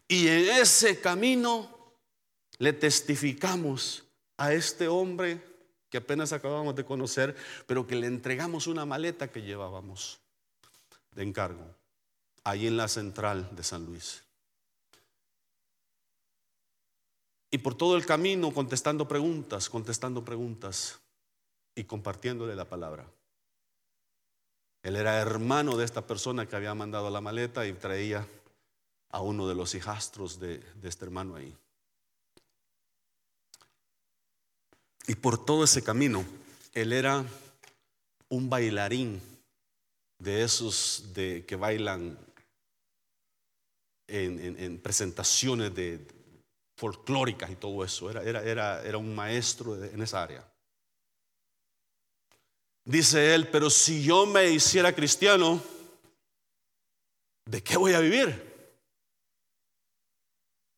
Y 0.08 0.26
en 0.26 0.50
ese 0.60 1.00
camino 1.00 1.94
le 2.58 2.72
testificamos 2.72 4.02
a 4.36 4.52
este 4.52 4.88
hombre 4.88 5.40
que 5.88 5.98
apenas 5.98 6.32
acabamos 6.32 6.74
de 6.74 6.84
conocer, 6.84 7.36
pero 7.68 7.86
que 7.86 7.94
le 7.94 8.08
entregamos 8.08 8.66
una 8.66 8.84
maleta 8.84 9.30
que 9.30 9.42
llevábamos 9.42 10.23
de 11.14 11.22
encargo, 11.22 11.64
ahí 12.42 12.66
en 12.66 12.76
la 12.76 12.88
central 12.88 13.48
de 13.54 13.62
San 13.62 13.84
Luis. 13.84 14.22
Y 17.50 17.58
por 17.58 17.76
todo 17.76 17.96
el 17.96 18.04
camino 18.04 18.52
contestando 18.52 19.06
preguntas, 19.06 19.70
contestando 19.70 20.24
preguntas 20.24 20.98
y 21.74 21.84
compartiéndole 21.84 22.56
la 22.56 22.64
palabra. 22.64 23.06
Él 24.82 24.96
era 24.96 25.20
hermano 25.20 25.76
de 25.76 25.84
esta 25.84 26.06
persona 26.06 26.46
que 26.46 26.56
había 26.56 26.74
mandado 26.74 27.10
la 27.10 27.20
maleta 27.20 27.66
y 27.66 27.72
traía 27.72 28.26
a 29.10 29.20
uno 29.20 29.46
de 29.46 29.54
los 29.54 29.74
hijastros 29.74 30.40
de, 30.40 30.58
de 30.58 30.88
este 30.88 31.04
hermano 31.04 31.36
ahí. 31.36 31.56
Y 35.06 35.14
por 35.14 35.44
todo 35.44 35.64
ese 35.64 35.82
camino, 35.82 36.24
él 36.72 36.92
era 36.92 37.24
un 38.28 38.50
bailarín 38.50 39.20
de 40.18 40.42
esos 40.42 41.12
de, 41.14 41.44
que 41.46 41.56
bailan 41.56 42.18
en, 44.08 44.78
presentaciones 44.80 45.74
de 45.74 46.06
folclóricas 46.76 47.50
y 47.50 47.56
todo 47.56 47.84
eso. 47.84 48.10
Era, 48.10 48.22
era, 48.22 48.42
era, 48.42 48.84
era 48.84 48.98
un 48.98 49.14
maestro 49.14 49.82
en 49.82 50.02
esa 50.02 50.22
área. 50.22 50.46
Dice 52.84 53.34
él, 53.34 53.48
pero 53.48 53.70
si 53.70 54.02
yo 54.02 54.26
me 54.26 54.50
hiciera 54.50 54.94
cristiano, 54.94 55.62
¿de 57.46 57.62
qué 57.62 57.78
voy 57.78 57.94
a 57.94 58.00
vivir? 58.00 58.54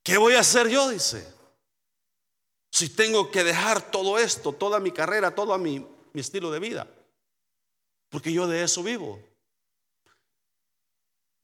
¿Qué 0.04 0.16
voy 0.16 0.34
a 0.34 0.40
hacer 0.40 0.68
yo? 0.68 0.88
Dice. 0.88 1.34
Si 2.70 2.90
tengo 2.90 3.30
que 3.30 3.42
dejar 3.42 3.90
todo 3.90 4.18
esto, 4.18 4.52
toda 4.52 4.78
mi 4.78 4.92
carrera, 4.92 5.34
todo 5.34 5.56
mi, 5.58 5.84
mi 6.12 6.20
estilo 6.20 6.50
de 6.52 6.60
vida. 6.60 6.86
Porque 8.16 8.32
yo 8.32 8.48
de 8.48 8.62
eso 8.62 8.82
vivo. 8.82 9.22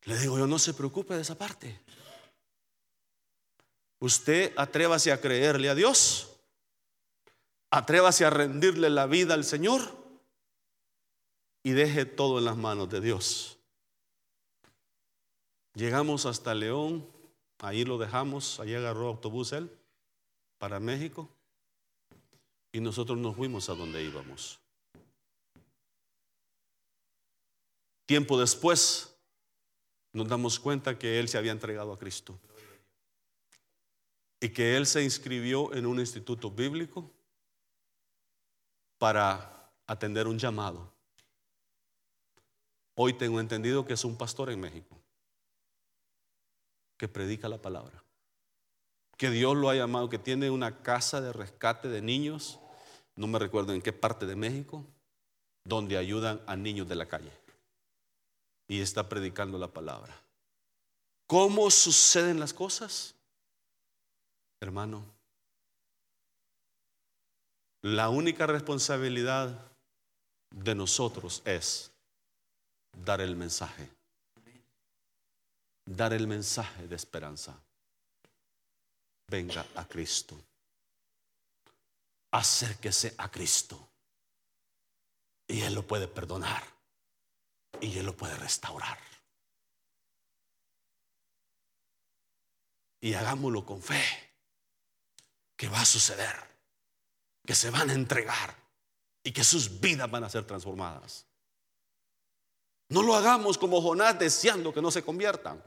Le 0.04 0.16
digo 0.16 0.38
yo, 0.38 0.46
no 0.46 0.58
se 0.58 0.72
preocupe 0.72 1.12
de 1.12 1.20
esa 1.20 1.36
parte. 1.36 1.78
Usted 3.98 4.54
atrévase 4.56 5.12
a 5.12 5.20
creerle 5.20 5.68
a 5.68 5.74
Dios. 5.74 6.30
Atrévase 7.68 8.24
a 8.24 8.30
rendirle 8.30 8.88
la 8.88 9.04
vida 9.04 9.34
al 9.34 9.44
Señor. 9.44 9.82
Y 11.62 11.72
deje 11.72 12.06
todo 12.06 12.38
en 12.38 12.46
las 12.46 12.56
manos 12.56 12.88
de 12.88 13.02
Dios. 13.02 13.58
Llegamos 15.74 16.24
hasta 16.24 16.54
León. 16.54 17.06
Ahí 17.58 17.84
lo 17.84 17.98
dejamos. 17.98 18.60
Ahí 18.60 18.74
agarró 18.74 19.08
autobús 19.08 19.52
él 19.52 19.70
para 20.56 20.80
México. 20.80 21.28
Y 22.72 22.80
nosotros 22.80 23.18
nos 23.18 23.36
fuimos 23.36 23.68
a 23.68 23.74
donde 23.74 24.02
íbamos. 24.02 24.61
Tiempo 28.06 28.38
después 28.38 29.14
nos 30.12 30.28
damos 30.28 30.58
cuenta 30.58 30.98
que 30.98 31.18
él 31.18 31.28
se 31.28 31.38
había 31.38 31.52
entregado 31.52 31.92
a 31.92 31.98
Cristo 31.98 32.38
y 34.40 34.48
que 34.50 34.76
él 34.76 34.86
se 34.86 35.02
inscribió 35.02 35.72
en 35.74 35.86
un 35.86 36.00
instituto 36.00 36.50
bíblico 36.50 37.10
para 38.98 39.70
atender 39.86 40.26
un 40.26 40.38
llamado. 40.38 40.92
Hoy 42.94 43.14
tengo 43.14 43.40
entendido 43.40 43.84
que 43.84 43.94
es 43.94 44.04
un 44.04 44.16
pastor 44.16 44.50
en 44.50 44.60
México 44.60 44.98
que 46.98 47.08
predica 47.08 47.48
la 47.48 47.60
palabra, 47.60 48.04
que 49.16 49.30
Dios 49.30 49.56
lo 49.56 49.70
ha 49.70 49.74
llamado, 49.74 50.08
que 50.08 50.18
tiene 50.18 50.50
una 50.50 50.82
casa 50.82 51.20
de 51.20 51.32
rescate 51.32 51.88
de 51.88 52.02
niños 52.02 52.60
no 53.16 53.26
me 53.26 53.38
recuerdo 53.38 53.72
en 53.74 53.82
qué 53.82 53.92
parte 53.92 54.26
de 54.26 54.36
México, 54.36 54.84
donde 55.64 55.96
ayudan 55.96 56.40
a 56.46 56.56
niños 56.56 56.88
de 56.88 56.94
la 56.94 57.06
calle. 57.06 57.30
Y 58.72 58.80
está 58.80 59.06
predicando 59.06 59.58
la 59.58 59.68
palabra. 59.68 60.18
¿Cómo 61.26 61.70
suceden 61.70 62.40
las 62.40 62.54
cosas? 62.54 63.14
Hermano, 64.62 65.04
la 67.82 68.08
única 68.08 68.46
responsabilidad 68.46 69.70
de 70.48 70.74
nosotros 70.74 71.42
es 71.44 71.92
dar 72.96 73.20
el 73.20 73.36
mensaje. 73.36 73.90
Dar 75.84 76.14
el 76.14 76.26
mensaje 76.26 76.88
de 76.88 76.96
esperanza. 76.96 77.54
Venga 79.28 79.66
a 79.74 79.86
Cristo. 79.86 80.34
Acérquese 82.30 83.14
a 83.18 83.30
Cristo. 83.30 83.86
Y 85.46 85.60
Él 85.60 85.74
lo 85.74 85.86
puede 85.86 86.08
perdonar. 86.08 86.81
Y 87.80 87.98
Él 87.98 88.06
lo 88.06 88.16
puede 88.16 88.36
restaurar. 88.36 88.98
Y 93.00 93.14
hagámoslo 93.14 93.66
con 93.66 93.82
fe. 93.82 94.02
Que 95.56 95.68
va 95.68 95.80
a 95.80 95.84
suceder. 95.84 96.36
Que 97.44 97.54
se 97.54 97.70
van 97.70 97.90
a 97.90 97.94
entregar. 97.94 98.56
Y 99.24 99.32
que 99.32 99.44
sus 99.44 99.80
vidas 99.80 100.10
van 100.10 100.24
a 100.24 100.30
ser 100.30 100.44
transformadas. 100.46 101.26
No 102.88 103.02
lo 103.02 103.14
hagamos 103.14 103.58
como 103.58 103.80
Jonás 103.80 104.18
deseando 104.18 104.72
que 104.72 104.82
no 104.82 104.90
se 104.90 105.02
conviertan. 105.02 105.62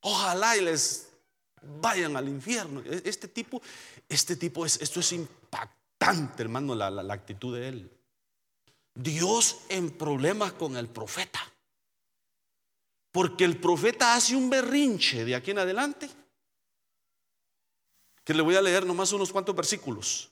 Ojalá 0.00 0.56
y 0.56 0.60
les 0.60 1.08
vayan 1.80 2.16
al 2.16 2.28
infierno. 2.28 2.80
E-, 2.80 3.02
este 3.04 3.28
tipo, 3.28 3.60
este 4.08 4.36
tipo 4.36 4.64
es, 4.64 4.80
esto 4.80 5.00
es 5.00 5.12
impactante, 5.12 6.42
hermano, 6.42 6.74
la, 6.74 6.90
la 6.90 7.14
actitud 7.14 7.56
de 7.56 7.68
él. 7.68 7.93
Dios 8.94 9.58
en 9.68 9.90
problemas 9.90 10.52
con 10.52 10.76
el 10.76 10.88
profeta. 10.88 11.40
Porque 13.10 13.44
el 13.44 13.58
profeta 13.58 14.14
hace 14.14 14.34
un 14.36 14.50
berrinche 14.50 15.24
de 15.24 15.34
aquí 15.34 15.50
en 15.50 15.58
adelante. 15.58 16.08
Que 18.24 18.34
le 18.34 18.42
voy 18.42 18.56
a 18.56 18.62
leer 18.62 18.86
nomás 18.86 19.12
unos 19.12 19.32
cuantos 19.32 19.54
versículos. 19.54 20.30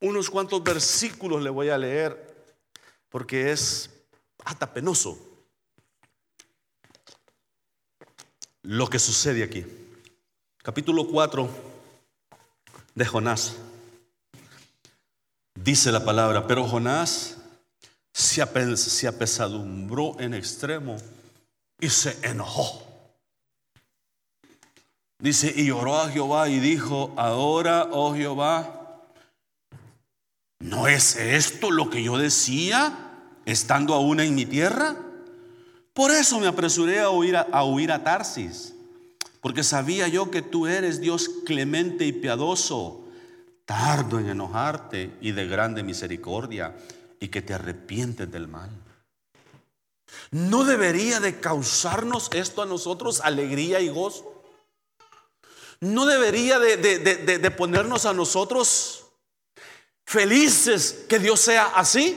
Unos 0.00 0.28
cuantos 0.28 0.62
versículos 0.62 1.42
le 1.42 1.50
voy 1.50 1.68
a 1.68 1.78
leer. 1.78 2.34
Porque 3.08 3.52
es 3.52 3.90
hasta 4.44 4.72
penoso 4.72 5.18
lo 8.62 8.88
que 8.88 8.98
sucede 8.98 9.44
aquí. 9.44 9.64
Capítulo 10.58 11.06
4 11.06 11.48
de 12.94 13.06
Jonás. 13.06 13.56
Dice 15.66 15.90
la 15.90 16.04
palabra, 16.04 16.46
pero 16.46 16.62
Jonás 16.62 17.38
se, 18.12 18.40
apesadumbró 18.40 20.14
en 20.20 20.32
extremo 20.32 20.96
y 21.80 21.88
se 21.88 22.16
enojó. 22.22 22.84
Dice, 25.18 25.52
y 25.56 25.72
oró 25.72 25.98
a 25.98 26.08
Jehová 26.08 26.48
y 26.48 26.60
dijo, 26.60 27.12
ahora, 27.16 27.88
oh 27.90 28.14
Jehová, 28.14 29.02
¿no 30.60 30.86
es 30.86 31.16
esto 31.16 31.72
lo 31.72 31.90
que 31.90 32.00
yo 32.00 32.16
decía 32.16 33.18
estando 33.44 33.92
aún 33.94 34.20
en 34.20 34.36
mi 34.36 34.46
tierra? 34.46 34.94
Por 35.92 36.12
eso 36.12 36.38
me 36.38 36.46
apresuré 36.46 37.00
a 37.00 37.10
huir 37.10 37.36
a, 37.36 37.40
a 37.40 37.64
huir 37.64 37.90
a 37.90 38.04
Tarsis, 38.04 38.72
porque 39.40 39.64
sabía 39.64 40.06
yo 40.06 40.30
que 40.30 40.42
tú 40.42 40.68
eres 40.68 41.00
Dios 41.00 41.28
clemente 41.44 42.06
y 42.06 42.12
piadoso 42.12 43.02
tardo 43.66 44.18
en 44.18 44.30
enojarte 44.30 45.18
y 45.20 45.32
de 45.32 45.46
grande 45.46 45.82
misericordia, 45.82 46.74
y 47.20 47.28
que 47.28 47.42
te 47.42 47.52
arrepientes 47.52 48.30
del 48.30 48.48
mal. 48.48 48.70
¿No 50.30 50.64
debería 50.64 51.20
de 51.20 51.40
causarnos 51.40 52.30
esto 52.32 52.62
a 52.62 52.66
nosotros 52.66 53.20
alegría 53.20 53.80
y 53.80 53.88
gozo? 53.88 54.44
¿No 55.80 56.06
debería 56.06 56.58
de, 56.58 56.78
de 56.78 57.50
ponernos 57.50 58.06
a 58.06 58.14
nosotros 58.14 59.04
felices 60.06 61.04
que 61.08 61.18
Dios 61.18 61.40
sea 61.40 61.66
así? 61.74 62.16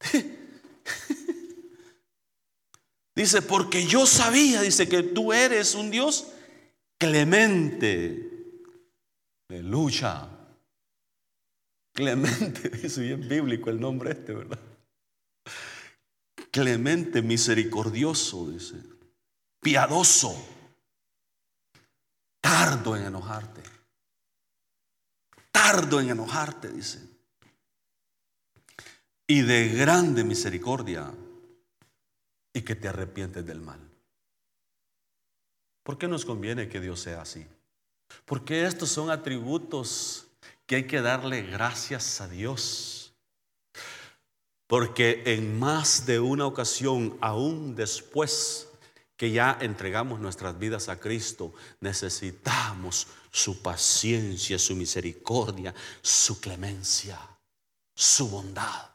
Dice, 3.14 3.42
porque 3.42 3.84
yo 3.84 4.06
sabía, 4.06 4.62
dice 4.62 4.88
que 4.88 5.02
tú 5.02 5.32
eres 5.32 5.74
un 5.74 5.90
Dios 5.90 6.28
clemente, 6.96 8.29
lucha. 9.58 10.28
Clemente, 11.92 12.68
dice 12.82 13.02
bien 13.02 13.28
bíblico 13.28 13.70
el 13.70 13.80
nombre 13.80 14.12
este, 14.12 14.32
¿verdad? 14.32 14.58
Clemente, 16.50 17.22
misericordioso, 17.22 18.50
dice. 18.50 18.76
Piadoso. 19.60 20.34
Tardo 22.40 22.96
en 22.96 23.04
enojarte. 23.04 23.62
Tardo 25.52 26.00
en 26.00 26.10
enojarte, 26.10 26.68
dice. 26.68 27.00
Y 29.26 29.42
de 29.42 29.68
grande 29.68 30.24
misericordia. 30.24 31.12
Y 32.52 32.62
que 32.62 32.74
te 32.74 32.88
arrepientes 32.88 33.46
del 33.46 33.60
mal. 33.60 33.80
¿Por 35.84 35.98
qué 35.98 36.08
nos 36.08 36.24
conviene 36.24 36.68
que 36.68 36.80
Dios 36.80 37.00
sea 37.00 37.22
así? 37.22 37.46
Porque 38.24 38.64
estos 38.64 38.90
son 38.90 39.10
atributos 39.10 40.26
que 40.66 40.76
hay 40.76 40.86
que 40.86 41.00
darle 41.00 41.42
gracias 41.42 42.20
a 42.20 42.28
Dios. 42.28 43.12
Porque 44.66 45.22
en 45.26 45.58
más 45.58 46.06
de 46.06 46.20
una 46.20 46.46
ocasión, 46.46 47.18
aún 47.20 47.74
después 47.74 48.68
que 49.16 49.32
ya 49.32 49.58
entregamos 49.60 50.20
nuestras 50.20 50.58
vidas 50.58 50.88
a 50.88 50.98
Cristo, 50.98 51.52
necesitamos 51.80 53.08
su 53.30 53.60
paciencia, 53.62 54.58
su 54.58 54.76
misericordia, 54.76 55.74
su 56.00 56.40
clemencia, 56.40 57.18
su 57.94 58.28
bondad 58.28 58.89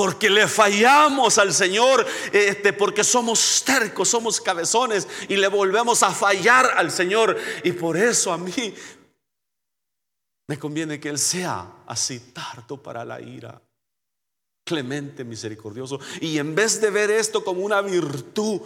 porque 0.00 0.30
le 0.30 0.48
fallamos 0.48 1.36
al 1.36 1.52
Señor, 1.52 2.06
este, 2.32 2.72
porque 2.72 3.04
somos 3.04 3.62
tercos, 3.66 4.08
somos 4.08 4.40
cabezones 4.40 5.06
y 5.28 5.36
le 5.36 5.46
volvemos 5.46 6.02
a 6.02 6.10
fallar 6.10 6.70
al 6.78 6.90
Señor. 6.90 7.36
Y 7.64 7.72
por 7.72 7.98
eso 7.98 8.32
a 8.32 8.38
mí 8.38 8.74
me 10.48 10.58
conviene 10.58 10.98
que 10.98 11.10
Él 11.10 11.18
sea 11.18 11.82
así 11.86 12.18
tardo 12.32 12.82
para 12.82 13.04
la 13.04 13.20
ira, 13.20 13.60
clemente, 14.64 15.22
misericordioso. 15.22 16.00
Y 16.22 16.38
en 16.38 16.54
vez 16.54 16.80
de 16.80 16.88
ver 16.88 17.10
esto 17.10 17.44
como 17.44 17.60
una 17.60 17.82
virtud 17.82 18.62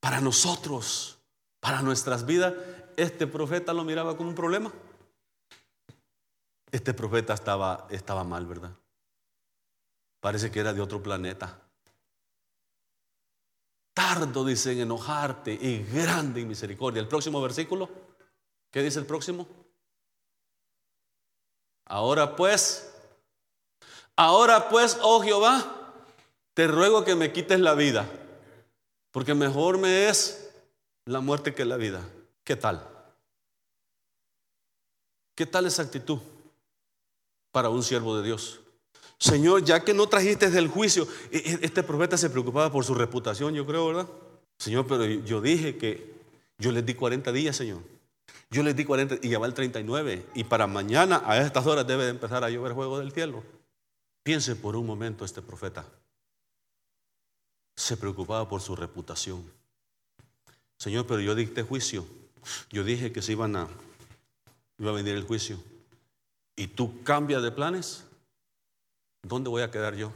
para 0.00 0.18
nosotros, 0.22 1.18
para 1.60 1.82
nuestras 1.82 2.24
vidas, 2.24 2.54
este 2.96 3.26
profeta 3.26 3.74
lo 3.74 3.84
miraba 3.84 4.16
como 4.16 4.30
un 4.30 4.34
problema. 4.34 4.72
Este 6.72 6.94
profeta 6.94 7.34
estaba, 7.34 7.86
estaba 7.90 8.24
mal, 8.24 8.46
¿verdad? 8.46 8.72
Parece 10.20 10.50
que 10.50 10.60
era 10.60 10.72
de 10.72 10.80
otro 10.80 11.02
planeta. 11.02 11.60
Tardo, 13.94 14.44
dice, 14.44 14.72
en 14.72 14.80
enojarte 14.80 15.52
y 15.52 15.84
grande 15.84 16.40
en 16.40 16.48
misericordia. 16.48 17.00
El 17.00 17.08
próximo 17.08 17.40
versículo, 17.40 17.88
¿qué 18.70 18.82
dice 18.82 18.98
el 18.98 19.06
próximo? 19.06 19.46
Ahora 21.84 22.36
pues, 22.36 22.94
ahora 24.14 24.68
pues, 24.68 24.98
oh 25.02 25.22
Jehová, 25.22 25.94
te 26.54 26.66
ruego 26.66 27.04
que 27.04 27.14
me 27.14 27.32
quites 27.32 27.60
la 27.60 27.74
vida, 27.74 28.06
porque 29.10 29.34
mejor 29.34 29.78
me 29.78 30.08
es 30.08 30.52
la 31.06 31.20
muerte 31.20 31.54
que 31.54 31.64
la 31.64 31.76
vida. 31.76 32.06
¿Qué 32.44 32.56
tal? 32.56 32.86
¿Qué 35.34 35.46
tal 35.46 35.66
esa 35.66 35.82
actitud 35.82 36.18
para 37.52 37.70
un 37.70 37.82
siervo 37.82 38.16
de 38.18 38.24
Dios? 38.24 38.60
Señor, 39.18 39.64
ya 39.64 39.84
que 39.84 39.94
no 39.94 40.08
trajiste 40.08 40.48
del 40.50 40.68
juicio, 40.68 41.06
e, 41.32 41.38
e, 41.38 41.58
este 41.62 41.82
profeta 41.82 42.16
se 42.16 42.30
preocupaba 42.30 42.70
por 42.70 42.84
su 42.84 42.94
reputación, 42.94 43.54
yo 43.54 43.66
creo, 43.66 43.88
¿verdad? 43.88 44.08
Señor, 44.58 44.86
pero 44.86 45.04
yo 45.04 45.40
dije 45.40 45.76
que 45.76 46.14
yo 46.58 46.72
les 46.72 46.84
di 46.86 46.94
40 46.94 47.32
días, 47.32 47.56
Señor. 47.56 47.80
Yo 48.50 48.62
les 48.62 48.74
di 48.74 48.84
40 48.84 49.18
y 49.22 49.28
ya 49.28 49.38
va 49.38 49.46
el 49.46 49.54
39. 49.54 50.26
Y 50.34 50.44
para 50.44 50.66
mañana 50.66 51.22
a 51.24 51.38
estas 51.38 51.66
horas 51.66 51.86
debe 51.86 52.04
de 52.04 52.10
empezar 52.10 52.44
a 52.44 52.50
llover 52.50 52.74
fuego 52.74 52.98
del 52.98 53.12
cielo. 53.12 53.42
Piense 54.22 54.56
por 54.56 54.74
un 54.74 54.86
momento 54.86 55.24
este 55.24 55.42
profeta. 55.42 55.84
Se 57.76 57.96
preocupaba 57.96 58.48
por 58.48 58.60
su 58.60 58.74
reputación. 58.74 59.44
Señor, 60.78 61.06
pero 61.06 61.20
yo 61.20 61.34
dicté 61.34 61.62
juicio. 61.62 62.06
Yo 62.70 62.84
dije 62.84 63.12
que 63.12 63.22
se 63.22 63.32
iban 63.32 63.56
a, 63.56 63.68
iba 64.78 64.90
a 64.90 64.94
venir 64.94 65.14
el 65.14 65.24
juicio. 65.24 65.58
¿Y 66.56 66.68
tú 66.68 67.02
cambias 67.04 67.42
de 67.42 67.52
planes? 67.52 68.04
¿Dónde 69.28 69.50
voy 69.50 69.62
a 69.62 69.70
quedar 69.70 69.94
yo? 69.94 70.12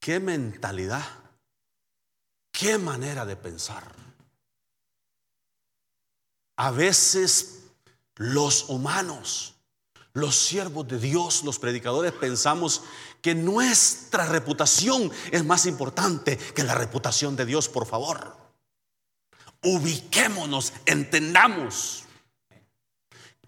¿Qué 0.00 0.18
mentalidad? 0.18 1.06
¿Qué 2.50 2.78
manera 2.78 3.24
de 3.24 3.36
pensar? 3.36 4.00
a 6.60 6.70
veces 6.70 7.62
los 8.16 8.68
humanos, 8.68 9.54
los 10.12 10.36
siervos 10.36 10.86
de 10.88 10.98
Dios, 10.98 11.42
los 11.42 11.58
predicadores, 11.58 12.12
pensamos 12.12 12.82
que 13.22 13.34
nuestra 13.34 14.26
reputación 14.26 15.10
es 15.30 15.42
más 15.42 15.64
importante 15.64 16.36
que 16.36 16.62
la 16.62 16.74
reputación 16.74 17.34
de 17.34 17.46
Dios, 17.46 17.70
por 17.70 17.86
favor. 17.86 18.36
Ubiquémonos, 19.62 20.74
entendamos 20.84 22.04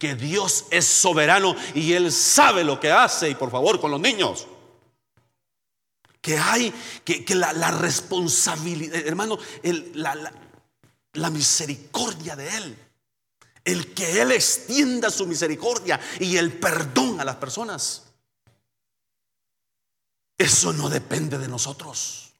que 0.03 0.16
Dios 0.16 0.64
es 0.72 0.84
soberano 0.84 1.55
y 1.76 1.92
Él 1.92 2.11
sabe 2.11 2.64
lo 2.64 2.80
que 2.80 2.90
hace. 2.90 3.30
Y 3.30 3.36
por 3.36 3.53
favor, 3.53 3.80
con 3.80 3.92
los 3.92 4.00
niños, 4.00 4.48
que 6.20 6.36
hay, 6.36 6.74
que, 7.05 7.24
la, 7.36 7.70
responsabilidad, 7.70 8.96
hermano, 9.07 9.38
la, 9.94 10.32
la 11.12 11.30
misericordia 11.30 12.34
de 12.34 12.48
Él, 12.48 12.78
el 13.64 13.94
que 13.94 14.20
Él 14.20 14.32
extienda 14.32 15.09
su 15.09 15.24
misericordia 15.24 16.00
y 16.18 16.36
el 16.36 16.53
perdón 16.53 17.20
a 17.20 17.24
las 17.24 17.36
personas. 17.36 18.03
Eso 20.36 20.72
no 20.72 20.88
depende 20.88 21.38
de 21.38 21.46
nosotros. 21.46 22.32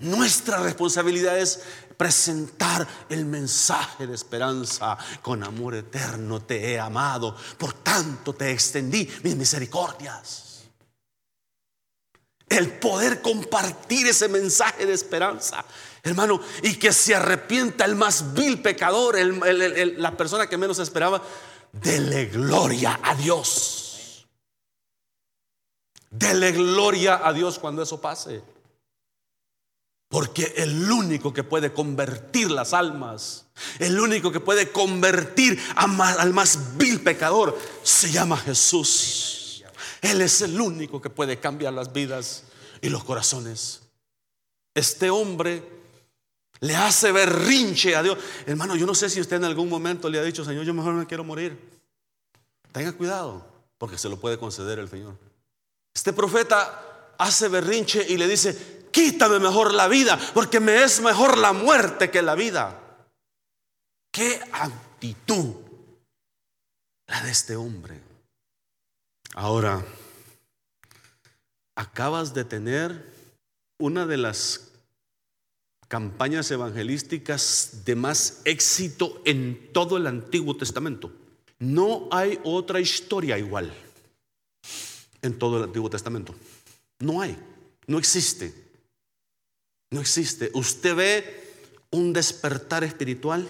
Nuestra 0.00 0.58
responsabilidad 0.58 1.38
es 1.38 1.60
presentar 1.96 2.86
el 3.08 3.24
mensaje 3.24 4.06
de 4.06 4.14
esperanza. 4.14 4.96
Con 5.22 5.42
amor 5.42 5.74
eterno 5.74 6.40
te 6.40 6.72
he 6.72 6.78
amado, 6.78 7.36
por 7.58 7.72
tanto 7.72 8.32
te 8.32 8.52
extendí 8.52 9.08
mis 9.24 9.34
misericordias. 9.34 10.44
El 12.48 12.70
poder 12.78 13.20
compartir 13.20 14.06
ese 14.06 14.28
mensaje 14.28 14.86
de 14.86 14.94
esperanza, 14.94 15.64
hermano, 16.02 16.40
y 16.62 16.76
que 16.76 16.92
se 16.92 17.14
arrepienta 17.14 17.84
el 17.84 17.96
más 17.96 18.32
vil 18.32 18.62
pecador, 18.62 19.16
la 19.18 20.16
persona 20.16 20.46
que 20.46 20.56
menos 20.56 20.78
esperaba, 20.78 21.20
dele 21.72 22.26
gloria 22.26 23.00
a 23.02 23.14
Dios. 23.16 24.26
Dele 26.08 26.52
gloria 26.52 27.20
a 27.22 27.32
Dios 27.32 27.58
cuando 27.58 27.82
eso 27.82 28.00
pase. 28.00 28.40
Porque 30.08 30.54
el 30.56 30.90
único 30.90 31.34
que 31.34 31.44
puede 31.44 31.72
convertir 31.72 32.50
las 32.50 32.72
almas, 32.72 33.46
el 33.78 34.00
único 34.00 34.32
que 34.32 34.40
puede 34.40 34.72
convertir 34.72 35.60
al 35.76 36.32
más 36.32 36.78
vil 36.78 37.00
pecador, 37.02 37.58
se 37.82 38.10
llama 38.10 38.38
Jesús. 38.38 39.62
Él 40.00 40.20
es 40.22 40.40
el 40.42 40.58
único 40.58 41.02
que 41.02 41.10
puede 41.10 41.38
cambiar 41.38 41.74
las 41.74 41.92
vidas 41.92 42.44
y 42.80 42.88
los 42.88 43.04
corazones. 43.04 43.82
Este 44.74 45.10
hombre 45.10 45.62
le 46.60 46.74
hace 46.74 47.12
berrinche 47.12 47.94
a 47.94 48.02
Dios. 48.02 48.18
Hermano, 48.46 48.76
yo 48.76 48.86
no 48.86 48.94
sé 48.94 49.10
si 49.10 49.20
usted 49.20 49.36
en 49.36 49.44
algún 49.44 49.68
momento 49.68 50.08
le 50.08 50.18
ha 50.18 50.22
dicho, 50.22 50.44
Señor, 50.44 50.64
yo 50.64 50.72
mejor 50.72 50.94
no 50.94 51.06
quiero 51.06 51.24
morir. 51.24 51.58
Tenga 52.72 52.92
cuidado, 52.92 53.44
porque 53.76 53.98
se 53.98 54.08
lo 54.08 54.18
puede 54.18 54.38
conceder 54.38 54.78
el 54.78 54.88
Señor. 54.88 55.16
Este 55.92 56.12
profeta 56.12 57.14
hace 57.18 57.48
berrinche 57.48 58.06
y 58.08 58.16
le 58.16 58.28
dice, 58.28 58.77
quítame 58.98 59.38
mejor 59.38 59.72
la 59.74 59.86
vida, 59.86 60.18
porque 60.34 60.58
me 60.58 60.82
es 60.82 61.00
mejor 61.00 61.38
la 61.38 61.52
muerte 61.52 62.10
que 62.10 62.20
la 62.20 62.34
vida. 62.34 63.06
Qué 64.10 64.40
actitud 64.50 65.54
la 67.06 67.22
de 67.22 67.30
este 67.30 67.54
hombre. 67.54 68.00
Ahora, 69.34 69.84
acabas 71.76 72.34
de 72.34 72.44
tener 72.44 73.14
una 73.78 74.04
de 74.04 74.16
las 74.16 74.72
campañas 75.86 76.50
evangelísticas 76.50 77.82
de 77.84 77.94
más 77.94 78.42
éxito 78.44 79.22
en 79.24 79.72
todo 79.72 79.96
el 79.96 80.08
Antiguo 80.08 80.56
Testamento. 80.56 81.12
No 81.60 82.08
hay 82.10 82.40
otra 82.42 82.80
historia 82.80 83.38
igual 83.38 83.72
en 85.22 85.38
todo 85.38 85.58
el 85.58 85.64
Antiguo 85.64 85.88
Testamento. 85.88 86.34
No 86.98 87.22
hay, 87.22 87.38
no 87.86 87.98
existe. 87.98 88.67
No 89.90 90.00
existe. 90.00 90.50
Usted 90.54 90.94
ve 90.94 91.44
un 91.90 92.12
despertar 92.12 92.84
espiritual 92.84 93.48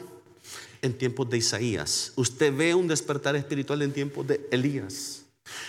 en 0.83 0.97
tiempos 0.97 1.29
de 1.29 1.39
Isaías. 1.39 2.13
Usted 2.17 2.55
ve 2.55 2.75
un 2.75 2.87
despertar 2.87 3.35
espiritual 3.37 3.83
en 3.83 3.93
tiempos 3.93 4.27
de 4.27 4.49
Elías. 4.51 5.23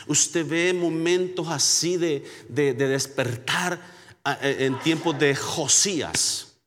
Usted 0.08 0.48
ve 0.48 0.74
momentos 0.74 1.48
así 1.48 1.98
de, 1.98 2.24
despertar 2.50 3.80
ah, 4.24 4.38
eh, 4.42 4.66
en 4.66 4.80
tiempos 4.80 5.18
de 5.18 5.36
Josías. 5.36 6.58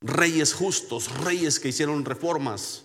Reyes 0.00 0.54
justos, 0.54 1.10
reyes 1.24 1.58
que 1.58 1.68
hicieron 1.68 2.04
reformas. 2.04 2.84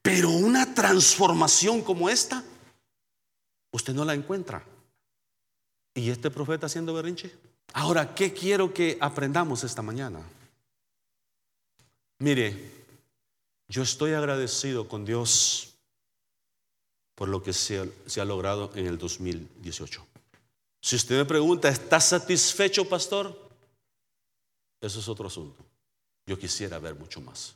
Pero 0.00 0.30
una 0.30 0.74
transformación 0.74 1.82
como 1.82 2.08
esta, 2.08 2.42
usted 3.70 3.94
no 3.94 4.04
la 4.04 4.14
encuentra. 4.14 4.64
¿Y 5.94 6.10
este 6.10 6.30
profeta 6.30 6.66
haciendo 6.66 6.94
berrinche? 6.94 7.30
Ahora, 7.74 8.14
¿qué 8.14 8.32
quiero 8.32 8.72
que 8.72 8.98
aprendamos 9.00 9.64
esta 9.64 9.82
mañana? 9.82 10.20
Mire, 12.18 12.70
yo 13.68 13.82
estoy 13.82 14.12
agradecido 14.12 14.86
con 14.86 15.04
Dios 15.04 15.74
por 17.14 17.28
lo 17.28 17.42
que 17.42 17.52
se 17.52 17.80
ha, 17.80 18.24
logrado 18.24 18.70
en 18.74 18.86
el 18.86 18.98
2018. 18.98 20.06
Si 20.80 20.96
usted 20.96 21.16
me 21.16 21.24
pregunta, 21.24 21.68
¿está 21.68 22.00
satisfecho, 22.00 22.88
pastor? 22.88 23.50
Eso 24.80 25.00
es 25.00 25.08
otro 25.08 25.28
asunto. 25.28 25.64
Yo 26.26 26.38
quisiera 26.38 26.78
ver 26.78 26.94
mucho 26.94 27.20
más. 27.20 27.54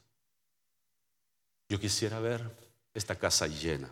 Yo 1.68 1.78
quisiera 1.78 2.20
ver 2.20 2.48
esta 2.94 3.16
casa 3.16 3.46
llena. 3.46 3.90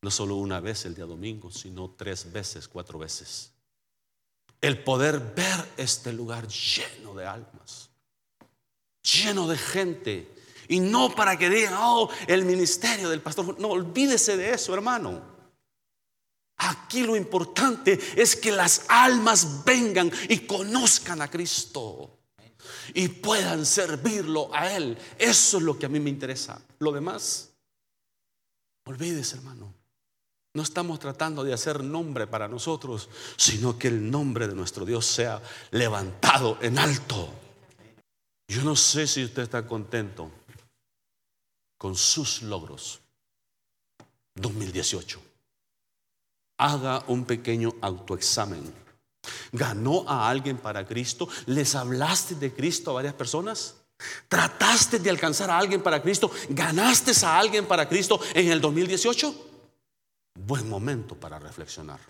No 0.00 0.10
solo 0.10 0.36
una 0.36 0.60
vez 0.60 0.84
el 0.86 0.94
día 0.94 1.04
domingo, 1.04 1.50
sino 1.50 1.90
tres 1.96 2.32
veces, 2.32 2.68
cuatro 2.68 2.98
veces 2.98 3.52
el 4.60 4.82
poder 4.82 5.20
ver 5.34 5.72
este 5.76 6.12
lugar 6.12 6.48
lleno 6.48 7.14
de 7.14 7.26
almas, 7.26 7.90
lleno 9.02 9.48
de 9.48 9.58
gente. 9.58 10.34
Y 10.68 10.80
no 10.80 11.14
para 11.14 11.38
que 11.38 11.48
digan, 11.48 11.74
oh, 11.76 12.10
el 12.26 12.44
ministerio 12.44 13.08
del 13.08 13.22
pastor. 13.22 13.58
No, 13.60 13.68
olvídese 13.68 14.36
de 14.36 14.52
eso, 14.52 14.74
hermano. 14.74 15.36
Aquí 16.56 17.02
lo 17.02 17.14
importante 17.14 17.98
es 18.16 18.34
que 18.34 18.50
las 18.50 18.86
almas 18.88 19.64
vengan 19.64 20.10
y 20.28 20.40
conozcan 20.40 21.22
a 21.22 21.30
Cristo 21.30 22.16
y 22.94 23.08
puedan 23.08 23.66
servirlo 23.66 24.48
a 24.54 24.72
Él. 24.72 24.96
Eso 25.18 25.58
es 25.58 25.62
lo 25.62 25.78
que 25.78 25.86
a 25.86 25.88
mí 25.88 26.00
me 26.00 26.10
interesa. 26.10 26.60
Lo 26.78 26.92
demás, 26.92 27.50
olvídese, 28.84 29.36
hermano. 29.36 29.75
No 30.56 30.62
estamos 30.62 30.98
tratando 30.98 31.44
de 31.44 31.52
hacer 31.52 31.84
nombre 31.84 32.26
para 32.26 32.48
nosotros, 32.48 33.10
sino 33.36 33.78
que 33.78 33.88
el 33.88 34.10
nombre 34.10 34.48
de 34.48 34.54
nuestro 34.54 34.86
Dios 34.86 35.04
sea 35.04 35.42
levantado 35.70 36.56
en 36.62 36.78
alto. 36.78 37.28
Yo 38.48 38.62
no 38.62 38.74
sé 38.74 39.06
si 39.06 39.22
usted 39.22 39.42
está 39.42 39.66
contento 39.66 40.30
con 41.76 41.94
sus 41.94 42.40
logros 42.40 43.02
2018. 44.36 45.20
Haga 46.56 47.04
un 47.08 47.26
pequeño 47.26 47.74
autoexamen. 47.82 48.72
¿Ganó 49.52 50.08
a 50.08 50.30
alguien 50.30 50.56
para 50.56 50.86
Cristo? 50.86 51.28
¿Les 51.44 51.74
hablaste 51.74 52.34
de 52.34 52.54
Cristo 52.54 52.92
a 52.92 52.94
varias 52.94 53.12
personas? 53.12 53.74
¿Trataste 54.26 55.00
de 55.00 55.10
alcanzar 55.10 55.50
a 55.50 55.58
alguien 55.58 55.82
para 55.82 56.00
Cristo? 56.00 56.30
¿Ganaste 56.48 57.12
a 57.26 57.38
alguien 57.38 57.66
para 57.66 57.86
Cristo 57.86 58.18
en 58.32 58.50
el 58.50 58.62
2018? 58.62 59.45
Buen 60.36 60.68
momento 60.68 61.14
para 61.14 61.38
reflexionar. 61.38 62.00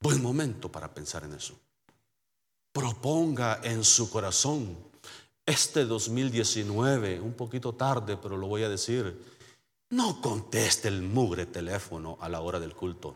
Buen 0.00 0.22
momento 0.22 0.70
para 0.70 0.92
pensar 0.92 1.24
en 1.24 1.34
eso. 1.34 1.58
Proponga 2.72 3.60
en 3.62 3.84
su 3.84 4.10
corazón 4.10 4.76
este 5.46 5.84
2019, 5.84 7.20
un 7.20 7.34
poquito 7.34 7.74
tarde, 7.74 8.16
pero 8.16 8.36
lo 8.36 8.46
voy 8.46 8.64
a 8.64 8.68
decir, 8.68 9.34
no 9.90 10.20
conteste 10.20 10.88
el 10.88 11.02
mugre 11.02 11.46
teléfono 11.46 12.16
a 12.20 12.28
la 12.28 12.40
hora 12.40 12.58
del 12.58 12.74
culto. 12.74 13.14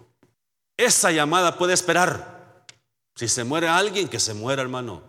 Esa 0.76 1.10
llamada 1.10 1.56
puede 1.56 1.72
esperar. 1.72 2.66
Si 3.16 3.26
se 3.26 3.42
muere 3.42 3.68
alguien, 3.68 4.08
que 4.08 4.20
se 4.20 4.34
muera, 4.34 4.62
hermano. 4.62 5.02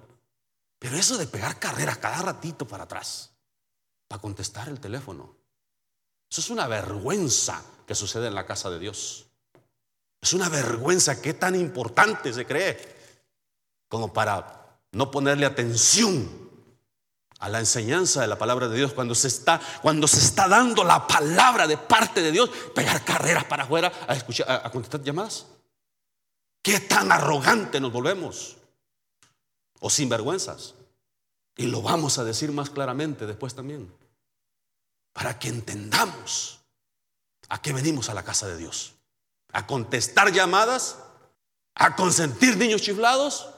Pero 0.79 0.95
eso 0.95 1.17
de 1.17 1.27
pegar 1.27 1.59
carrera 1.59 1.95
cada 1.97 2.21
ratito 2.21 2.65
para 2.67 2.85
atrás, 2.85 3.31
para 4.07 4.21
contestar 4.21 4.69
el 4.69 4.79
telénono, 4.79 5.35
eso 6.31 6.41
es 6.41 6.49
una 6.49 6.67
vergüenza 6.67 7.63
que 7.89 7.95
sucede 7.95 8.27
en 8.27 8.35
la 8.35 8.45
casa 8.45 8.69
de 8.69 8.77
Dios. 8.77 9.25
Es 10.21 10.33
una 10.33 10.47
vergüenza 10.47 11.19
que 11.19 11.33
tan 11.33 11.55
importante 11.55 12.31
se 12.31 12.45
cree 12.45 12.77
como 13.87 14.13
para 14.13 14.77
no 14.91 15.09
ponerle 15.09 15.47
atención 15.47 16.29
a 17.39 17.49
la 17.49 17.57
enseñanza 17.57 18.21
de 18.21 18.27
la 18.27 18.37
palabra 18.37 18.67
de 18.67 18.77
Dios 18.77 18.93
cuando 18.93 19.15
se 19.15 19.27
está 19.27 19.59
cuando 19.81 20.07
se 20.07 20.19
está 20.19 20.47
dando 20.47 20.83
la 20.83 21.07
palabra 21.07 21.65
de 21.65 21.77
parte 21.77 22.21
de 22.21 22.31
Dios, 22.31 22.51
pegar 22.75 23.03
carreras 23.03 23.45
para 23.45 23.63
afuera 23.63 23.91
a 24.07 24.13
escuchar 24.13 24.51
a, 24.51 24.69
contestar 24.69 25.01
llamadas. 25.01 25.47
Qué 26.61 26.81
tan 26.81 27.11
arrogante 27.11 27.79
nos 27.79 27.91
volvemos 27.91 28.57
o 29.79 29.89
sinvergüenzas. 29.89 30.75
Y 31.57 31.65
lo 31.65 31.81
vamos 31.81 32.19
a 32.19 32.23
decir 32.23 32.51
más 32.51 32.69
claramente 32.69 33.25
después 33.25 33.55
también. 33.55 33.91
Para 35.11 35.39
que 35.39 35.47
entendamos 35.47 36.58
a 37.49 37.61
qué 37.61 37.73
venimos 37.73 38.09
a 38.09 38.13
la 38.13 38.23
casa 38.23 38.47
de 38.47 38.57
Dios. 38.57 38.95
A 39.51 39.65
contestar 39.65 40.31
llamadas, 40.31 40.97
a 41.75 41.95
consentir 41.95 42.57
niños 42.57 42.81
chiflados 42.81 43.49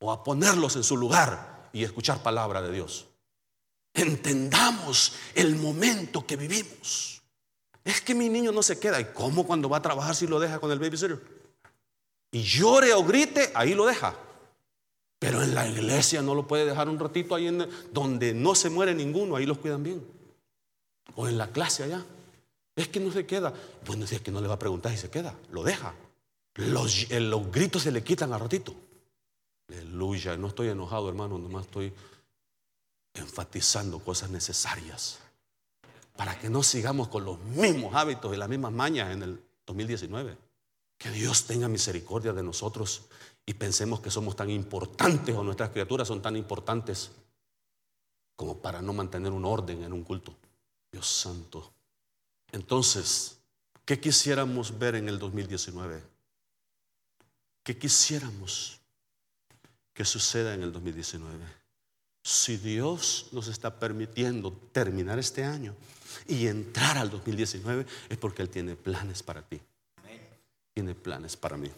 o 0.00 0.12
a 0.12 0.24
ponerlos 0.24 0.76
en 0.76 0.82
su 0.82 0.96
lugar 0.96 1.68
y 1.72 1.84
escuchar 1.84 2.22
palabra 2.22 2.60
de 2.60 2.72
Dios. 2.72 3.06
Entendamos 3.94 5.14
el 5.34 5.56
momento 5.56 6.26
que 6.26 6.36
vivimos. 6.36 7.22
Es 7.84 8.00
que 8.00 8.14
mi 8.14 8.28
niño 8.28 8.52
no 8.52 8.62
se 8.62 8.78
queda. 8.78 9.00
¿Y 9.00 9.06
cómo 9.06 9.46
cuando 9.46 9.68
va 9.68 9.78
a 9.78 9.82
trabajar 9.82 10.14
si 10.14 10.26
lo 10.26 10.38
deja 10.38 10.58
con 10.58 10.70
el 10.70 10.78
babysitter? 10.78 11.20
Y 12.32 12.42
llore 12.42 12.92
o 12.92 13.04
grite, 13.04 13.50
ahí 13.54 13.74
lo 13.74 13.86
deja. 13.86 14.14
Pero 15.18 15.42
en 15.42 15.54
la 15.54 15.68
iglesia 15.68 16.22
no 16.22 16.34
lo 16.34 16.46
puede 16.46 16.64
dejar 16.64 16.88
un 16.88 16.98
ratito 16.98 17.34
ahí 17.34 17.50
donde 17.92 18.32
no 18.32 18.54
se 18.54 18.70
muere 18.70 18.94
ninguno, 18.94 19.36
ahí 19.36 19.46
los 19.46 19.58
cuidan 19.58 19.82
bien. 19.82 20.04
O 21.14 21.28
en 21.28 21.36
la 21.36 21.48
clase 21.48 21.84
allá. 21.84 22.04
Es 22.76 22.88
que 22.88 23.00
no 23.00 23.10
se 23.12 23.26
queda. 23.26 23.52
Bueno, 23.86 24.06
si 24.06 24.14
es 24.14 24.20
que 24.20 24.30
no 24.30 24.40
le 24.40 24.48
va 24.48 24.54
a 24.54 24.58
preguntar 24.58 24.92
si 24.92 24.98
se 24.98 25.10
queda, 25.10 25.34
lo 25.50 25.62
deja. 25.62 25.94
Los, 26.54 27.10
eh, 27.10 27.20
los 27.20 27.50
gritos 27.50 27.82
se 27.82 27.92
le 27.92 28.02
quitan 28.02 28.32
al 28.32 28.40
ratito. 28.40 28.74
Aleluya, 29.68 30.36
no 30.36 30.48
estoy 30.48 30.68
enojado, 30.68 31.08
hermano, 31.08 31.38
nomás 31.38 31.66
estoy 31.66 31.92
enfatizando 33.14 33.98
cosas 34.00 34.30
necesarias 34.30 35.18
para 36.16 36.38
que 36.38 36.50
no 36.50 36.62
sigamos 36.62 37.08
con 37.08 37.24
los 37.24 37.38
mismos 37.40 37.94
hábitos 37.94 38.34
y 38.34 38.36
las 38.36 38.48
mismas 38.48 38.72
mañas 38.72 39.10
en 39.12 39.22
el 39.22 39.42
2019. 39.66 40.36
Que 40.98 41.10
Dios 41.10 41.44
tenga 41.46 41.68
misericordia 41.68 42.32
de 42.32 42.42
nosotros 42.42 43.02
y 43.46 43.54
pensemos 43.54 44.00
que 44.00 44.10
somos 44.10 44.36
tan 44.36 44.50
importantes 44.50 45.34
o 45.34 45.42
nuestras 45.42 45.70
criaturas 45.70 46.06
son 46.06 46.20
tan 46.20 46.36
importantes 46.36 47.10
como 48.36 48.58
para 48.58 48.82
no 48.82 48.92
mantener 48.92 49.32
un 49.32 49.44
orden 49.44 49.82
en 49.82 49.92
un 49.92 50.02
culto. 50.02 50.34
Dios 50.92 51.06
santo. 51.06 51.72
Entonces, 52.52 53.38
¿qué 53.84 54.00
quisiéramos 54.00 54.78
ver 54.78 54.96
en 54.96 55.08
el 55.08 55.18
2019? 55.18 56.02
¿Qué 57.62 57.78
quisiéramos 57.78 58.80
que 59.92 60.04
suceda 60.04 60.54
en 60.54 60.62
el 60.62 60.72
2019? 60.72 61.60
Si 62.22 62.56
Dios 62.56 63.28
nos 63.32 63.48
está 63.48 63.78
permitiendo 63.78 64.52
terminar 64.72 65.18
este 65.18 65.44
año 65.44 65.74
y 66.26 66.46
entrar 66.48 66.98
al 66.98 67.10
2019 67.10 67.86
es 68.08 68.18
porque 68.18 68.42
Él 68.42 68.50
tiene 68.50 68.76
planes 68.76 69.22
para 69.22 69.42
ti. 69.42 69.60
Tiene 70.74 70.94
planes 70.94 71.36
para 71.36 71.56
mí. 71.56 71.70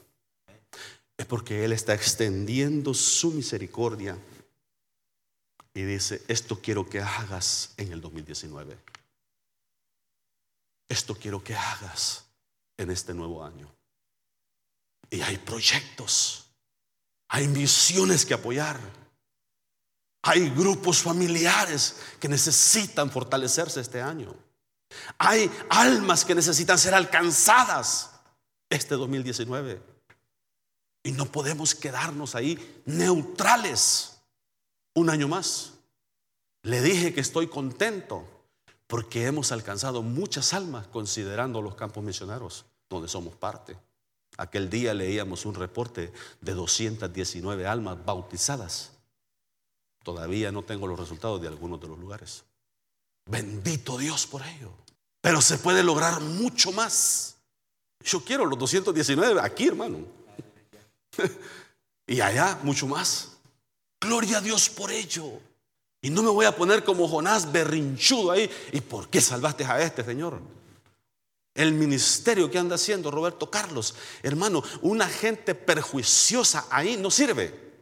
Es 1.16 1.26
porque 1.26 1.64
Él 1.64 1.72
está 1.72 1.94
extendiendo 1.94 2.94
su 2.94 3.32
misericordia 3.32 4.18
y 5.74 5.82
dice, 5.82 6.22
esto 6.28 6.60
quiero 6.60 6.88
que 6.88 7.00
hagas 7.00 7.72
en 7.76 7.92
el 7.92 8.00
2019. 8.00 8.76
Esto 10.88 11.14
quiero 11.14 11.42
que 11.42 11.54
hagas 11.54 12.26
en 12.76 12.90
este 12.90 13.14
nuevo 13.14 13.44
año. 13.44 13.72
Y 15.10 15.20
hay 15.20 15.38
proyectos, 15.38 16.50
hay 17.28 17.48
misiones 17.48 18.24
que 18.24 18.34
apoyar. 18.34 18.78
Hay 20.24 20.50
grupos 20.50 21.02
familiares 21.02 21.96
que 22.20 22.28
necesitan 22.28 23.10
fortalecerse 23.10 23.80
este 23.80 24.00
año. 24.00 24.34
Hay 25.18 25.50
almas 25.68 26.24
que 26.24 26.34
necesitan 26.34 26.78
ser 26.78 26.94
alcanzadas 26.94 28.10
este 28.70 28.94
2019. 28.94 29.82
Y 31.02 31.12
no 31.12 31.26
podemos 31.26 31.74
quedarnos 31.74 32.34
ahí 32.36 32.82
neutrales 32.86 34.18
un 34.94 35.10
año 35.10 35.26
más. 35.26 35.72
Le 36.62 36.80
dije 36.80 37.12
que 37.12 37.20
estoy 37.20 37.48
contento 37.48 38.41
porque 38.92 39.24
hemos 39.24 39.52
alcanzado 39.52 40.02
muchas 40.02 40.52
almas 40.52 40.86
considerando 40.86 41.62
los 41.62 41.76
campos 41.76 42.04
misioneros 42.04 42.66
donde 42.90 43.08
somos 43.08 43.34
parte. 43.34 43.74
Aquel 44.36 44.68
día 44.68 44.92
leíamos 44.92 45.46
un 45.46 45.54
reporte 45.54 46.12
de 46.42 46.52
219 46.52 47.66
almas 47.66 48.04
bautizadas 48.04 48.92
Todavía 50.02 50.50
no 50.52 50.62
tengo 50.62 50.86
los 50.86 50.98
resultados 50.98 51.40
de 51.40 51.48
algunos 51.48 51.80
de 51.80 51.88
los 51.88 51.98
lugares. 51.98 52.44
Bendito 53.26 53.96
Dios 53.96 54.26
por 54.26 54.42
ello. 54.42 54.70
Pero 55.22 55.40
se 55.40 55.56
puede 55.56 55.82
lograr 55.82 56.20
mucho 56.20 56.72
más. 56.72 57.36
Yo 58.04 58.22
quiero 58.22 58.44
los 58.44 58.58
219 58.58 59.40
aquí, 59.40 59.68
hermano. 59.68 60.00
y 62.06 62.20
allá 62.20 62.58
mucho 62.62 62.86
más. 62.86 63.38
Gloria 63.98 64.38
a 64.38 64.40
Dios 64.40 64.68
por 64.68 64.90
ello. 64.90 65.40
Y 66.02 66.10
no 66.10 66.22
me 66.22 66.30
voy 66.30 66.44
a 66.46 66.56
poner 66.56 66.82
como 66.82 67.06
Jonás 67.06 67.50
berrinchudo 67.50 68.32
ahí. 68.32 68.50
¿Y 68.72 68.80
por 68.80 69.08
qué 69.08 69.20
salvaste 69.20 69.64
a 69.64 69.80
este, 69.80 70.04
Señor? 70.04 70.40
El 71.54 71.72
ministerio 71.72 72.50
que 72.50 72.58
anda 72.58 72.74
haciendo 72.74 73.10
Roberto 73.10 73.48
Carlos, 73.48 73.94
hermano, 74.22 74.64
una 74.80 75.06
gente 75.06 75.54
perjuiciosa 75.54 76.66
ahí 76.70 76.96
no 76.96 77.10
sirve. 77.10 77.72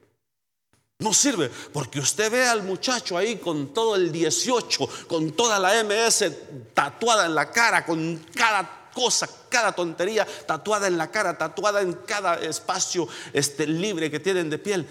No 0.98 1.14
sirve, 1.14 1.50
porque 1.72 1.98
usted 1.98 2.30
ve 2.30 2.46
al 2.46 2.62
muchacho 2.62 3.16
ahí 3.16 3.36
con 3.36 3.72
todo 3.72 3.96
el 3.96 4.12
18, 4.12 5.06
con 5.06 5.30
toda 5.30 5.58
la 5.58 5.82
MS 5.82 6.30
tatuada 6.74 7.24
en 7.24 7.34
la 7.34 7.50
cara, 7.50 7.86
con 7.86 8.26
cada 8.34 8.90
cosa, 8.92 9.26
cada 9.48 9.72
tontería 9.72 10.26
tatuada 10.46 10.88
en 10.88 10.98
la 10.98 11.10
cara, 11.10 11.38
tatuada 11.38 11.80
en 11.80 11.94
cada 11.94 12.34
espacio 12.34 13.08
este, 13.32 13.66
libre 13.66 14.10
que 14.10 14.20
tienen 14.20 14.50
de 14.50 14.58
piel. 14.58 14.86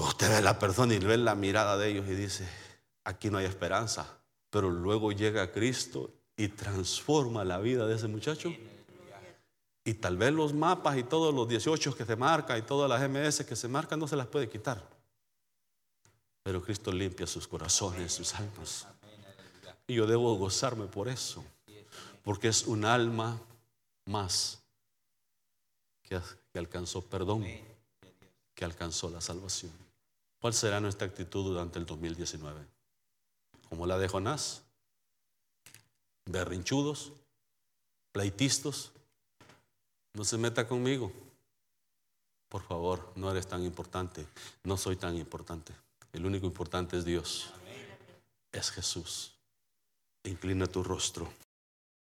Usted 0.00 0.30
ve 0.30 0.40
la 0.40 0.58
persona 0.58 0.94
y 0.94 0.98
ve 0.98 1.18
la 1.18 1.34
mirada 1.34 1.76
de 1.76 1.90
ellos 1.90 2.08
y 2.08 2.14
dice, 2.14 2.48
aquí 3.04 3.28
no 3.28 3.36
hay 3.36 3.44
esperanza. 3.44 4.18
Pero 4.48 4.70
luego 4.70 5.12
llega 5.12 5.52
Cristo 5.52 6.10
y 6.38 6.48
transforma 6.48 7.44
la 7.44 7.58
vida 7.58 7.86
de 7.86 7.96
ese 7.96 8.08
muchacho. 8.08 8.50
Y 9.84 9.94
tal 9.94 10.16
vez 10.16 10.32
los 10.32 10.54
mapas 10.54 10.96
y 10.96 11.02
todos 11.02 11.34
los 11.34 11.46
18 11.48 11.94
que 11.94 12.06
se 12.06 12.16
marcan 12.16 12.58
y 12.58 12.62
todas 12.62 12.88
las 12.88 13.08
MS 13.10 13.44
que 13.44 13.54
se 13.54 13.68
marcan 13.68 13.98
no 14.00 14.08
se 14.08 14.16
las 14.16 14.26
puede 14.26 14.48
quitar. 14.48 14.82
Pero 16.42 16.62
Cristo 16.62 16.90
limpia 16.92 17.26
sus 17.26 17.46
corazones, 17.46 18.10
sus 18.12 18.34
almas. 18.34 18.86
Y 19.86 19.96
yo 19.96 20.06
debo 20.06 20.34
gozarme 20.36 20.86
por 20.86 21.08
eso. 21.08 21.44
Porque 22.22 22.48
es 22.48 22.66
un 22.66 22.86
alma 22.86 23.38
más 24.06 24.62
que, 26.02 26.18
alcanzó 26.58 27.02
perdón, 27.02 27.44
que 28.54 28.64
alcanzó 28.64 29.10
la 29.10 29.20
salvación. 29.20 29.89
¿Cuál 30.40 30.54
será 30.54 30.80
nuestra 30.80 31.06
actitud 31.06 31.44
durante 31.44 31.78
el 31.78 31.86
2019? 31.86 32.66
Como 33.68 33.86
la 33.86 33.98
de 33.98 34.08
Jonás, 34.08 34.62
berrinchudos, 36.24 37.12
pleitistos, 38.12 38.92
no 40.14 40.24
se 40.24 40.38
meta 40.38 40.66
conmigo. 40.66 41.12
Por 42.48 42.62
favor, 42.62 43.12
no 43.16 43.30
eres 43.30 43.46
tan 43.46 43.64
importante. 43.64 44.26
No 44.64 44.76
soy 44.76 44.96
tan 44.96 45.16
importante. 45.16 45.72
El 46.12 46.26
único 46.26 46.46
importante 46.46 46.96
es 46.96 47.04
Dios. 47.04 47.50
Es 48.50 48.70
Jesús. 48.70 49.34
Inclina 50.24 50.66
tu 50.66 50.82
rostro. 50.82 51.30